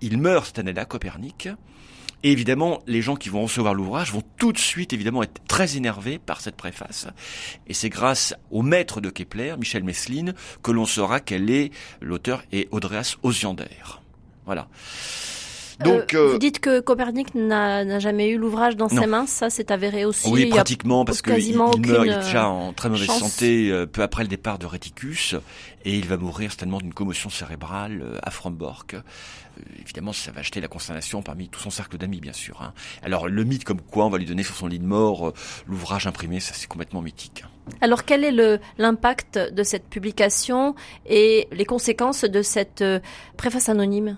Il 0.00 0.18
meurt 0.18 0.46
cette 0.46 0.60
année-là, 0.60 0.84
Copernic. 0.84 1.48
Et 2.22 2.32
évidemment, 2.32 2.80
les 2.86 3.02
gens 3.02 3.16
qui 3.16 3.28
vont 3.28 3.42
recevoir 3.42 3.74
l'ouvrage 3.74 4.12
vont 4.12 4.22
tout 4.36 4.52
de 4.52 4.58
suite 4.58 4.92
évidemment 4.92 5.22
être 5.22 5.40
très 5.48 5.76
énervés 5.76 6.18
par 6.18 6.40
cette 6.40 6.56
préface. 6.56 7.06
Et 7.66 7.74
c'est 7.74 7.88
grâce 7.88 8.34
au 8.50 8.62
maître 8.62 9.00
de 9.00 9.10
Kepler, 9.10 9.54
Michel 9.58 9.84
Meslin, 9.84 10.32
que 10.62 10.70
l'on 10.70 10.86
saura 10.86 11.20
quel 11.20 11.50
est 11.50 11.70
l'auteur 12.00 12.42
et 12.52 12.68
Audreas 12.70 13.16
Osiander. 13.22 13.64
Voilà. 14.44 14.68
Euh, 15.80 15.84
Donc, 15.84 16.14
euh, 16.14 16.32
vous 16.32 16.38
dites 16.38 16.60
que 16.60 16.80
Copernic 16.80 17.34
n'a 17.34 17.98
jamais 17.98 18.28
eu 18.28 18.36
l'ouvrage 18.36 18.76
dans 18.76 18.88
ses 18.88 19.06
mains, 19.06 19.26
ça 19.26 19.50
c'est 19.50 19.70
avéré 19.70 20.04
aussi. 20.04 20.28
Oui, 20.28 20.46
pratiquement, 20.46 21.04
parce 21.04 21.22
qu'il 21.22 21.38
il 21.38 21.56
meurt, 21.56 21.76
il 21.78 21.90
est 21.90 22.20
déjà 22.20 22.48
en 22.48 22.72
très 22.72 22.88
mauvaise 22.88 23.08
santé 23.08 23.70
euh, 23.70 23.86
peu 23.86 24.02
après 24.02 24.22
le 24.22 24.28
départ 24.28 24.58
de 24.58 24.66
Reticus, 24.66 25.34
et 25.84 25.96
il 25.96 26.06
va 26.06 26.16
mourir 26.16 26.50
certainement 26.50 26.78
d'une 26.78 26.92
commotion 26.92 27.30
cérébrale 27.30 28.20
à 28.22 28.30
Frombork. 28.30 28.96
Évidemment, 29.80 30.12
ça 30.12 30.32
va 30.32 30.40
acheter 30.40 30.60
la 30.60 30.68
consternation 30.68 31.22
parmi 31.22 31.48
tout 31.48 31.60
son 31.60 31.70
cercle 31.70 31.98
d'amis, 31.98 32.20
bien 32.20 32.32
sûr. 32.32 32.60
Hein. 32.62 32.72
Alors, 33.02 33.28
le 33.28 33.44
mythe 33.44 33.64
comme 33.64 33.80
quoi 33.80 34.06
on 34.06 34.10
va 34.10 34.18
lui 34.18 34.26
donner 34.26 34.42
sur 34.42 34.56
son 34.56 34.66
lit 34.66 34.78
de 34.78 34.86
mort 34.86 35.32
l'ouvrage 35.66 36.06
imprimé, 36.06 36.40
ça 36.40 36.54
c'est 36.54 36.66
complètement 36.66 37.02
mythique. 37.02 37.44
Alors 37.80 38.04
quel 38.04 38.24
est 38.24 38.60
l'impact 38.78 39.38
de 39.38 39.62
cette 39.62 39.84
publication 39.84 40.74
et 41.06 41.46
les 41.52 41.64
conséquences 41.64 42.24
de 42.24 42.42
cette 42.42 42.82
euh, 42.82 43.00
préface 43.36 43.68
anonyme? 43.68 44.16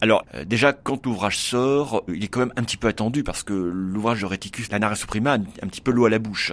Alors 0.00 0.24
euh, 0.34 0.44
déjà 0.44 0.72
quand 0.72 1.04
l'ouvrage 1.04 1.38
sort, 1.38 2.04
il 2.08 2.24
est 2.24 2.28
quand 2.28 2.40
même 2.40 2.52
un 2.56 2.62
petit 2.62 2.76
peu 2.76 2.88
attendu 2.88 3.22
parce 3.22 3.42
que 3.42 3.52
l'ouvrage 3.52 4.20
de 4.20 4.26
Reticus, 4.26 4.70
la 4.70 4.78
Narra 4.78 4.94
Suprema, 4.94 5.32
a 5.32 5.36
un 5.36 5.68
petit 5.68 5.80
peu 5.80 5.90
l'eau 5.90 6.06
à 6.06 6.10
la 6.10 6.18
bouche. 6.18 6.52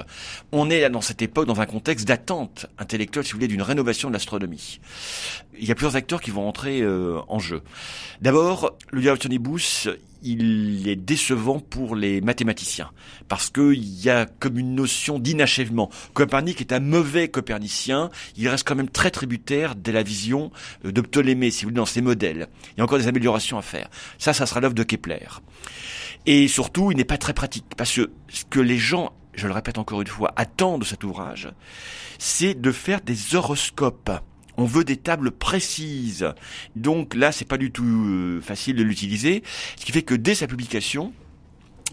On 0.51 0.69
est 0.69 0.89
dans 0.89 1.01
cette 1.01 1.21
époque 1.21 1.47
dans 1.47 1.61
un 1.61 1.65
contexte 1.65 2.07
d'attente 2.07 2.65
intellectuelle, 2.77 3.25
si 3.25 3.31
vous 3.31 3.37
voulez, 3.37 3.47
d'une 3.47 3.61
rénovation 3.61 4.09
de 4.09 4.13
l'astronomie. 4.13 4.79
Il 5.59 5.67
y 5.67 5.71
a 5.71 5.75
plusieurs 5.75 5.95
acteurs 5.95 6.21
qui 6.21 6.31
vont 6.31 6.47
entrer 6.47 6.81
euh, 6.81 7.19
en 7.27 7.39
jeu. 7.39 7.61
D'abord, 8.21 8.75
le 8.91 9.37
Bus 9.37 9.87
il 10.23 10.87
est 10.87 10.95
décevant 10.95 11.59
pour 11.59 11.95
les 11.95 12.21
mathématiciens 12.21 12.91
parce 13.27 13.49
qu'il 13.49 13.83
y 13.83 14.09
a 14.09 14.25
comme 14.25 14.57
une 14.57 14.73
notion 14.73 15.19
d'inachèvement. 15.19 15.89
Copernic 16.13 16.61
est 16.61 16.71
un 16.71 16.79
mauvais 16.79 17.27
copernicien, 17.27 18.09
il 18.37 18.47
reste 18.47 18.65
quand 18.65 18.75
même 18.75 18.89
très 18.89 19.11
tributaire 19.11 19.75
de 19.75 19.91
la 19.91 20.01
vision 20.01 20.51
de 20.83 21.01
Ptolémée, 21.01 21.51
si 21.51 21.63
vous 21.63 21.69
voulez, 21.69 21.75
dans 21.75 21.85
ses 21.85 22.01
modèles. 22.01 22.47
Il 22.71 22.77
y 22.77 22.81
a 22.81 22.83
encore 22.85 22.97
des 22.97 23.07
améliorations 23.07 23.57
à 23.57 23.61
faire. 23.61 23.89
Ça, 24.17 24.33
ça 24.33 24.45
sera 24.45 24.61
l'œuvre 24.61 24.73
de 24.73 24.83
Kepler. 24.83 25.27
Et 26.25 26.47
surtout, 26.47 26.91
il 26.91 26.97
n'est 26.97 27.03
pas 27.03 27.17
très 27.17 27.33
pratique 27.33 27.65
parce 27.75 27.93
que 27.93 28.09
ce 28.29 28.45
que 28.45 28.61
les 28.61 28.77
gens 28.77 29.11
je 29.35 29.47
le 29.47 29.53
répète 29.53 29.79
encore 29.79 30.01
une 30.01 30.07
fois, 30.07 30.31
attendent 30.35 30.81
de 30.81 30.85
cet 30.85 31.03
ouvrage, 31.03 31.49
c'est 32.19 32.53
de 32.53 32.71
faire 32.71 33.01
des 33.01 33.35
horoscopes 33.35 34.11
on 34.57 34.65
veut 34.65 34.83
des 34.83 34.97
tables 34.97 35.31
précises. 35.31 36.27
Donc 36.75 37.15
là, 37.15 37.31
c'est 37.31 37.47
pas 37.47 37.57
du 37.57 37.71
tout 37.71 37.83
euh, 37.85 38.41
facile 38.41 38.75
de 38.75 38.83
l'utiliser, 38.83 39.43
ce 39.77 39.85
qui 39.85 39.91
fait 39.91 40.01
que 40.01 40.15
dès 40.15 40.35
sa 40.35 40.47
publication, 40.47 41.13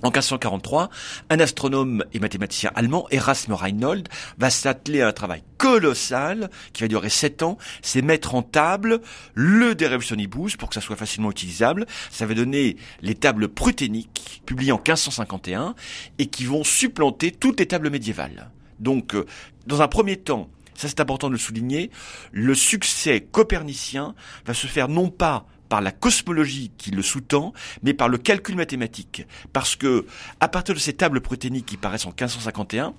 en 0.02 0.08
1543, 0.08 0.88
un 1.28 1.40
astronome 1.40 2.04
et 2.14 2.20
mathématicien 2.20 2.70
allemand, 2.74 3.06
Erasme 3.10 3.52
Reinhold, 3.52 4.08
va 4.38 4.48
s'atteler 4.48 5.02
à 5.02 5.08
un 5.08 5.12
travail 5.12 5.42
colossal 5.58 6.50
qui 6.72 6.82
va 6.82 6.88
durer 6.88 7.10
sept 7.10 7.42
ans, 7.42 7.58
c'est 7.82 8.00
mettre 8.00 8.34
en 8.34 8.42
table 8.42 9.00
le 9.34 9.74
De 9.74 9.84
Revolutionibus 9.84 10.56
pour 10.56 10.70
que 10.70 10.74
ça 10.74 10.80
soit 10.80 10.96
facilement 10.96 11.30
utilisable. 11.30 11.86
Ça 12.10 12.24
va 12.24 12.34
donner 12.34 12.76
les 13.02 13.14
tables 13.14 13.48
pruténiques, 13.48 14.42
publiées 14.46 14.72
en 14.72 14.76
1551, 14.76 15.74
et 16.18 16.26
qui 16.26 16.46
vont 16.46 16.64
supplanter 16.64 17.30
toutes 17.30 17.60
les 17.60 17.66
tables 17.66 17.90
médiévales. 17.90 18.50
Donc, 18.78 19.14
euh, 19.14 19.26
dans 19.66 19.82
un 19.82 19.88
premier 19.88 20.16
temps, 20.16 20.48
ça 20.80 20.88
c'est 20.88 21.00
important 21.00 21.28
de 21.28 21.34
le 21.34 21.38
souligner, 21.38 21.90
le 22.32 22.54
succès 22.54 23.20
copernicien 23.20 24.14
va 24.46 24.54
se 24.54 24.66
faire 24.66 24.88
non 24.88 25.10
pas 25.10 25.46
par 25.68 25.80
la 25.80 25.92
cosmologie 25.92 26.72
qui 26.76 26.90
le 26.90 27.02
sous-tend, 27.02 27.52
mais 27.82 27.94
par 27.94 28.08
le 28.08 28.18
calcul 28.18 28.56
mathématique. 28.56 29.26
Parce 29.52 29.76
que, 29.76 30.04
à 30.40 30.48
partir 30.48 30.74
de 30.74 30.80
ces 30.80 30.94
tables 30.94 31.20
protéiniques 31.20 31.66
qui 31.66 31.76
paraissent 31.76 32.06
en 32.06 32.10
1551, 32.10 32.94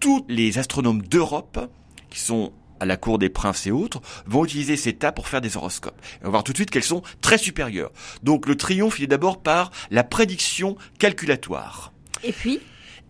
tous 0.00 0.24
les 0.28 0.58
astronomes 0.58 1.02
d'Europe, 1.02 1.70
qui 2.08 2.18
sont 2.18 2.52
à 2.80 2.86
la 2.86 2.96
cour 2.96 3.18
des 3.18 3.28
princes 3.28 3.66
et 3.66 3.70
autres, 3.70 4.00
vont 4.26 4.44
utiliser 4.44 4.76
ces 4.76 4.94
tables 4.94 5.14
pour 5.14 5.28
faire 5.28 5.40
des 5.40 5.56
horoscopes. 5.56 6.00
Et 6.00 6.22
on 6.22 6.24
va 6.26 6.30
voir 6.30 6.44
tout 6.44 6.52
de 6.52 6.58
suite 6.58 6.70
qu'elles 6.70 6.82
sont 6.82 7.02
très 7.20 7.38
supérieures. 7.38 7.92
Donc 8.22 8.46
le 8.46 8.56
triomphe, 8.56 8.98
il 8.98 9.04
est 9.04 9.08
d'abord 9.08 9.42
par 9.42 9.70
la 9.90 10.04
prédiction 10.04 10.76
calculatoire. 10.98 11.92
Et 12.22 12.32
puis? 12.32 12.60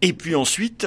Et 0.02 0.12
puis 0.12 0.34
ensuite, 0.34 0.86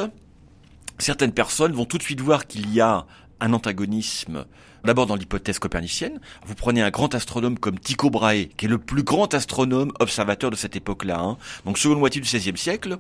certaines 0.97 1.31
personnes 1.31 1.73
vont 1.73 1.85
tout 1.85 1.97
de 1.97 2.03
suite 2.03 2.21
voir 2.21 2.47
qu'il 2.47 2.71
y 2.73 2.81
a 2.81 3.05
un 3.39 3.53
antagonisme 3.53 4.45
D'abord 4.85 5.07
dans 5.07 5.15
l'hypothèse 5.15 5.59
copernicienne, 5.59 6.19
vous 6.45 6.55
prenez 6.55 6.81
un 6.81 6.89
grand 6.89 7.13
astronome 7.13 7.59
comme 7.59 7.77
Tycho 7.77 8.09
Brahe, 8.09 8.47
qui 8.55 8.65
est 8.65 8.69
le 8.69 8.77
plus 8.77 9.03
grand 9.03 9.33
astronome 9.33 9.91
observateur 9.99 10.51
de 10.51 10.55
cette 10.55 10.75
époque-là, 10.75 11.19
hein, 11.19 11.37
donc 11.65 11.77
seconde 11.77 11.99
moitié 11.99 12.21
du 12.21 12.27
XVIe 12.27 12.57
siècle. 12.57 12.97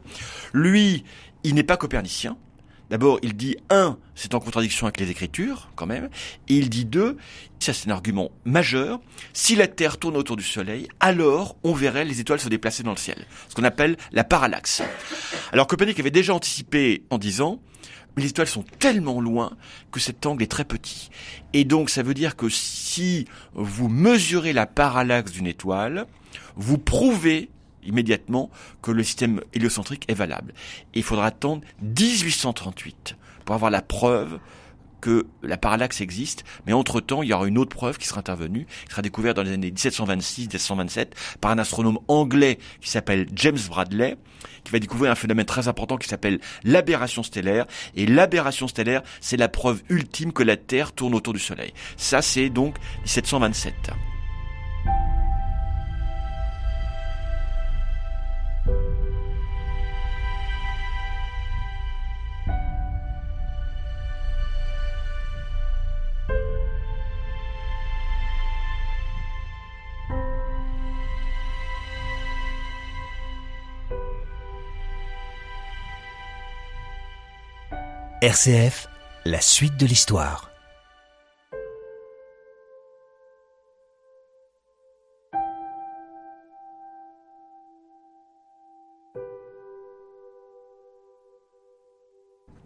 Lui, 0.53 1.05
il 1.43 1.55
n'est 1.55 1.63
pas 1.63 1.77
copernicien. 1.77 2.37
D'abord, 2.89 3.19
il 3.21 3.35
dit 3.35 3.55
un, 3.69 3.97
c'est 4.15 4.33
en 4.33 4.39
contradiction 4.39 4.87
avec 4.87 4.99
les 4.99 5.11
Écritures, 5.11 5.69
quand 5.75 5.85
même, 5.85 6.09
et 6.49 6.55
il 6.55 6.69
dit 6.69 6.85
deux, 6.85 7.17
ça 7.59 7.71
c'est 7.71 7.87
un 7.87 7.93
argument 7.93 8.31
majeur. 8.45 8.99
Si 9.31 9.55
la 9.55 9.67
Terre 9.67 9.97
tourne 9.97 10.17
autour 10.17 10.35
du 10.35 10.43
Soleil, 10.43 10.87
alors 10.99 11.55
on 11.63 11.73
verrait 11.73 12.03
les 12.03 12.19
étoiles 12.19 12.39
se 12.39 12.49
déplacer 12.49 12.81
dans 12.81 12.91
le 12.91 12.97
ciel, 12.97 13.25
ce 13.47 13.53
qu'on 13.53 13.63
appelle 13.63 13.95
la 14.11 14.23
parallaxe. 14.23 14.81
Alors 15.53 15.67
Copernic 15.67 15.99
avait 15.99 16.09
déjà 16.09 16.33
anticipé 16.33 17.03
en 17.11 17.19
disant 17.19 17.61
mais 18.15 18.23
les 18.23 18.29
étoiles 18.29 18.47
sont 18.47 18.65
tellement 18.79 19.21
loin 19.21 19.51
que 19.91 19.99
cet 19.99 20.25
angle 20.25 20.43
est 20.43 20.51
très 20.51 20.65
petit. 20.65 21.09
Et 21.53 21.63
donc 21.63 21.89
ça 21.89 22.03
veut 22.03 22.13
dire 22.13 22.35
que 22.35 22.49
si 22.49 23.25
vous 23.53 23.87
mesurez 23.87 24.53
la 24.53 24.65
parallaxe 24.65 25.31
d'une 25.31 25.47
étoile, 25.47 26.05
vous 26.55 26.77
prouvez 26.77 27.49
immédiatement 27.83 28.49
que 28.81 28.91
le 28.91 29.03
système 29.03 29.41
héliocentrique 29.53 30.05
est 30.07 30.13
valable. 30.13 30.53
Il 30.93 31.03
faudra 31.03 31.27
attendre 31.27 31.63
1838 31.81 33.15
pour 33.45 33.55
avoir 33.55 33.71
la 33.71 33.81
preuve 33.81 34.39
que 35.01 35.27
la 35.43 35.57
parallaxe 35.57 36.01
existe, 36.01 36.43
mais 36.65 36.73
entre-temps, 36.73 37.23
il 37.23 37.29
y 37.29 37.33
aura 37.33 37.47
une 37.47 37.57
autre 37.57 37.75
preuve 37.75 37.97
qui 37.97 38.07
sera 38.07 38.19
intervenue, 38.19 38.65
qui 38.85 38.91
sera 38.91 39.01
découverte 39.01 39.35
dans 39.35 39.43
les 39.43 39.53
années 39.53 39.71
1726-1727 39.71 41.07
par 41.41 41.51
un 41.51 41.59
astronome 41.59 41.99
anglais 42.07 42.59
qui 42.81 42.89
s'appelle 42.89 43.27
James 43.33 43.59
Bradley, 43.69 44.17
qui 44.63 44.71
va 44.71 44.79
découvrir 44.79 45.11
un 45.11 45.15
phénomène 45.15 45.45
très 45.45 45.67
important 45.67 45.97
qui 45.97 46.07
s'appelle 46.07 46.39
l'aberration 46.63 47.23
stellaire. 47.23 47.65
Et 47.95 48.05
l'aberration 48.05 48.67
stellaire, 48.67 49.01
c'est 49.21 49.37
la 49.37 49.49
preuve 49.49 49.81
ultime 49.89 50.33
que 50.33 50.43
la 50.43 50.57
Terre 50.57 50.91
tourne 50.91 51.15
autour 51.15 51.33
du 51.33 51.39
Soleil. 51.39 51.73
Ça, 51.97 52.21
c'est 52.21 52.49
donc 52.49 52.75
1727. 53.05 53.73
RCF, 78.21 78.89
la 79.25 79.39
suite 79.39 79.77
de 79.77 79.85
l'histoire. 79.85 80.49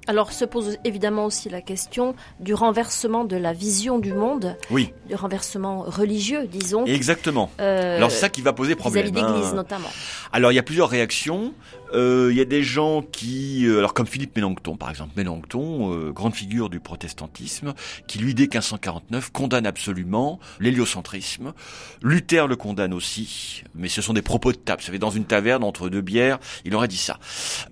Alors 0.06 0.34
se 0.34 0.44
pose 0.44 0.78
évidemment 0.84 1.24
aussi 1.26 1.48
la 1.50 1.62
question 1.62 2.14
du 2.42 2.54
renversement 2.54 3.24
de 3.24 3.38
la 3.38 3.54
vision 3.54 4.00
du 4.00 4.14
monde, 4.14 4.58
Oui, 4.70 4.92
du 5.08 5.16
renversement 5.16 5.84
religieux, 5.84 6.46
disons. 6.46 6.86
exactement. 6.86 7.50
euh, 7.62 7.96
Alors 7.96 8.12
c'est 8.12 8.18
ça 8.20 8.28
qui 8.30 8.42
va 8.42 8.52
poser 8.52 8.76
problème. 8.76 9.06
vis-à-vis 9.06 9.26
d'église 9.34 9.52
hein. 9.52 9.56
notamment. 9.56 9.88
Alors 10.34 10.52
il 10.52 10.56
y 10.56 10.60
a 10.60 10.64
plusieurs 10.64 10.90
réactions. 10.90 11.54
Euh, 11.94 12.30
Il 12.32 12.38
y 12.38 12.42
a 12.42 12.46
des 12.46 12.64
gens 12.64 13.02
qui, 13.02 13.66
euh, 13.66 13.80
alors 13.80 13.94
comme 13.94 14.08
Philippe 14.08 14.36
Mélenchon 14.36 14.76
par 14.78 14.90
exemple, 14.90 15.12
Mélenchon, 15.16 15.94
euh, 15.94 16.12
grande 16.12 16.36
figure 16.36 16.70
du 16.70 16.80
protestantisme, 16.80 17.74
qui 18.08 18.20
lui 18.20 18.34
dès 18.34 18.44
1549 18.44 19.32
condamne 19.32 19.66
absolument 19.66 20.40
l'héliocentrisme. 20.60 21.54
Luther 22.02 22.48
le 22.48 22.56
condamne 22.56 22.94
aussi, 22.94 23.64
mais 23.76 23.90
ce 23.90 24.02
sont 24.02 24.14
des 24.14 24.22
propos 24.22 24.52
de 24.52 24.58
table. 24.58 24.82
Vous 24.82 24.86
savez, 24.86 25.00
dans 25.00 25.12
une 25.12 25.26
taverne 25.26 25.64
entre 25.64 25.90
deux 25.90 26.02
bières, 26.02 26.40
il 26.66 26.76
aurait 26.76 26.88
dit 26.88 26.98
ça. 26.98 27.20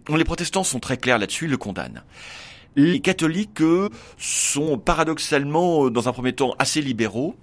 Les 0.10 0.24
protestants 0.24 0.64
sont 0.64 0.80
très 0.80 0.98
clairs 0.98 1.18
là-dessus, 1.18 1.46
ils 1.46 1.52
le 1.52 1.58
condamnent. 1.58 2.04
Les 2.76 3.02
catholiques, 3.02 3.62
eux, 3.62 3.90
sont 4.18 4.78
paradoxalement, 4.78 5.88
euh, 5.88 5.90
dans 5.90 6.08
un 6.08 6.14
premier 6.14 6.34
temps, 6.34 6.56
assez 6.58 6.82
libéraux. 6.82 7.36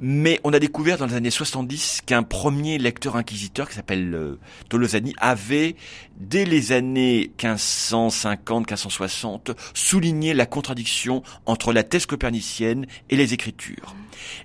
Mais 0.00 0.40
on 0.44 0.54
a 0.54 0.58
découvert 0.58 0.96
dans 0.96 1.06
les 1.06 1.14
années 1.14 1.30
70 1.30 2.00
qu'un 2.06 2.22
premier 2.22 2.78
lecteur 2.78 3.16
inquisiteur 3.16 3.68
qui 3.68 3.74
s'appelle 3.74 4.14
euh, 4.14 4.38
Tolosani 4.70 5.12
avait, 5.18 5.76
dès 6.16 6.46
les 6.46 6.72
années 6.72 7.30
1550-1560, 7.38 9.54
souligné 9.74 10.32
la 10.32 10.46
contradiction 10.46 11.22
entre 11.44 11.74
la 11.74 11.82
thèse 11.82 12.06
copernicienne 12.06 12.86
et 13.10 13.16
les 13.16 13.34
Écritures. 13.34 13.94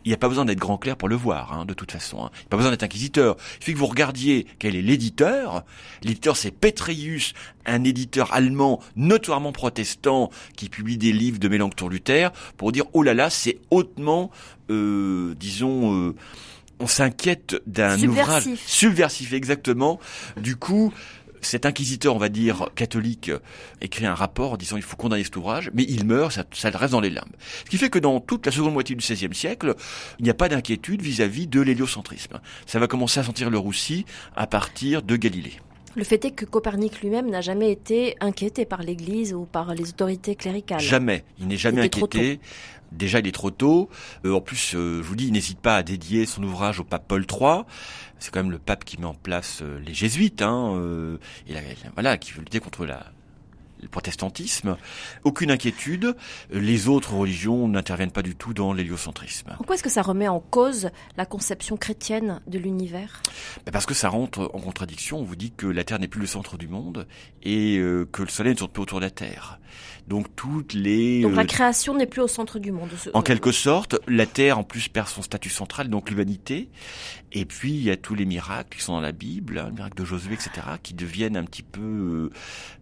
Il 0.03 0.09
n'y 0.09 0.13
a 0.13 0.17
pas 0.17 0.29
besoin 0.29 0.45
d'être 0.45 0.59
grand 0.59 0.77
clair 0.77 0.97
pour 0.97 1.09
le 1.09 1.15
voir, 1.15 1.53
hein, 1.53 1.65
de 1.65 1.73
toute 1.73 1.91
façon. 1.91 2.25
hein. 2.25 2.29
Il 2.33 2.39
n'y 2.39 2.45
a 2.45 2.49
pas 2.49 2.57
besoin 2.57 2.71
d'être 2.71 2.83
inquisiteur. 2.83 3.35
Il 3.59 3.63
suffit 3.63 3.73
que 3.73 3.79
vous 3.79 3.85
regardiez 3.85 4.45
quel 4.59 4.75
est 4.75 4.81
l'éditeur. 4.81 5.63
L'éditeur, 6.03 6.37
c'est 6.37 6.51
Petrius, 6.51 7.33
un 7.65 7.83
éditeur 7.83 8.33
allemand 8.33 8.79
notoirement 8.95 9.51
protestant 9.51 10.29
qui 10.55 10.69
publie 10.69 10.97
des 10.97 11.11
livres 11.11 11.39
de 11.39 11.47
Mélenchon 11.47 11.87
Luther 11.87 12.31
pour 12.57 12.71
dire 12.71 12.85
oh 12.93 13.03
là 13.03 13.13
là, 13.13 13.29
c'est 13.29 13.59
hautement, 13.71 14.31
euh, 14.69 15.33
disons, 15.39 15.93
euh, 16.09 16.15
on 16.79 16.87
s'inquiète 16.87 17.55
d'un 17.67 17.97
ouvrage 18.09 18.43
subversif 18.65 19.33
exactement. 19.33 19.99
Du 20.37 20.55
coup, 20.57 20.93
cet 21.45 21.65
inquisiteur, 21.65 22.15
on 22.15 22.19
va 22.19 22.29
dire, 22.29 22.69
catholique, 22.75 23.31
écrit 23.81 24.05
un 24.05 24.15
rapport 24.15 24.53
en 24.53 24.57
disant 24.57 24.77
il 24.77 24.83
faut 24.83 24.97
condamner 24.97 25.23
cet 25.23 25.35
ouvrage, 25.35 25.71
mais 25.73 25.83
il 25.83 26.05
meurt, 26.05 26.31
ça, 26.31 26.43
ça 26.53 26.69
reste 26.69 26.91
dans 26.91 27.01
les 27.01 27.09
limbes. 27.09 27.35
Ce 27.65 27.69
qui 27.69 27.77
fait 27.77 27.89
que 27.89 27.99
dans 27.99 28.19
toute 28.19 28.45
la 28.45 28.51
seconde 28.51 28.73
moitié 28.73 28.95
du 28.95 29.03
XVIe 29.03 29.33
siècle, 29.33 29.75
il 30.19 30.23
n'y 30.23 30.31
a 30.31 30.35
pas 30.35 30.49
d'inquiétude 30.49 31.01
vis-à-vis 31.01 31.47
de 31.47 31.61
l'héliocentrisme. 31.61 32.39
Ça 32.65 32.79
va 32.79 32.87
commencer 32.87 33.19
à 33.19 33.23
sentir 33.23 33.49
le 33.49 33.57
roussi 33.57 34.05
à 34.35 34.47
partir 34.47 35.01
de 35.01 35.15
Galilée. 35.15 35.59
Le 35.95 36.03
fait 36.03 36.25
est 36.25 36.31
que 36.31 36.43
Copernic 36.43 36.99
lui-même 37.01 37.29
n'a 37.29 37.39
jamais 37.39 37.71
été 37.71 38.17
inquiété 38.19 38.65
par 38.65 38.81
l'Église 38.81 39.33
ou 39.33 39.45
par 39.45 39.73
les 39.73 39.89
autorités 39.89 40.35
cléricales. 40.35 40.81
Jamais. 40.81 41.23
Il 41.39 41.47
n'est 41.47 41.55
jamais 41.55 41.83
inquiété. 41.83 42.41
Déjà, 42.91 43.19
il 43.19 43.27
est 43.27 43.31
trop 43.31 43.51
tôt. 43.51 43.89
Euh, 44.25 44.33
en 44.33 44.41
plus, 44.41 44.73
euh, 44.75 45.01
je 45.01 45.07
vous 45.07 45.15
dis, 45.15 45.27
il 45.27 45.33
n'hésite 45.33 45.59
pas 45.59 45.77
à 45.77 45.83
dédier 45.83 46.25
son 46.25 46.43
ouvrage 46.43 46.79
au 46.79 46.83
pape 46.83 47.05
Paul 47.07 47.25
III. 47.29 47.63
C'est 48.19 48.31
quand 48.33 48.41
même 48.41 48.51
le 48.51 48.59
pape 48.59 48.85
qui 48.85 48.97
met 48.99 49.05
en 49.05 49.13
place 49.13 49.59
euh, 49.61 49.79
les 49.85 49.93
jésuites, 49.93 50.41
hein, 50.41 50.73
euh, 50.75 51.17
et 51.47 51.53
la- 51.53 51.61
voilà, 51.93 52.17
qui 52.17 52.31
veut 52.31 52.39
lutter 52.39 52.59
contre 52.59 52.85
la, 52.85 53.05
le 53.81 53.87
protestantisme. 53.89 54.77
Aucune 55.23 55.51
inquiétude. 55.51 56.15
Les 56.49 56.87
autres 56.87 57.13
religions 57.13 57.67
n'interviennent 57.67 58.11
pas 58.11 58.21
du 58.23 58.35
tout 58.35 58.53
dans 58.53 58.73
l'héliocentrisme. 58.73 59.53
Pourquoi 59.57 59.75
est-ce 59.75 59.83
que 59.83 59.89
ça 59.89 60.01
remet 60.01 60.27
en 60.29 60.39
cause 60.39 60.89
la 61.17 61.25
conception 61.25 61.75
chrétienne 61.77 62.41
de 62.47 62.57
l'univers? 62.57 63.21
Ben, 63.65 63.71
Parce 63.71 63.85
que 63.85 63.93
ça 63.93 64.09
rentre 64.09 64.49
en 64.53 64.59
contradiction. 64.59 65.19
On 65.19 65.23
vous 65.23 65.35
dit 65.35 65.51
que 65.51 65.67
la 65.67 65.83
Terre 65.83 65.99
n'est 65.99 66.07
plus 66.07 66.21
le 66.21 66.27
centre 66.27 66.57
du 66.57 66.67
monde 66.67 67.05
et 67.43 67.77
euh, 67.77 68.07
que 68.11 68.23
le 68.23 68.29
Soleil 68.29 68.53
ne 68.53 68.57
tourne 68.57 68.71
plus 68.71 68.81
autour 68.83 68.99
de 68.99 69.05
la 69.05 69.11
Terre. 69.11 69.59
Donc 70.07 70.27
toutes 70.35 70.73
les 70.73 71.21
Donc 71.23 71.35
la 71.35 71.45
création 71.45 71.95
n'est 71.95 72.05
plus 72.05 72.21
au 72.21 72.27
centre 72.27 72.59
du 72.59 72.71
monde. 72.71 72.91
En 73.15 73.23
quelque 73.23 73.51
sorte, 73.51 73.97
la 74.07 74.25
Terre 74.27 74.57
en 74.59 74.63
plus 74.63 74.87
perd 74.87 75.07
son 75.07 75.23
statut 75.23 75.49
central, 75.49 75.89
donc 75.89 76.09
l'humanité. 76.11 76.69
Et 77.37 77.43
puis 77.43 77.71
il 77.73 77.83
y 77.83 77.91
a 77.91 77.97
tous 77.97 78.15
les 78.15 78.25
miracles 78.25 78.77
qui 78.77 78.81
sont 78.83 78.93
dans 78.93 79.01
la 79.01 79.11
Bible, 79.11 79.59
hein, 79.59 79.65
le 79.67 79.73
miracle 79.73 79.97
de 79.97 80.05
Josué, 80.05 80.33
etc., 80.35 80.51
qui 80.81 80.93
deviennent 80.93 81.35
un 81.35 81.43
petit 81.43 81.63
peu, 81.63 81.81
euh, 81.81 82.29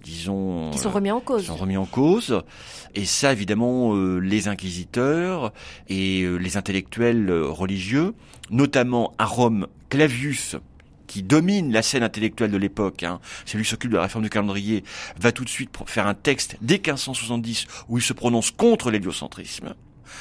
disons, 0.04 0.70
qui 0.72 0.78
sont 0.78 0.90
euh, 0.90 0.94
remis 0.94 1.10
en 1.10 1.20
qui 1.20 1.26
cause. 1.26 1.46
sont 1.48 1.56
remis 1.56 1.76
en 1.76 1.86
cause. 1.88 2.44
Et 2.94 3.06
ça, 3.06 3.32
évidemment, 3.34 3.96
euh, 3.96 4.20
les 4.20 4.48
inquisiteurs 4.48 5.54
et 5.90 6.22
euh, 6.22 6.38
les 6.38 6.56
intellectuels 6.56 7.32
euh, 7.32 7.48
religieux, 7.48 8.14
notamment 8.52 9.16
à 9.18 9.26
Rome, 9.26 9.66
Clavius, 9.90 10.56
qui 11.08 11.24
domine 11.24 11.72
la 11.74 11.82
scène 11.82 12.04
intellectuelle 12.04 12.52
de 12.52 12.58
l'époque, 12.58 13.02
hein, 13.02 13.20
c'est 13.46 13.58
lui 13.58 13.64
qui 13.64 13.72
s'occupe 13.72 13.90
de 13.90 13.98
la 13.98 14.04
réforme 14.04 14.24
du 14.24 14.30
calendrier, 14.30 14.84
va 15.20 15.32
tout 15.32 15.44
de 15.44 15.50
suite 15.50 15.72
faire 15.88 16.06
un 16.06 16.14
texte 16.14 16.58
dès 16.62 16.76
1570 16.76 17.66
où 17.90 17.98
il 17.98 18.04
se 18.04 18.14
prononce 18.14 18.52
contre 18.52 18.92
l'héliocentrisme. 18.92 19.74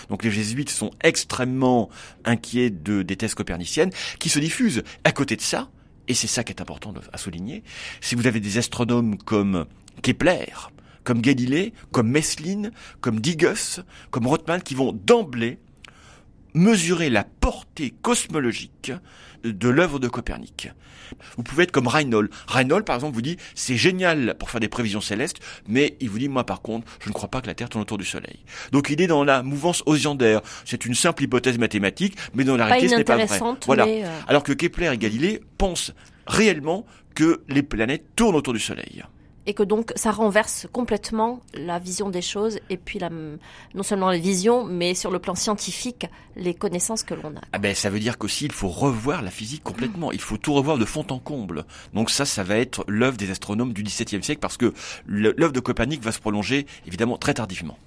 Donc 0.08 0.24
les 0.24 0.30
jésuites 0.30 0.70
sont 0.70 0.90
extrêmement 1.02 1.88
inquiets 2.24 2.70
de, 2.70 3.02
des 3.02 3.16
thèses 3.16 3.34
coperniciennes 3.34 3.90
qui 4.18 4.28
se 4.28 4.38
diffusent. 4.38 4.82
À 5.04 5.12
côté 5.12 5.36
de 5.36 5.42
ça, 5.42 5.70
et 6.08 6.14
c'est 6.14 6.26
ça 6.26 6.44
qui 6.44 6.52
est 6.52 6.60
important 6.60 6.94
à 7.12 7.18
souligner, 7.18 7.62
si 8.00 8.14
vous 8.14 8.26
avez 8.26 8.40
des 8.40 8.58
astronomes 8.58 9.16
comme 9.18 9.66
Kepler, 10.02 10.52
comme 11.04 11.20
Galilée, 11.20 11.72
comme 11.90 12.08
Messlin, 12.08 12.70
comme 13.00 13.20
Digus, 13.20 13.80
comme 14.10 14.26
Rothman, 14.26 14.62
qui 14.62 14.74
vont 14.74 14.92
d'emblée 14.92 15.58
mesurer 16.54 17.10
la 17.10 17.24
portée 17.24 17.92
cosmologique 18.02 18.92
de 19.44 19.68
l'œuvre 19.68 19.98
de 19.98 20.08
Copernic. 20.08 20.68
Vous 21.36 21.42
pouvez 21.42 21.64
être 21.64 21.72
comme 21.72 21.88
Reinhold. 21.88 22.30
Reinhold, 22.46 22.84
par 22.84 22.96
exemple, 22.96 23.14
vous 23.14 23.22
dit, 23.22 23.36
c'est 23.54 23.76
génial 23.76 24.34
pour 24.38 24.50
faire 24.50 24.60
des 24.60 24.68
prévisions 24.68 25.00
célestes, 25.00 25.38
mais 25.68 25.96
il 26.00 26.08
vous 26.08 26.18
dit, 26.18 26.28
moi, 26.28 26.44
par 26.46 26.62
contre, 26.62 26.86
je 27.00 27.08
ne 27.08 27.12
crois 27.12 27.28
pas 27.28 27.40
que 27.40 27.48
la 27.48 27.54
Terre 27.54 27.68
tourne 27.68 27.82
autour 27.82 27.98
du 27.98 28.04
Soleil. 28.04 28.38
Donc, 28.70 28.88
il 28.88 29.00
est 29.02 29.06
dans 29.06 29.24
la 29.24 29.42
mouvance 29.42 29.82
osiander. 29.86 30.38
C'est 30.64 30.86
une 30.86 30.94
simple 30.94 31.24
hypothèse 31.24 31.58
mathématique, 31.58 32.16
mais 32.34 32.44
dans 32.44 32.56
la 32.56 32.64
réalité, 32.66 32.88
ce 32.88 32.94
n'est 32.98 33.04
pas 33.04 33.16
vrai. 33.26 33.38
Voilà. 33.66 33.84
euh, 34.04 34.20
Alors 34.26 34.42
que 34.42 34.52
Kepler 34.52 34.90
et 34.94 34.98
Galilée 34.98 35.42
pensent 35.58 35.92
réellement 36.26 36.86
que 37.14 37.42
les 37.48 37.62
planètes 37.62 38.04
tournent 38.16 38.36
autour 38.36 38.54
du 38.54 38.60
Soleil. 38.60 39.02
Et 39.46 39.54
que 39.54 39.62
donc 39.62 39.92
ça 39.96 40.10
renverse 40.10 40.66
complètement 40.72 41.40
la 41.54 41.78
vision 41.78 42.10
des 42.10 42.22
choses 42.22 42.58
et 42.70 42.76
puis 42.76 42.98
la, 42.98 43.10
non 43.10 43.82
seulement 43.82 44.10
la 44.10 44.18
vision, 44.18 44.64
mais 44.64 44.94
sur 44.94 45.10
le 45.10 45.18
plan 45.18 45.34
scientifique, 45.34 46.06
les 46.36 46.54
connaissances 46.54 47.02
que 47.02 47.14
l'on 47.14 47.36
a. 47.36 47.40
Ah 47.52 47.58
ben, 47.58 47.74
ça 47.74 47.90
veut 47.90 48.00
dire 48.00 48.18
qu'aussi, 48.18 48.46
il 48.46 48.52
faut 48.52 48.68
revoir 48.68 49.22
la 49.22 49.30
physique 49.30 49.62
complètement. 49.62 50.12
Il 50.12 50.20
faut 50.20 50.36
tout 50.36 50.54
revoir 50.54 50.78
de 50.78 50.84
fond 50.84 51.06
en 51.10 51.18
comble. 51.18 51.64
Donc 51.94 52.10
ça, 52.10 52.24
ça 52.24 52.42
va 52.42 52.56
être 52.56 52.84
l'œuvre 52.88 53.16
des 53.16 53.30
astronomes 53.30 53.72
du 53.72 53.82
XVIIe 53.82 54.22
siècle 54.22 54.40
parce 54.40 54.56
que 54.56 54.72
l'œuvre 55.06 55.52
de 55.52 55.60
Copernic 55.60 56.02
va 56.02 56.12
se 56.12 56.20
prolonger, 56.20 56.66
évidemment, 56.86 57.18
très 57.18 57.34
tardivement. 57.34 57.78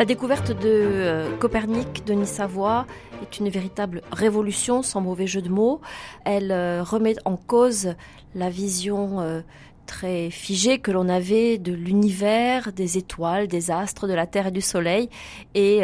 La 0.00 0.06
découverte 0.06 0.52
de 0.52 0.56
euh, 0.64 1.36
Copernic, 1.36 2.06
Denis 2.06 2.26
Savoie, 2.26 2.86
est 3.22 3.38
une 3.38 3.50
véritable 3.50 4.00
révolution, 4.10 4.82
sans 4.82 5.02
mauvais 5.02 5.26
jeu 5.26 5.42
de 5.42 5.50
mots. 5.50 5.82
Elle 6.24 6.52
euh, 6.52 6.82
remet 6.82 7.16
en 7.26 7.36
cause 7.36 7.96
la 8.34 8.48
vision 8.48 9.20
euh, 9.20 9.42
très 9.84 10.30
figée 10.30 10.78
que 10.78 10.90
l'on 10.90 11.10
avait 11.10 11.58
de 11.58 11.74
l'univers, 11.74 12.72
des 12.72 12.96
étoiles, 12.96 13.46
des 13.46 13.70
astres, 13.70 14.08
de 14.08 14.14
la 14.14 14.26
Terre 14.26 14.46
et 14.46 14.50
du 14.52 14.62
Soleil, 14.62 15.10
et 15.54 15.82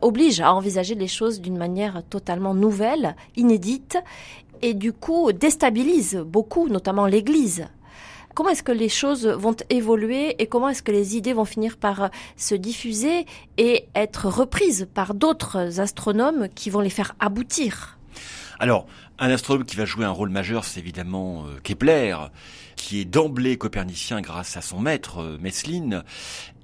oblige 0.00 0.40
à 0.40 0.54
envisager 0.54 0.94
les 0.94 1.06
choses 1.06 1.42
d'une 1.42 1.58
manière 1.58 2.02
totalement 2.08 2.54
nouvelle, 2.54 3.16
inédite, 3.36 3.98
et 4.62 4.72
du 4.72 4.94
coup 4.94 5.30
déstabilise 5.30 6.16
beaucoup, 6.24 6.68
notamment 6.68 7.04
l'Église. 7.04 7.66
Comment 8.34 8.50
est-ce 8.50 8.62
que 8.62 8.72
les 8.72 8.88
choses 8.88 9.26
vont 9.26 9.56
évoluer 9.68 10.42
et 10.42 10.46
comment 10.46 10.68
est-ce 10.68 10.82
que 10.82 10.92
les 10.92 11.16
idées 11.16 11.32
vont 11.32 11.44
finir 11.44 11.76
par 11.76 12.04
euh, 12.04 12.08
se 12.36 12.54
diffuser 12.54 13.26
et 13.58 13.86
être 13.94 14.28
reprises 14.28 14.88
par 14.94 15.14
d'autres 15.14 15.80
astronomes 15.80 16.48
qui 16.54 16.70
vont 16.70 16.80
les 16.80 16.90
faire 16.90 17.14
aboutir? 17.20 17.98
Alors, 18.58 18.86
un 19.18 19.30
astronome 19.30 19.64
qui 19.64 19.76
va 19.76 19.84
jouer 19.84 20.04
un 20.04 20.10
rôle 20.10 20.30
majeur, 20.30 20.64
c'est 20.64 20.80
évidemment 20.80 21.44
euh, 21.44 21.58
Kepler, 21.62 22.16
qui 22.82 22.98
est 22.98 23.04
d'emblée 23.04 23.56
copernicien 23.56 24.20
grâce 24.20 24.56
à 24.56 24.60
son 24.60 24.80
maître, 24.80 25.20
euh, 25.20 25.38
Messlin, 25.40 26.02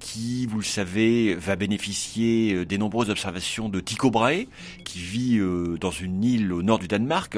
qui, 0.01 0.47
vous 0.47 0.57
le 0.57 0.65
savez, 0.65 1.33
va 1.33 1.55
bénéficier 1.55 2.53
euh, 2.53 2.65
des 2.65 2.77
nombreuses 2.77 3.09
observations 3.09 3.69
de 3.69 3.79
Tycho 3.79 4.11
Brahe, 4.11 4.45
qui 4.83 4.99
vit 4.99 5.37
euh, 5.37 5.77
dans 5.79 5.91
une 5.91 6.21
île 6.21 6.51
au 6.51 6.61
nord 6.61 6.77
du 6.77 6.89
Danemark, 6.89 7.37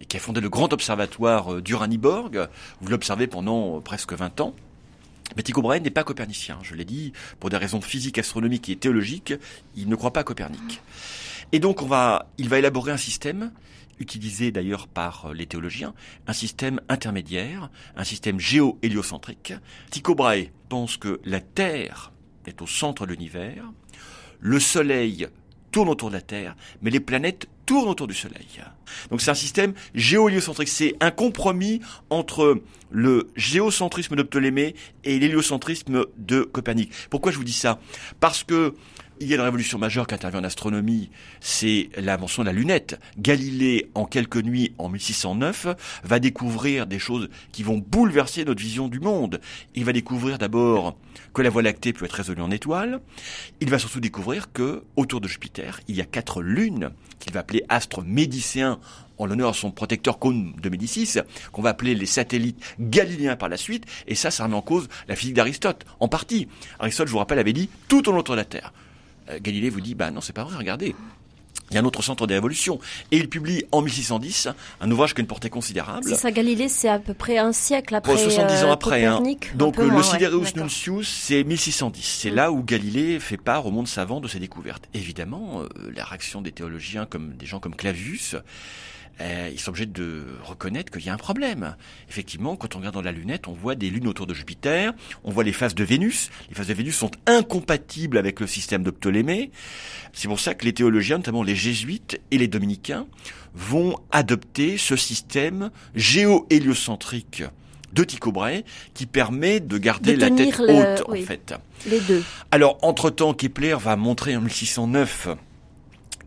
et 0.00 0.04
qui 0.04 0.16
a 0.16 0.20
fondé 0.20 0.40
le 0.40 0.48
grand 0.48 0.72
observatoire 0.72 1.62
d'Uraniborg. 1.62 2.48
Vous 2.80 2.88
l'observez 2.88 3.28
pendant 3.28 3.80
presque 3.80 4.12
20 4.12 4.40
ans. 4.40 4.52
Mais 5.36 5.44
Tycho 5.44 5.62
Brahe 5.62 5.78
n'est 5.80 5.90
pas 5.90 6.02
copernicien, 6.02 6.58
je 6.62 6.74
l'ai 6.74 6.84
dit, 6.84 7.12
pour 7.38 7.50
des 7.50 7.56
raisons 7.56 7.80
physiques, 7.80 8.18
astronomiques 8.18 8.68
et 8.68 8.74
théologiques, 8.74 9.34
il 9.76 9.88
ne 9.88 9.94
croit 9.94 10.12
pas 10.12 10.20
à 10.20 10.24
Copernic. 10.24 10.82
Et 11.52 11.60
donc 11.60 11.82
on 11.82 11.86
va, 11.86 12.26
il 12.36 12.48
va 12.48 12.58
élaborer 12.58 12.90
un 12.90 12.96
système 12.96 13.52
utilisé 14.00 14.50
d'ailleurs 14.50 14.86
par 14.88 15.32
les 15.32 15.46
théologiens, 15.46 15.94
un 16.26 16.32
système 16.32 16.80
intermédiaire, 16.88 17.70
un 17.96 18.04
système 18.04 18.38
géo-héliocentrique. 18.38 19.54
Tycho 19.90 20.14
Brahe 20.14 20.50
pense 20.68 20.96
que 20.96 21.20
la 21.24 21.40
Terre 21.40 22.12
est 22.46 22.62
au 22.62 22.66
centre 22.66 23.06
de 23.06 23.12
l'univers, 23.12 23.64
le 24.40 24.60
Soleil 24.60 25.28
tourne 25.70 25.88
autour 25.88 26.08
de 26.08 26.14
la 26.14 26.22
Terre, 26.22 26.56
mais 26.80 26.90
les 26.90 27.00
planètes 27.00 27.48
tournent 27.66 27.88
autour 27.88 28.06
du 28.06 28.14
Soleil. 28.14 28.62
Donc 29.10 29.20
c'est 29.20 29.30
un 29.30 29.34
système 29.34 29.74
géo-héliocentrique. 29.94 30.68
C'est 30.68 30.96
un 31.00 31.10
compromis 31.10 31.80
entre 32.08 32.62
le 32.90 33.28
géocentrisme 33.36 34.16
de 34.16 34.22
Ptolémée 34.22 34.74
et 35.04 35.18
l'héliocentrisme 35.18 36.06
de 36.16 36.42
Copernic. 36.42 36.90
Pourquoi 37.10 37.30
je 37.30 37.36
vous 37.36 37.44
dis 37.44 37.52
ça? 37.52 37.78
Parce 38.20 38.42
que 38.42 38.74
il 39.20 39.28
y 39.28 39.32
a 39.32 39.36
une 39.36 39.42
révolution 39.42 39.78
majeure 39.78 40.06
qui 40.06 40.14
intervient 40.14 40.40
en 40.40 40.44
astronomie, 40.44 41.10
c'est 41.40 41.88
l'invention 41.96 42.42
de 42.42 42.48
la 42.48 42.52
lunette. 42.52 42.98
Galilée, 43.18 43.90
en 43.94 44.04
quelques 44.04 44.42
nuits, 44.42 44.72
en 44.78 44.88
1609, 44.88 45.68
va 46.04 46.18
découvrir 46.18 46.86
des 46.86 46.98
choses 46.98 47.28
qui 47.52 47.62
vont 47.62 47.78
bouleverser 47.78 48.44
notre 48.44 48.60
vision 48.60 48.88
du 48.88 49.00
monde. 49.00 49.40
Il 49.74 49.84
va 49.84 49.92
découvrir 49.92 50.38
d'abord 50.38 50.96
que 51.34 51.42
la 51.42 51.50
Voie 51.50 51.62
lactée 51.62 51.92
peut 51.92 52.04
être 52.04 52.12
résolue 52.12 52.42
en 52.42 52.50
étoiles. 52.50 53.00
Il 53.60 53.70
va 53.70 53.78
surtout 53.78 54.00
découvrir 54.00 54.52
que, 54.52 54.84
autour 54.96 55.20
de 55.20 55.28
Jupiter, 55.28 55.80
il 55.88 55.96
y 55.96 56.00
a 56.00 56.04
quatre 56.04 56.42
lunes 56.42 56.90
qu'il 57.18 57.32
va 57.32 57.40
appeler 57.40 57.64
astres 57.68 58.02
médicéens 58.02 58.78
en 59.18 59.26
l'honneur 59.26 59.50
de 59.50 59.56
son 59.56 59.72
protecteur 59.72 60.18
cône 60.18 60.54
de 60.62 60.68
Médicis, 60.68 61.18
qu'on 61.50 61.62
va 61.62 61.70
appeler 61.70 61.94
les 61.94 62.06
satellites 62.06 62.62
galiléens 62.78 63.36
par 63.36 63.48
la 63.48 63.56
suite, 63.56 63.84
et 64.06 64.14
ça, 64.14 64.30
ça 64.30 64.44
remet 64.44 64.54
en 64.54 64.62
cause 64.62 64.88
la 65.08 65.16
physique 65.16 65.34
d'Aristote, 65.34 65.84
en 65.98 66.06
partie. 66.06 66.46
Aristote, 66.78 67.08
je 67.08 67.12
vous 67.12 67.18
rappelle, 67.18 67.40
avait 67.40 67.52
dit 67.52 67.68
tout 67.88 68.08
au 68.08 68.12
long 68.12 68.22
de 68.22 68.34
la 68.34 68.44
Terre. 68.44 68.72
Euh, 69.30 69.38
Galilée 69.40 69.70
vous 69.70 69.80
dit, 69.80 69.94
bah 69.94 70.10
non, 70.10 70.20
c'est 70.20 70.32
pas 70.32 70.44
vrai, 70.44 70.56
regardez. 70.56 70.94
Il 71.70 71.74
y 71.74 71.76
a 71.76 71.80
un 71.80 71.84
autre 71.84 72.02
centre 72.02 72.26
des 72.26 72.34
révolutions. 72.34 72.78
Et 73.10 73.18
il 73.18 73.28
publie 73.28 73.64
en 73.72 73.82
1610 73.82 74.48
un 74.80 74.90
ouvrage 74.90 75.14
qui 75.14 75.20
a 75.20 75.22
une 75.22 75.26
portée 75.26 75.50
considérable. 75.50 76.04
C'est 76.04 76.14
ça, 76.14 76.30
Galilée, 76.30 76.68
c'est 76.68 76.88
à 76.88 76.98
peu 76.98 77.14
près 77.14 77.38
un 77.38 77.52
siècle 77.52 77.94
après. 77.94 78.16
70 78.16 78.64
ans 78.64 78.72
après. 78.72 79.04
Hein. 79.04 79.22
Donc 79.54 79.76
le 79.76 79.88
moins, 79.88 80.02
Sidereus 80.02 80.54
ouais, 80.54 80.62
Nuncius, 80.62 81.08
c'est 81.08 81.44
1610. 81.44 82.02
C'est 82.02 82.30
là 82.30 82.52
où 82.52 82.62
Galilée 82.62 83.20
fait 83.20 83.36
part 83.36 83.66
au 83.66 83.70
monde 83.70 83.88
savant 83.88 84.20
de 84.20 84.28
ses 84.28 84.38
découvertes. 84.38 84.84
Évidemment, 84.94 85.62
euh, 85.62 85.68
la 85.94 86.04
réaction 86.04 86.40
des 86.40 86.52
théologiens, 86.52 87.04
comme 87.04 87.34
des 87.34 87.46
gens 87.46 87.60
comme 87.60 87.74
Clavius, 87.74 88.34
euh, 89.20 89.50
ils 89.52 89.58
sont 89.58 89.70
obligés 89.70 89.86
de 89.86 90.24
reconnaître 90.44 90.92
qu'il 90.92 91.04
y 91.04 91.08
a 91.08 91.14
un 91.14 91.18
problème. 91.18 91.74
Effectivement, 92.08 92.54
quand 92.56 92.76
on 92.76 92.78
regarde 92.78 92.94
dans 92.94 93.02
la 93.02 93.12
lunette, 93.12 93.48
on 93.48 93.52
voit 93.52 93.74
des 93.74 93.90
lunes 93.90 94.06
autour 94.06 94.26
de 94.26 94.34
Jupiter, 94.34 94.92
on 95.24 95.30
voit 95.32 95.44
les 95.44 95.52
phases 95.52 95.74
de 95.74 95.82
Vénus. 95.84 96.30
Les 96.48 96.54
phases 96.54 96.68
de 96.68 96.74
Vénus 96.74 96.96
sont 96.96 97.10
incompatibles 97.26 98.16
avec 98.18 98.40
le 98.40 98.46
système 98.46 98.82
de 98.82 98.90
Ptolémée. 98.90 99.50
C'est 100.12 100.28
pour 100.28 100.38
ça 100.40 100.54
que 100.54 100.64
les 100.64 100.72
théologiens, 100.72 101.16
notamment 101.18 101.42
les 101.42 101.56
jésuites 101.56 102.20
et 102.30 102.38
les 102.38 102.48
dominicains, 102.48 103.06
vont 103.54 103.96
adopter 104.12 104.78
ce 104.78 104.94
système 104.94 105.70
géo-héliocentrique 105.94 107.42
de 107.92 108.04
Tycho 108.04 108.30
Brahe 108.32 108.62
qui 108.94 109.06
permet 109.06 109.60
de 109.60 109.78
garder 109.78 110.14
De 110.14 110.20
la 110.20 110.30
tête 110.30 110.58
le- 110.58 110.70
haute, 110.74 111.02
oui. 111.08 111.22
en 111.22 111.26
fait. 111.26 111.54
Les 111.88 112.00
deux. 112.00 112.22
Alors, 112.50 112.78
entre-temps, 112.82 113.32
Kepler 113.34 113.76
va 113.80 113.96
montrer 113.96 114.36
en 114.36 114.40
1609 114.42 115.28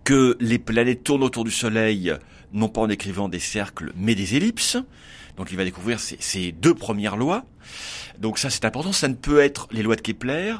que 0.03 0.35
les 0.39 0.57
planètes 0.57 1.03
tournent 1.03 1.23
autour 1.23 1.43
du 1.43 1.51
Soleil, 1.51 2.13
non 2.53 2.69
pas 2.69 2.81
en 2.81 2.89
écrivant 2.89 3.29
des 3.29 3.39
cercles, 3.39 3.93
mais 3.95 4.15
des 4.15 4.35
ellipses. 4.35 4.77
Donc 5.37 5.51
il 5.51 5.57
va 5.57 5.63
découvrir 5.63 5.99
ces, 5.99 6.51
deux 6.51 6.73
premières 6.73 7.17
lois. 7.17 7.45
Donc 8.19 8.37
ça, 8.37 8.49
c'est 8.49 8.65
important. 8.65 8.91
Ça 8.91 9.07
ne 9.07 9.15
peut 9.15 9.39
être 9.39 9.67
les 9.71 9.83
lois 9.83 9.95
de 9.95 10.01
Kepler, 10.01 10.55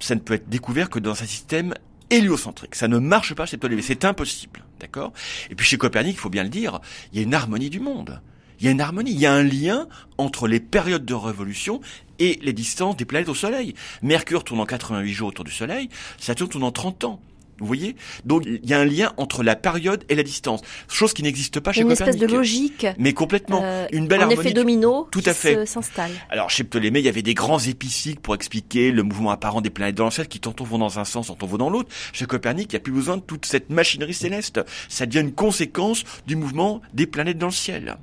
ça 0.00 0.14
ne 0.14 0.20
peut 0.20 0.34
être 0.34 0.48
découvert 0.48 0.90
que 0.90 0.98
dans 0.98 1.22
un 1.22 1.26
système 1.26 1.74
héliocentrique. 2.10 2.74
Ça 2.74 2.88
ne 2.88 2.98
marche 2.98 3.34
pas 3.34 3.46
chez 3.46 3.56
Ptolémée. 3.56 3.82
C'est 3.82 4.04
impossible. 4.04 4.64
D'accord? 4.80 5.12
Et 5.50 5.54
puis 5.54 5.66
chez 5.66 5.78
Copernic, 5.78 6.14
il 6.14 6.18
faut 6.18 6.30
bien 6.30 6.42
le 6.42 6.48
dire, 6.48 6.80
il 7.12 7.18
y 7.18 7.20
a 7.20 7.22
une 7.24 7.34
harmonie 7.34 7.70
du 7.70 7.80
monde. 7.80 8.20
Il 8.60 8.64
y 8.64 8.68
a 8.68 8.72
une 8.72 8.80
harmonie, 8.80 9.12
il 9.12 9.20
y 9.20 9.26
a 9.26 9.32
un 9.32 9.44
lien 9.44 9.86
entre 10.16 10.48
les 10.48 10.58
périodes 10.58 11.04
de 11.04 11.14
révolution 11.14 11.80
et 12.18 12.40
les 12.42 12.52
distances 12.52 12.96
des 12.96 13.04
planètes 13.04 13.28
au 13.28 13.34
Soleil. 13.34 13.74
Mercure 14.02 14.42
tourne 14.42 14.60
en 14.60 14.66
88 14.66 15.12
jours 15.12 15.28
autour 15.28 15.44
du 15.44 15.52
Soleil, 15.52 15.88
Saturne 16.18 16.50
tourne 16.50 16.64
en 16.64 16.72
30 16.72 17.04
ans. 17.04 17.20
Vous 17.60 17.66
voyez? 17.66 17.96
Donc 18.24 18.42
il 18.46 18.68
y 18.68 18.74
a 18.74 18.80
un 18.80 18.84
lien 18.84 19.12
entre 19.16 19.42
la 19.42 19.56
période 19.56 20.04
et 20.08 20.14
la 20.14 20.22
distance, 20.22 20.60
chose 20.88 21.12
qui 21.12 21.22
n'existe 21.22 21.60
pas 21.60 21.72
chez 21.72 21.80
Une 21.82 21.88
Copernic. 21.88 22.14
espèce 22.14 22.28
de 22.30 22.34
logique. 22.34 22.86
Mais 22.98 23.12
complètement. 23.12 23.60
euh, 23.62 23.86
une 23.92 24.06
belle 24.08 24.20
en 24.20 24.22
harmonie. 24.22 24.40
effet 24.40 24.52
domino 24.52 25.08
Tout 25.10 25.20
qui 25.20 25.28
à 25.30 25.34
fait. 25.34 25.66
s'installe. 25.66 26.10
Alors 26.30 26.50
chez 26.50 26.64
Ptolémée, 26.64 27.00
il 27.00 27.04
y 27.04 27.08
avait 27.08 27.22
des 27.22 27.34
grands 27.34 27.58
épicycles 27.58 28.20
pour 28.20 28.34
expliquer 28.34 28.90
le 28.92 29.02
mouvement 29.02 29.30
apparent 29.30 29.60
des 29.60 29.70
planètes 29.70 29.96
dans 29.96 30.04
le 30.06 30.10
ciel 30.10 30.28
qui 30.28 30.40
tantôt 30.40 30.64
vont 30.64 30.78
dans 30.78 30.98
un 30.98 31.04
sens, 31.04 31.28
tantôt 31.28 31.46
vont 31.46 31.58
dans 31.58 31.70
l'autre. 31.70 31.88
Chez 32.12 32.26
Copernic, 32.26 32.72
il 32.72 32.76
n'y 32.76 32.80
a 32.80 32.80
plus 32.80 32.92
besoin 32.92 33.16
de 33.16 33.22
toute 33.22 33.46
cette 33.46 33.70
machinerie 33.70 34.14
céleste. 34.14 34.60
Ça 34.88 35.06
devient 35.06 35.20
une 35.20 35.32
conséquence 35.32 36.04
du 36.26 36.36
mouvement 36.36 36.80
des 36.94 37.06
planètes 37.06 37.38
dans 37.38 37.46
le 37.46 37.52
ciel. 37.52 37.96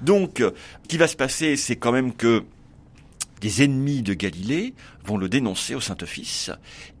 Donc, 0.00 0.38
ce 0.38 0.52
qui 0.88 0.96
va 0.96 1.06
se 1.06 1.16
passer, 1.16 1.56
c'est 1.56 1.76
quand 1.76 1.92
même 1.92 2.12
que 2.12 2.42
des 3.42 3.62
ennemis 3.62 4.02
de 4.02 4.14
Galilée 4.14 4.74
vont 5.04 5.18
le 5.18 5.28
dénoncer 5.28 5.74
au 5.74 5.80
Saint-Office. 5.80 6.50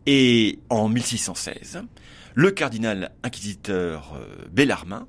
Et 0.04 0.58
en 0.68 0.88
1616, 0.88 1.82
le 2.34 2.50
cardinal 2.50 3.12
inquisiteur 3.22 4.12
euh, 4.16 4.44
Bellarmin 4.50 5.06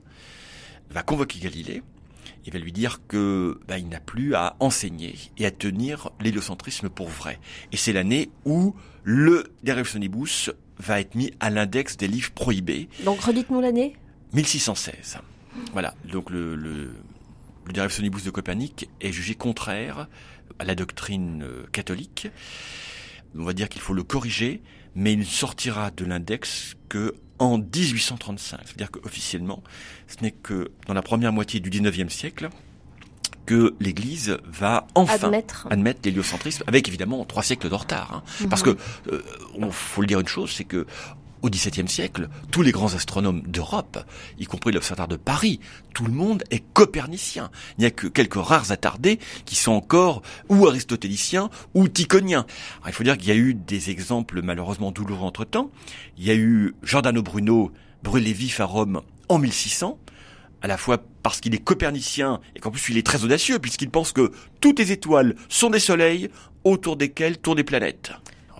va 0.91 1.03
convoquer 1.03 1.39
Galilée 1.39 1.83
il 2.45 2.53
va 2.53 2.59
lui 2.59 2.71
dire 2.71 2.99
que 3.07 3.59
bah, 3.67 3.77
il 3.77 3.87
n'a 3.87 3.99
plus 3.99 4.35
à 4.35 4.55
enseigner 4.59 5.15
et 5.37 5.45
à 5.45 5.51
tenir 5.51 6.09
l'héliocentrisme 6.19 6.89
pour 6.89 7.07
vrai. 7.07 7.39
Et 7.71 7.77
c'est 7.77 7.93
l'année 7.93 8.29
où 8.45 8.75
le 9.03 9.45
De 9.63 9.71
Revolutionibus 9.71 10.51
va 10.77 10.99
être 10.99 11.15
mis 11.15 11.31
à 11.39 11.49
l'index 11.49 11.97
des 11.97 12.07
livres 12.07 12.31
prohibés, 12.31 12.89
Donc 13.05 13.21
redites-nous 13.21 13.61
l'année 13.61 13.95
1616. 14.33 15.19
Voilà, 15.71 15.93
donc 16.11 16.29
le, 16.29 16.55
le, 16.55 16.93
le 17.65 17.73
De 17.73 17.79
Revolutionibus 17.79 18.23
de 18.23 18.31
Copernic 18.31 18.89
est 18.99 19.11
jugé 19.11 19.35
contraire 19.35 20.07
à 20.59 20.65
la 20.65 20.75
doctrine 20.75 21.43
euh, 21.43 21.63
catholique. 21.71 22.27
On 23.37 23.43
va 23.43 23.53
dire 23.53 23.69
qu'il 23.69 23.81
faut 23.81 23.93
le 23.93 24.03
corriger, 24.03 24.61
mais 24.95 25.13
il 25.13 25.19
ne 25.19 25.23
sortira 25.23 25.91
de 25.91 26.05
l'index 26.05 26.75
que 26.89 27.15
en 27.39 27.57
1835. 27.57 28.59
C'est-à-dire 28.65 28.91
qu'officiellement, 28.91 29.63
ce 30.07 30.21
n'est 30.23 30.31
que 30.31 30.71
dans 30.87 30.93
la 30.93 31.01
première 31.01 31.33
moitié 31.33 31.59
du 31.59 31.69
19e 31.69 32.09
siècle 32.09 32.49
que 33.45 33.73
l'Église 33.81 34.37
va 34.45 34.87
enfin 34.95 35.15
Admettre. 35.27 35.67
admettre 35.69 35.99
l'héliocentrisme, 36.05 36.63
avec 36.67 36.87
évidemment 36.87 37.25
trois 37.25 37.43
siècles 37.43 37.69
de 37.69 37.75
retard. 37.75 38.23
hein. 38.41 38.47
Parce 38.49 38.63
que, 38.63 38.77
euh, 39.11 39.21
on 39.55 39.69
faut 39.69 39.99
le 40.01 40.07
dire 40.07 40.19
une 40.21 40.27
chose, 40.27 40.51
c'est 40.51 40.63
que 40.63 40.85
au 41.43 41.49
XVIIe 41.49 41.87
siècle, 41.87 42.29
tous 42.51 42.61
les 42.61 42.71
grands 42.71 42.95
astronomes 42.95 43.41
d'Europe, 43.41 43.99
y 44.39 44.45
compris 44.45 44.71
l'observatoire 44.71 45.09
de 45.09 45.17
Paris, 45.17 45.59
tout 45.93 46.05
le 46.05 46.13
monde 46.13 46.43
est 46.49 46.63
copernicien. 46.73 47.51
Il 47.77 47.81
n'y 47.81 47.85
a 47.85 47.91
que 47.91 48.07
quelques 48.07 48.35
rares 48.35 48.71
attardés 48.71 49.19
qui 49.45 49.55
sont 49.55 49.73
encore 49.73 50.23
ou 50.49 50.65
aristotéliciens 50.67 51.49
ou 51.73 51.87
tychoniens. 51.89 52.45
Alors, 52.77 52.89
il 52.89 52.93
faut 52.93 53.03
dire 53.03 53.17
qu'il 53.17 53.27
y 53.27 53.31
a 53.31 53.35
eu 53.35 53.53
des 53.53 53.89
exemples 53.89 54.41
malheureusement 54.41 54.91
douloureux 54.91 55.25
entre-temps. 55.25 55.69
Il 56.17 56.23
y 56.23 56.31
a 56.31 56.35
eu 56.35 56.75
Giordano 56.81 57.21
Bruno 57.21 57.71
brûlé 58.03 58.31
vif 58.33 58.61
à 58.61 58.65
Rome 58.65 59.01
en 59.27 59.37
1600 59.37 59.99
à 60.61 60.67
la 60.67 60.77
fois 60.77 61.03
parce 61.23 61.41
qu'il 61.41 61.53
est 61.53 61.63
copernicien 61.63 62.39
et 62.55 62.59
qu'en 62.59 62.71
plus 62.71 62.89
il 62.89 62.97
est 62.97 63.05
très 63.05 63.23
audacieux 63.23 63.59
puisqu'il 63.59 63.89
pense 63.89 64.13
que 64.13 64.31
toutes 64.61 64.79
les 64.79 64.93
étoiles 64.93 65.35
sont 65.49 65.69
des 65.69 65.79
soleils 65.79 66.29
autour 66.63 66.95
desquels 66.95 67.37
tournent 67.37 67.57
des 67.57 67.63
planètes. 67.65 68.13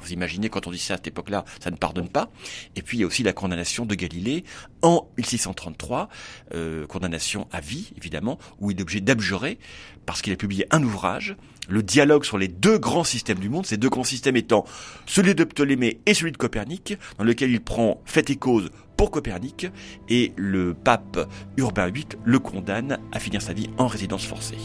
Vous 0.04 0.14
imaginez 0.14 0.50
quand 0.50 0.68
on 0.68 0.72
dit 0.72 0.80
ça 0.80 0.96
à 0.96 0.98
cette 0.98 1.08
époque-là, 1.08 1.46
ça 1.60 1.72
ne 1.72 1.76
pardonne 1.76 2.10
pas. 2.10 2.30
Et 2.76 2.82
puis 2.82 2.98
il 2.98 3.02
y 3.02 3.04
a 3.04 3.08
aussi 3.08 3.24
la 3.24 3.34
condamnation 3.34 3.86
de 3.86 3.96
Galilée 3.96 4.44
en 4.82 5.08
1633, 5.18 6.10
euh, 6.54 6.86
condamnation 6.88 7.48
à 7.52 7.62
vie 7.62 7.92
évidemment, 7.98 8.38
où 8.60 8.72
il 8.72 8.78
est 8.78 8.82
obligé 8.82 9.02
d'abjurer 9.02 9.58
parce 10.06 10.22
qu'il 10.22 10.34
a 10.34 10.36
publié 10.36 10.68
un 10.72 10.84
ouvrage, 10.84 11.36
le 11.70 11.82
dialogue 11.82 12.26
sur 12.26 12.38
les 12.38 12.48
deux 12.48 12.78
grands 12.78 13.04
systèmes 13.04 13.40
du 13.40 13.50
monde, 13.50 13.66
ces 13.66 13.78
deux 13.78 13.90
grands 13.90 14.04
systèmes 14.04 14.36
étant 14.36 14.66
celui 15.06 15.36
de 15.36 15.44
Ptolémée 15.44 16.00
et 16.06 16.14
celui 16.14 16.32
de 16.32 16.38
Copernic, 16.38 16.98
dans 17.18 17.24
lequel 17.24 17.52
il 17.52 17.62
prend 17.62 18.02
fait 18.06 18.30
et 18.30 18.36
cause 18.36 18.70
pour 18.98 19.12
Copernic, 19.12 19.68
et 20.10 20.34
le 20.36 20.74
pape 20.74 21.30
Urbain 21.58 21.90
VIII 21.90 22.06
le 22.26 22.40
condamne 22.40 23.00
à 23.12 23.20
finir 23.20 23.42
sa 23.42 23.54
vie 23.54 23.70
en 23.78 23.88
résidence 23.88 24.26
forcée. 24.26 24.58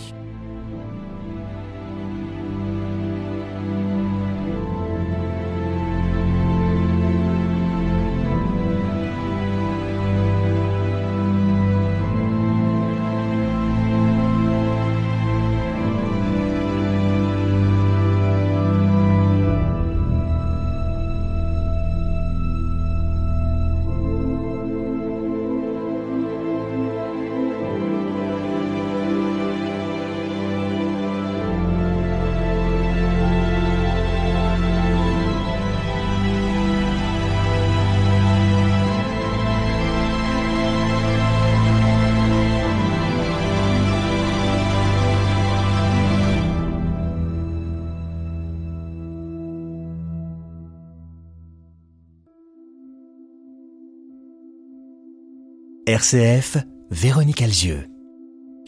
RCF, 55.99 56.59
Véronique 56.92 57.42
Alzieux. 57.42 57.88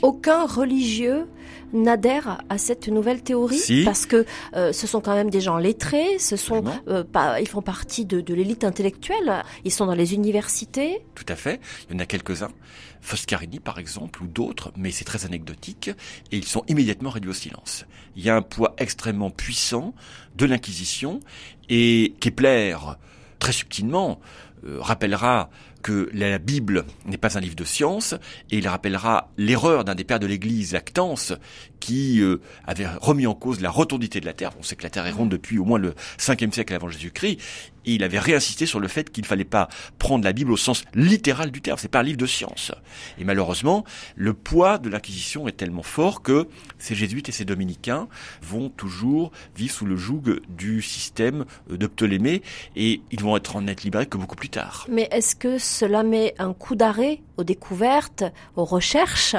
Aucun 0.03 0.47
religieux 0.47 1.28
n'adhère 1.72 2.43
à 2.49 2.59
cette 2.59 2.89
nouvelle 2.89 3.22
théorie 3.22 3.57
Si. 3.57 3.85
parce 3.85 4.05
que 4.05 4.26
euh, 4.57 4.72
ce 4.72 4.89
sont 4.89 5.01
quand 5.01 5.14
même 5.14 5.31
des 5.31 5.41
gens 5.41 5.57
lettrés, 5.57 6.18
ce 6.18 6.35
sont 6.35 6.64
euh, 6.89 7.05
pas, 7.05 7.41
ils 7.41 7.47
font 7.47 7.62
partie 7.62 8.05
de, 8.05 8.20
de 8.20 8.35
l'élite 8.35 8.64
intellectuelle, 8.64 9.45
ils 9.64 9.70
sont 9.70 9.87
dans 9.87 9.95
les 9.95 10.12
universités. 10.12 11.03
Tout 11.14 11.26
à 11.28 11.37
fait. 11.37 11.61
Il 11.89 11.93
y 11.93 11.97
en 11.97 12.01
a 12.01 12.07
quelques-uns. 12.07 12.51
Foscarini, 13.01 13.61
par 13.61 13.78
exemple, 13.78 14.24
ou 14.24 14.26
d'autres, 14.26 14.72
mais 14.76 14.91
c'est 14.91 15.05
très 15.05 15.24
anecdotique, 15.24 15.89
et 16.33 16.37
ils 16.37 16.49
sont 16.49 16.64
immédiatement 16.66 17.11
réduits 17.11 17.31
au 17.31 17.35
silence. 17.35 17.85
Il 18.16 18.24
y 18.24 18.28
a 18.28 18.35
un 18.35 18.43
poids 18.43 18.74
extrêmement 18.76 19.31
puissant 19.31 19.95
de 20.35 20.47
l'Inquisition, 20.47 21.20
et 21.68 22.12
Kepler, 22.18 22.76
très 23.39 23.53
subtilement, 23.53 24.18
euh, 24.66 24.78
rappellera 24.81 25.49
que 25.83 26.09
la 26.12 26.39
Bible 26.39 26.85
n'est 27.07 27.16
pas 27.16 27.39
un 27.39 27.41
livre 27.41 27.57
de 27.57 27.64
science, 27.64 28.14
et 28.51 28.59
il 28.59 28.68
rappellera 28.68 29.31
l'erreur 29.37 29.85
d'un 29.85 29.95
des 29.95 30.05
pères 30.05 30.20
de 30.20 30.26
l'Église, 30.26 30.72
Lactance, 30.72 31.33
qui 31.78 32.20
euh, 32.20 32.41
avait 32.66 32.87
remis 32.87 33.26
en 33.26 33.35
cause 33.35 33.61
la 33.61 33.70
rotondité 33.70 34.20
de 34.20 34.26
la 34.26 34.33
Terre. 34.33 34.53
On 34.59 34.62
sait 34.62 34.76
que 34.76 34.83
la 34.83 34.91
Terre 34.91 35.07
est 35.07 35.12
ronde 35.12 35.31
depuis 35.31 35.59
au 35.59 35.64
moins 35.64 35.78
le 35.78 35.95
5e 36.18 36.53
siècle 36.53 36.74
avant 36.74 36.89
Jésus-Christ, 36.89 37.39
et 37.87 37.95
il 37.95 38.03
avait 38.03 38.18
réinsisté 38.18 38.66
sur 38.66 38.81
le 38.81 38.89
fait 38.89 39.11
qu'il 39.11 39.22
ne 39.22 39.26
fallait 39.26 39.45
pas 39.45 39.68
prendre 39.99 40.24
la 40.24 40.33
Bible 40.33 40.53
au 40.53 40.57
sens 40.57 40.85
littéral 40.95 41.51
du 41.51 41.61
terme. 41.61 41.78
C'est 41.78 41.89
pas 41.89 42.01
un 42.01 42.05
livre 42.05 42.18
de 42.18 42.26
science. 42.26 42.72
Et 43.18 43.24
malheureusement, 43.24 43.85
le 44.16 44.35
poids 44.35 44.78
de 44.78 44.89
l'Inquisition 44.89 45.49
est 45.49 45.57
tellement 45.57 45.83
fort 45.83 46.22
que 46.22 46.49
ces 46.78 46.95
jésuites 46.95 47.28
et 47.28 47.33
ces 47.33 47.45
dominicains 47.45 48.09
vont 48.43 48.68
toujours 48.68 49.33
vivre 49.57 49.74
sous 49.74 49.87
le 49.87 49.97
joug 49.97 50.41
du 50.49 50.83
système 50.83 51.45
de 51.68 51.87
Ptolémée 51.87 52.43
et 52.76 53.01
ils 53.11 53.20
vont 53.20 53.37
être 53.37 53.57
en 53.57 53.62
net 53.62 53.83
libérés 53.83 54.07
que 54.07 54.16
beaucoup 54.16 54.37
plus 54.37 54.49
tard. 54.49 54.87
Mais 54.91 55.09
est-ce 55.11 55.37
que 55.37 55.59
cela 55.59 56.03
met 56.03 56.35
un 56.39 56.53
coup 56.53 56.76
d'arrêt 56.76 57.20
aux 57.37 57.45
découvertes, 57.45 58.24
aux 58.57 58.64
recherches? 58.64 59.37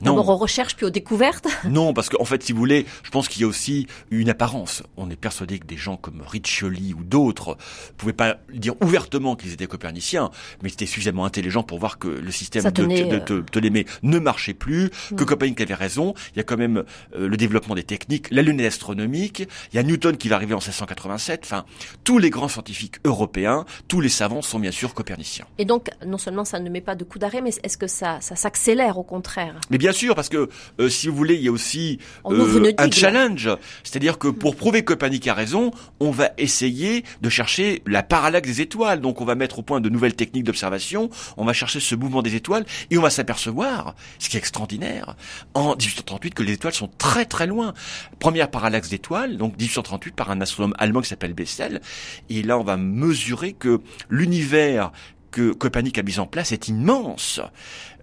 D'abord 0.00 0.28
aux 0.28 0.36
recherches 0.36 0.76
puis 0.76 0.86
aux 0.86 0.90
découvertes. 0.90 1.46
Non, 1.64 1.92
parce 1.94 2.08
qu'en 2.08 2.24
fait, 2.24 2.42
si 2.42 2.52
vous 2.52 2.58
voulez, 2.58 2.86
je 3.02 3.10
pense 3.10 3.28
qu'il 3.28 3.42
y 3.42 3.44
a 3.44 3.48
aussi 3.48 3.86
une 4.10 4.28
apparence. 4.30 4.82
On 4.96 5.10
est 5.10 5.16
persuadé 5.16 5.58
que 5.58 5.66
des 5.66 5.76
gens 5.76 5.96
comme 5.96 6.22
Riccioli 6.26 6.94
ou 6.94 7.02
d'autres 7.02 7.56
pouvaient 7.96 8.12
pas 8.12 8.36
dire 8.52 8.74
ouvertement 8.82 9.36
qu'ils 9.36 9.52
étaient 9.52 9.66
coperniciens, 9.66 10.30
mais 10.62 10.68
ils 10.68 10.72
étaient 10.74 10.86
suffisamment 10.86 11.24
intelligents 11.24 11.62
pour 11.62 11.78
voir 11.78 11.98
que 11.98 12.08
le 12.08 12.30
système 12.30 12.62
Ça 12.62 12.70
de, 12.70 12.84
de- 12.84 13.18
de 13.34 13.40
Ptolémée 13.40 13.86
ne 14.02 14.18
marchait 14.18 14.54
plus, 14.54 14.90
que 15.16 15.22
Mm. 15.22 15.26
Copernic 15.26 15.60
avait 15.60 15.74
raison. 15.74 16.14
Il 16.34 16.38
y 16.38 16.40
a 16.40 16.44
quand 16.44 16.56
même 16.56 16.84
euh, 17.16 17.26
le 17.28 17.36
développement 17.36 17.74
des 17.74 17.82
techniques, 17.82 18.28
la 18.30 18.42
lunette 18.42 18.66
astronomique. 18.66 19.40
Il 19.72 19.76
y 19.76 19.78
a 19.78 19.82
Newton 19.82 20.16
qui 20.16 20.28
va 20.28 20.36
arriver 20.36 20.54
en 20.54 20.58
1687. 20.58 21.40
Enfin, 21.44 21.64
tous 22.04 22.18
les 22.18 22.30
grands 22.30 22.48
scientifiques 22.48 22.96
européens, 23.04 23.64
tous 23.88 24.00
les 24.00 24.08
savants 24.08 24.42
sont 24.42 24.58
bien 24.58 24.70
sûr 24.70 24.94
coperniciens. 24.94 25.46
Et 25.58 25.64
donc, 25.64 25.88
non 26.04 26.18
seulement 26.18 26.44
ça 26.44 26.60
ne 26.60 26.70
met 26.70 26.80
pas 26.80 26.94
de 26.94 27.04
coup 27.04 27.18
d'arrêt, 27.18 27.40
mais 27.42 27.50
est-ce 27.62 27.76
que 27.78 27.86
ça, 27.86 28.20
ça 28.20 28.36
s'accélère 28.36 28.98
au 28.98 29.02
contraire? 29.02 29.54
Mais 29.70 29.78
bien 29.78 29.85
sûr, 29.92 30.14
parce 30.14 30.28
que 30.28 30.48
euh, 30.80 30.88
si 30.88 31.08
vous 31.08 31.16
voulez, 31.16 31.34
il 31.34 31.42
y 31.42 31.48
a 31.48 31.52
aussi 31.52 31.98
une 32.28 32.74
un 32.78 32.90
challenge. 32.90 33.50
C'est-à-dire 33.84 34.18
que 34.18 34.28
pour 34.28 34.56
prouver 34.56 34.80
que 34.80 34.92
Copernic 34.92 35.26
a 35.28 35.34
raison, 35.34 35.70
on 36.00 36.10
va 36.10 36.30
essayer 36.38 37.04
de 37.20 37.28
chercher 37.28 37.82
la 37.86 38.02
parallaxe 38.02 38.48
des 38.48 38.60
étoiles. 38.60 39.00
Donc 39.00 39.20
on 39.20 39.24
va 39.24 39.34
mettre 39.34 39.58
au 39.58 39.62
point 39.62 39.80
de 39.80 39.88
nouvelles 39.88 40.14
techniques 40.14 40.44
d'observation, 40.44 41.10
on 41.36 41.44
va 41.44 41.52
chercher 41.52 41.80
ce 41.80 41.94
mouvement 41.94 42.22
des 42.22 42.34
étoiles, 42.34 42.64
et 42.90 42.98
on 42.98 43.02
va 43.02 43.10
s'apercevoir, 43.10 43.94
ce 44.18 44.28
qui 44.28 44.36
est 44.36 44.40
extraordinaire, 44.40 45.16
en 45.54 45.70
1838, 45.70 46.34
que 46.34 46.42
les 46.42 46.52
étoiles 46.54 46.74
sont 46.74 46.90
très 46.98 47.24
très 47.24 47.46
loin. 47.46 47.74
Première 48.18 48.50
parallaxe 48.50 48.88
d'étoiles, 48.88 49.36
donc 49.36 49.52
1838 49.58 50.14
par 50.14 50.30
un 50.30 50.40
astronome 50.40 50.74
allemand 50.78 51.00
qui 51.00 51.08
s'appelle 51.08 51.34
Bessel, 51.34 51.80
et 52.28 52.42
là 52.42 52.58
on 52.58 52.64
va 52.64 52.76
mesurer 52.76 53.52
que 53.52 53.80
l'univers 54.10 54.92
que 55.30 55.52
Copernic 55.52 55.98
a 55.98 56.02
mis 56.02 56.18
en 56.18 56.26
place 56.26 56.52
est 56.52 56.68
immense 56.68 57.40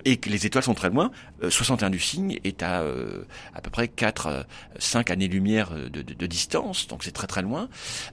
et 0.05 0.17
que 0.17 0.29
les 0.29 0.45
étoiles 0.45 0.63
sont 0.63 0.73
très 0.73 0.89
loin. 0.89 1.11
Euh, 1.43 1.49
61 1.49 1.89
du 1.89 1.99
cygne 1.99 2.39
est 2.43 2.63
à 2.63 2.81
euh, 2.81 3.23
à 3.53 3.61
peu 3.61 3.69
près 3.69 3.87
4, 3.87 4.27
euh, 4.27 4.43
5 4.79 5.11
années-lumière 5.11 5.71
euh, 5.73 5.89
de, 5.89 6.01
de- 6.01 6.13
de 6.13 6.25
distance, 6.27 6.87
donc 6.87 7.03
c'est 7.03 7.11
très 7.11 7.27
très 7.27 7.41
loin. 7.41 7.69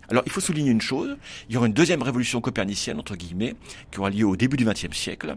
Alors 0.08 0.22
il 0.26 0.32
faut 0.32 0.40
souligner 0.40 0.70
une 0.70 0.80
chose, 0.80 1.16
il 1.48 1.54
y 1.54 1.56
aura 1.56 1.66
une 1.66 1.72
deuxième 1.72 2.02
révolution 2.02 2.40
copernicienne, 2.40 2.98
entre 2.98 3.16
guillemets, 3.16 3.54
qui 3.90 3.98
aura 4.00 4.10
lieu 4.10 4.24
au 4.26 4.36
début 4.36 4.56
du 4.56 4.64
XXe 4.64 4.96
siècle, 4.96 5.36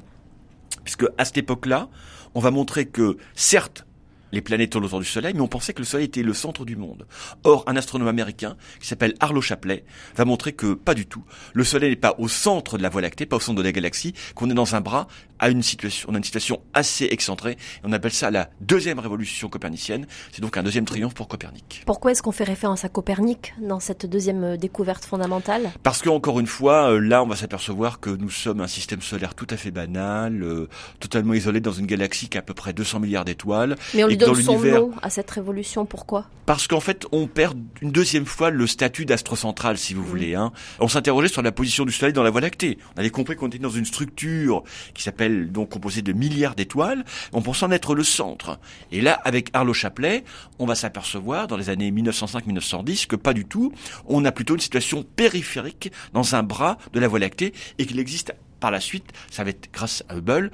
puisque 0.84 1.06
à 1.18 1.26
cette 1.26 1.38
époque-là, 1.38 1.90
on 2.36 2.40
va 2.40 2.52
montrer 2.52 2.86
que, 2.88 3.18
certes, 3.36 3.86
les 4.34 4.42
planètes 4.42 4.72
tournent 4.72 4.86
autour 4.86 5.00
du 5.00 5.06
Soleil, 5.06 5.34
mais 5.36 5.42
on 5.42 5.48
pensait 5.48 5.74
que 5.74 5.80
le 5.80 5.86
Soleil 5.86 6.08
était 6.08 6.24
le 6.24 6.34
centre 6.34 6.66
du 6.66 6.76
monde. 6.76 7.06
Or, 7.44 7.64
un 7.68 7.76
astronome 7.76 8.08
américain 8.08 8.58
qui 8.82 8.88
s'appelle 8.88 9.14
Arlo 9.20 9.42
Chapley 9.42 9.86
va 10.16 10.26
montrer 10.26 10.54
que 10.54 10.74
pas 10.74 10.96
du 10.96 11.06
tout. 11.06 11.24
Le 11.54 11.64
Soleil 11.64 11.92
n'est 11.92 11.96
pas 11.96 12.16
au 12.18 12.28
centre 12.28 12.78
de 12.80 12.84
la 12.84 12.90
Voie 12.90 13.02
lactée, 13.02 13.28
pas 13.28 13.36
au 13.36 13.40
centre 13.40 13.60
de 13.60 13.64
la 13.64 13.72
galaxie, 13.72 14.14
qu'on 14.34 14.50
est 14.50 14.56
dans 14.56 14.76
un 14.76 14.82
bras 14.82 15.08
à 15.44 15.50
une 15.50 15.62
situation, 15.62 16.08
on 16.10 16.16
a 16.16 16.18
une 16.18 16.24
situation 16.24 16.62
assez 16.74 17.06
excentrée. 17.12 17.52
Et 17.52 17.82
on 17.84 17.92
appelle 17.92 18.14
ça 18.14 18.32
la 18.32 18.50
deuxième 18.62 18.98
révolution 18.98 19.50
copernicienne. 19.50 20.08
C'est 20.32 20.42
donc 20.42 20.56
un 20.56 20.64
deuxième 20.64 20.86
triomphe 20.86 21.14
pour 21.14 21.28
Copernic. 21.28 21.84
Pourquoi 21.86 22.12
est-ce 22.12 22.24
qu'on 22.24 22.32
fait 22.32 22.46
référence 22.46 22.86
à 22.86 22.90
Copernic 22.90 23.54
dans 23.62 23.82
cette 23.82 24.06
deuxième 24.06 24.44
euh, 24.44 24.58
découverte 24.58 25.04
fondamentale? 25.04 25.72
Parce 25.84 26.02
que 26.02 26.10
encore 26.10 26.40
une 26.40 26.48
fois, 26.48 26.94
euh, 26.94 27.00
là, 27.00 27.22
on 27.22 27.28
va 27.28 27.36
s'apercevoir 27.36 28.00
que 28.00 28.10
nous 28.10 28.30
sommes 28.30 28.62
un 28.62 28.68
système 28.68 29.02
solaire 29.02 29.36
tout 29.36 29.48
à 29.50 29.58
fait 29.58 29.72
banal, 29.72 30.44
euh, 30.44 30.70
totalement 31.00 31.34
isolé 31.34 31.60
dans 31.60 31.74
une 31.74 31.88
galaxie 31.88 32.30
qui 32.30 32.38
a 32.38 32.40
à 32.40 32.44
peu 32.44 32.54
près 32.54 32.72
200 32.72 33.02
milliards 33.02 33.26
d'étoiles. 33.26 33.76
Mais 33.94 34.04
on 34.04 34.08
lui 34.08 34.18
donne 34.26 34.42
son 34.42 34.60
nom 34.60 34.92
à 35.02 35.10
cette 35.10 35.30
révolution, 35.32 35.86
pourquoi? 35.86 36.26
Parce 36.46 36.68
qu'en 36.68 36.82
fait, 36.82 37.06
on 37.14 37.28
perd 37.28 37.58
une 37.82 37.92
deuxième 37.92 38.26
fois 38.26 38.50
le 38.50 38.68
statut 38.68 39.06
d'astre 39.06 39.38
central, 39.38 39.78
si 39.78 39.94
vous 39.94 40.04
voulez. 40.04 40.36
Hein. 40.36 40.52
On 40.80 40.90
s'interrogeait 40.90 41.30
sur 41.30 41.42
la 41.42 41.54
position 41.54 41.86
du 41.86 41.94
Soleil 41.94 42.12
dans 42.12 42.24
la 42.24 42.32
Voie 42.32 42.42
lactée. 42.42 42.78
On 42.96 43.00
avait 43.00 43.10
compris 43.10 43.36
qu'on 43.38 43.48
était 43.48 43.60
dans 43.60 43.70
une 43.70 43.86
structure 43.86 44.64
qui 44.94 45.04
s'appelle 45.04 45.52
donc 45.52 45.70
composée 45.70 46.02
de 46.02 46.12
milliards 46.12 46.56
d'étoiles. 46.56 47.06
On 47.32 47.42
pensait 47.42 47.66
en 47.66 47.72
être 47.72 47.96
le 47.96 48.04
centre. 48.04 48.60
Et 48.92 49.00
là, 49.00 49.22
avec 49.24 49.50
Arlo 49.54 49.74
Chapley, 49.74 50.26
on 50.60 50.66
va 50.66 50.76
s'apercevoir 50.76 51.48
dans 51.48 51.56
les 51.56 51.70
années 51.70 51.92
1905-1910 51.92 53.08
que 53.08 53.16
pas 53.16 53.34
du 53.34 53.46
tout. 53.46 53.72
On 54.06 54.26
a 54.26 54.32
plutôt 54.32 54.56
une 54.56 54.60
situation 54.60 55.04
périphérique 55.16 55.92
dans 56.14 56.36
un 56.36 56.44
bras 56.44 56.78
de 56.92 57.00
la 57.00 57.08
Voie 57.08 57.20
lactée 57.20 57.54
et 57.78 57.86
qu'il 57.86 58.00
existe 58.00 58.34
par 58.64 58.72
la 58.72 58.80
suite, 58.80 59.12
ça 59.30 59.44
va 59.44 59.50
être 59.50 59.68
grâce 59.74 60.06
à 60.08 60.16
Hubble, 60.16 60.50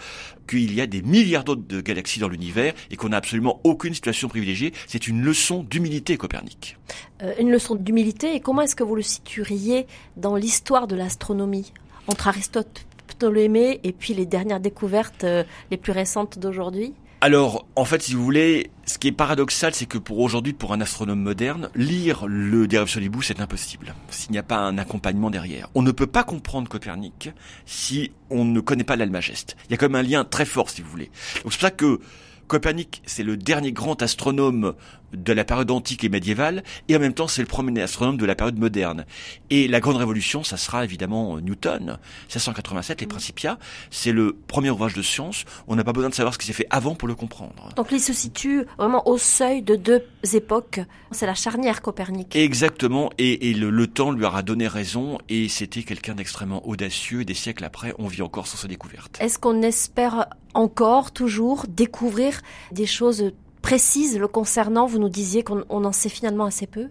qu'il 0.47 0.73
y 0.73 0.81
a 0.81 0.87
des 0.87 1.03
milliards 1.03 1.43
d'autres 1.43 1.81
galaxies 1.81 2.19
dans 2.19 2.27
l'univers 2.27 2.73
et 2.89 2.95
qu'on 2.95 3.09
n'a 3.09 3.17
absolument 3.17 3.61
aucune 3.63 3.93
situation 3.93 4.27
privilégiée. 4.27 4.73
C'est 4.87 5.07
une 5.07 5.21
leçon 5.21 5.61
d'humilité, 5.61 6.17
Copernic. 6.17 6.75
Euh, 7.21 7.35
Une 7.39 7.51
leçon 7.51 7.75
d'humilité, 7.75 8.33
et 8.33 8.39
comment 8.39 8.63
est-ce 8.63 8.75
que 8.75 8.83
vous 8.83 8.95
le 8.95 9.03
situeriez 9.03 9.85
dans 10.17 10.35
l'histoire 10.35 10.87
de 10.87 10.95
l'astronomie 10.95 11.71
Entre 12.07 12.27
Aristote, 12.27 12.87
Ptolémée, 13.09 13.79
et 13.83 13.91
puis 13.91 14.15
les 14.15 14.25
dernières 14.25 14.59
découvertes 14.59 15.23
euh, 15.23 15.43
les 15.69 15.77
plus 15.77 15.91
récentes 15.91 16.39
d'aujourd'hui? 16.39 16.95
Alors, 17.21 17.65
en 17.75 17.83
fait, 17.83 18.01
si 18.01 18.13
vous 18.13 18.23
voulez, 18.23 18.71
ce 18.85 18.97
qui 18.97 19.09
est 19.09 19.11
paradoxal, 19.11 19.75
c'est 19.75 19.85
que 19.85 19.97
pour 19.97 20.19
aujourd'hui, 20.19 20.53
pour 20.53 20.71
un 20.71 20.79
astronome 20.79 21.19
moderne, 21.19 21.69
lire 21.75 22.25
le 22.25 22.65
De 22.65 22.85
Solibus 22.85 23.27
c'est 23.27 23.41
impossible. 23.41 23.93
S'il 24.09 24.31
n'y 24.31 24.37
a 24.37 24.43
pas 24.43 24.59
un 24.59 24.77
accompagnement 24.77 25.29
derrière. 25.29 25.67
On 25.75 25.81
ne 25.81 25.91
peut 25.91 26.07
pas 26.07 26.23
comprendre 26.23 26.69
Copernic 26.69 27.31
si 27.65 28.13
on 28.29 28.45
ne 28.45 28.61
connaît 28.61 28.85
pas 28.85 28.95
l'Almageste. 28.95 29.57
Il 29.65 29.71
y 29.71 29.73
a 29.73 29.77
quand 29.77 29.87
même 29.89 30.05
un 30.05 30.07
lien 30.07 30.23
très 30.23 30.45
fort, 30.45 30.69
si 30.69 30.81
vous 30.81 30.89
voulez. 30.89 31.11
Donc 31.43 31.51
c'est 31.51 31.59
pour 31.59 31.67
ça 31.67 31.71
que 31.71 31.99
Copernic, 32.47 33.01
c'est 33.05 33.23
le 33.23 33.35
dernier 33.35 33.73
grand 33.73 34.01
astronome 34.01 34.73
de 35.13 35.33
la 35.33 35.43
période 35.43 35.71
antique 35.71 36.03
et 36.03 36.09
médiévale, 36.09 36.63
et 36.87 36.95
en 36.95 36.99
même 36.99 37.13
temps, 37.13 37.27
c'est 37.27 37.41
le 37.41 37.47
premier 37.47 37.81
astronome 37.81 38.17
de 38.17 38.25
la 38.25 38.35
période 38.35 38.57
moderne. 38.57 39.05
Et 39.49 39.67
la 39.67 39.79
grande 39.79 39.97
révolution, 39.97 40.43
ça 40.43 40.57
sera 40.57 40.83
évidemment 40.83 41.37
euh, 41.37 41.41
Newton, 41.41 41.97
1687, 42.27 43.01
les 43.01 43.07
Principia. 43.07 43.57
C'est 43.89 44.11
le 44.11 44.37
premier 44.47 44.69
ouvrage 44.69 44.93
de 44.93 45.01
science. 45.01 45.45
On 45.67 45.75
n'a 45.75 45.83
pas 45.83 45.93
besoin 45.93 46.09
de 46.09 46.15
savoir 46.15 46.33
ce 46.33 46.39
qui 46.39 46.45
s'est 46.45 46.53
fait 46.53 46.67
avant 46.69 46.95
pour 46.95 47.07
le 47.07 47.15
comprendre. 47.15 47.69
Donc 47.75 47.87
il 47.91 47.99
se 47.99 48.13
situe 48.13 48.65
vraiment 48.77 49.07
au 49.07 49.17
seuil 49.17 49.61
de 49.61 49.75
deux 49.75 50.03
époques. 50.33 50.79
C'est 51.11 51.25
la 51.25 51.35
charnière 51.35 51.81
Copernic. 51.81 52.35
Exactement, 52.35 53.09
et, 53.17 53.49
et 53.49 53.53
le, 53.53 53.69
le 53.69 53.87
temps 53.87 54.11
lui 54.11 54.25
aura 54.25 54.43
donné 54.43 54.67
raison, 54.67 55.17
et 55.27 55.49
c'était 55.49 55.83
quelqu'un 55.83 56.15
d'extrêmement 56.15 56.67
audacieux, 56.67 57.21
et 57.21 57.25
des 57.25 57.33
siècles 57.33 57.63
après, 57.63 57.93
on 57.97 58.07
vit 58.07 58.21
encore 58.21 58.47
sur 58.47 58.59
sa 58.59 58.67
découverte. 58.67 59.17
Est-ce 59.19 59.39
qu'on 59.39 59.61
espère 59.61 60.27
encore, 60.53 61.11
toujours, 61.11 61.65
découvrir 61.67 62.41
des 62.71 62.85
choses 62.85 63.31
précises 63.61 64.17
le 64.17 64.27
concernant 64.27 64.85
Vous 64.85 64.99
nous 64.99 65.09
disiez 65.09 65.43
qu'on 65.43 65.63
on 65.69 65.85
en 65.85 65.91
sait 65.91 66.09
finalement 66.09 66.45
assez 66.45 66.67
peu. 66.67 66.87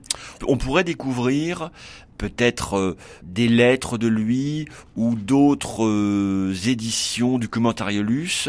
On 0.46 0.56
pourrait 0.56 0.84
découvrir 0.84 1.70
peut-être 2.18 2.76
euh, 2.76 2.96
des 3.22 3.48
lettres 3.48 3.96
de 3.96 4.08
lui 4.08 4.66
ou 4.96 5.14
d'autres 5.14 5.86
euh, 5.86 6.52
éditions 6.66 7.38
du 7.38 7.48
Commentariolus. 7.48 8.48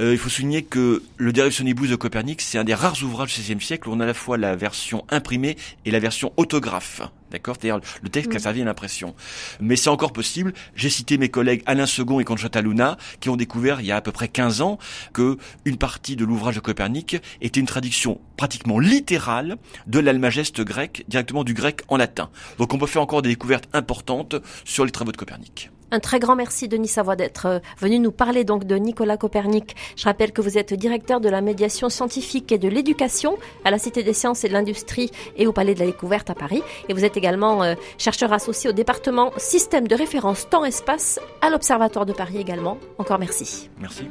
Euh, 0.00 0.12
il 0.12 0.18
faut 0.18 0.28
souligner 0.28 0.64
que 0.64 1.02
le 1.16 1.32
De 1.32 1.48
Sonibus 1.48 1.88
de 1.88 1.96
Copernic, 1.96 2.42
c'est 2.42 2.58
un 2.58 2.64
des 2.64 2.74
rares 2.74 3.02
ouvrages 3.02 3.34
du 3.34 3.40
XVIe 3.40 3.60
siècle 3.60 3.88
où 3.88 3.92
on 3.92 4.00
a 4.00 4.04
à 4.04 4.08
la 4.08 4.14
fois 4.14 4.36
la 4.36 4.56
version 4.56 5.04
imprimée 5.10 5.56
et 5.84 5.90
la 5.90 6.00
version 6.00 6.32
autographe. 6.36 7.02
D'accord? 7.34 7.56
C'est-à-dire 7.60 7.80
le 8.00 8.08
texte 8.08 8.30
qui 8.30 8.36
a 8.36 8.40
servi 8.40 8.62
à 8.62 8.64
l'impression. 8.64 9.12
Mais 9.58 9.74
c'est 9.74 9.90
encore 9.90 10.12
possible. 10.12 10.54
J'ai 10.76 10.88
cité 10.88 11.18
mes 11.18 11.30
collègues 11.30 11.64
Alain 11.66 11.84
Second 11.84 12.20
et 12.20 12.24
Conchata 12.24 12.62
Luna 12.62 12.96
qui 13.18 13.28
ont 13.28 13.34
découvert 13.34 13.80
il 13.80 13.86
y 13.86 13.90
a 13.90 13.96
à 13.96 14.00
peu 14.00 14.12
près 14.12 14.28
15 14.28 14.60
ans 14.60 14.78
que 15.12 15.36
une 15.64 15.76
partie 15.76 16.14
de 16.14 16.24
l'ouvrage 16.24 16.54
de 16.54 16.60
Copernic 16.60 17.16
était 17.40 17.58
une 17.58 17.66
traduction 17.66 18.20
pratiquement 18.36 18.78
littérale 18.78 19.56
de 19.88 19.98
l'almageste 19.98 20.60
grec, 20.60 21.04
directement 21.08 21.42
du 21.42 21.54
grec 21.54 21.82
en 21.88 21.96
latin. 21.96 22.30
Donc 22.58 22.72
on 22.72 22.78
peut 22.78 22.86
faire 22.86 23.02
encore 23.02 23.20
des 23.20 23.30
découvertes 23.30 23.68
importantes 23.72 24.36
sur 24.64 24.84
les 24.84 24.92
travaux 24.92 25.10
de 25.10 25.16
Copernic. 25.16 25.70
Un 25.94 26.00
très 26.00 26.18
grand 26.18 26.34
merci 26.34 26.66
Denis 26.66 26.88
Savoie 26.88 27.14
d'être 27.14 27.46
euh, 27.46 27.58
venu 27.78 28.00
nous 28.00 28.10
parler 28.10 28.42
donc 28.42 28.64
de 28.64 28.74
Nicolas 28.74 29.16
Copernic. 29.16 29.76
Je 29.94 30.02
rappelle 30.06 30.32
que 30.32 30.42
vous 30.42 30.58
êtes 30.58 30.74
directeur 30.74 31.20
de 31.20 31.28
la 31.28 31.40
médiation 31.40 31.88
scientifique 31.88 32.50
et 32.50 32.58
de 32.58 32.66
l'éducation 32.66 33.36
à 33.64 33.70
la 33.70 33.78
Cité 33.78 34.02
des 34.02 34.12
sciences 34.12 34.42
et 34.42 34.48
de 34.48 34.54
l'industrie 34.54 35.12
et 35.36 35.46
au 35.46 35.52
Palais 35.52 35.72
de 35.72 35.78
la 35.78 35.86
Découverte 35.86 36.30
à 36.30 36.34
Paris. 36.34 36.64
Et 36.88 36.94
vous 36.94 37.04
êtes 37.04 37.16
également 37.16 37.62
euh, 37.62 37.76
chercheur 37.96 38.32
associé 38.32 38.68
au 38.68 38.72
département 38.72 39.30
système 39.36 39.86
de 39.86 39.94
référence 39.94 40.48
temps-espace 40.50 41.20
à 41.40 41.48
l'Observatoire 41.48 42.06
de 42.06 42.12
Paris 42.12 42.38
également. 42.38 42.76
Encore 42.98 43.20
merci. 43.20 43.70
Merci. 43.80 44.08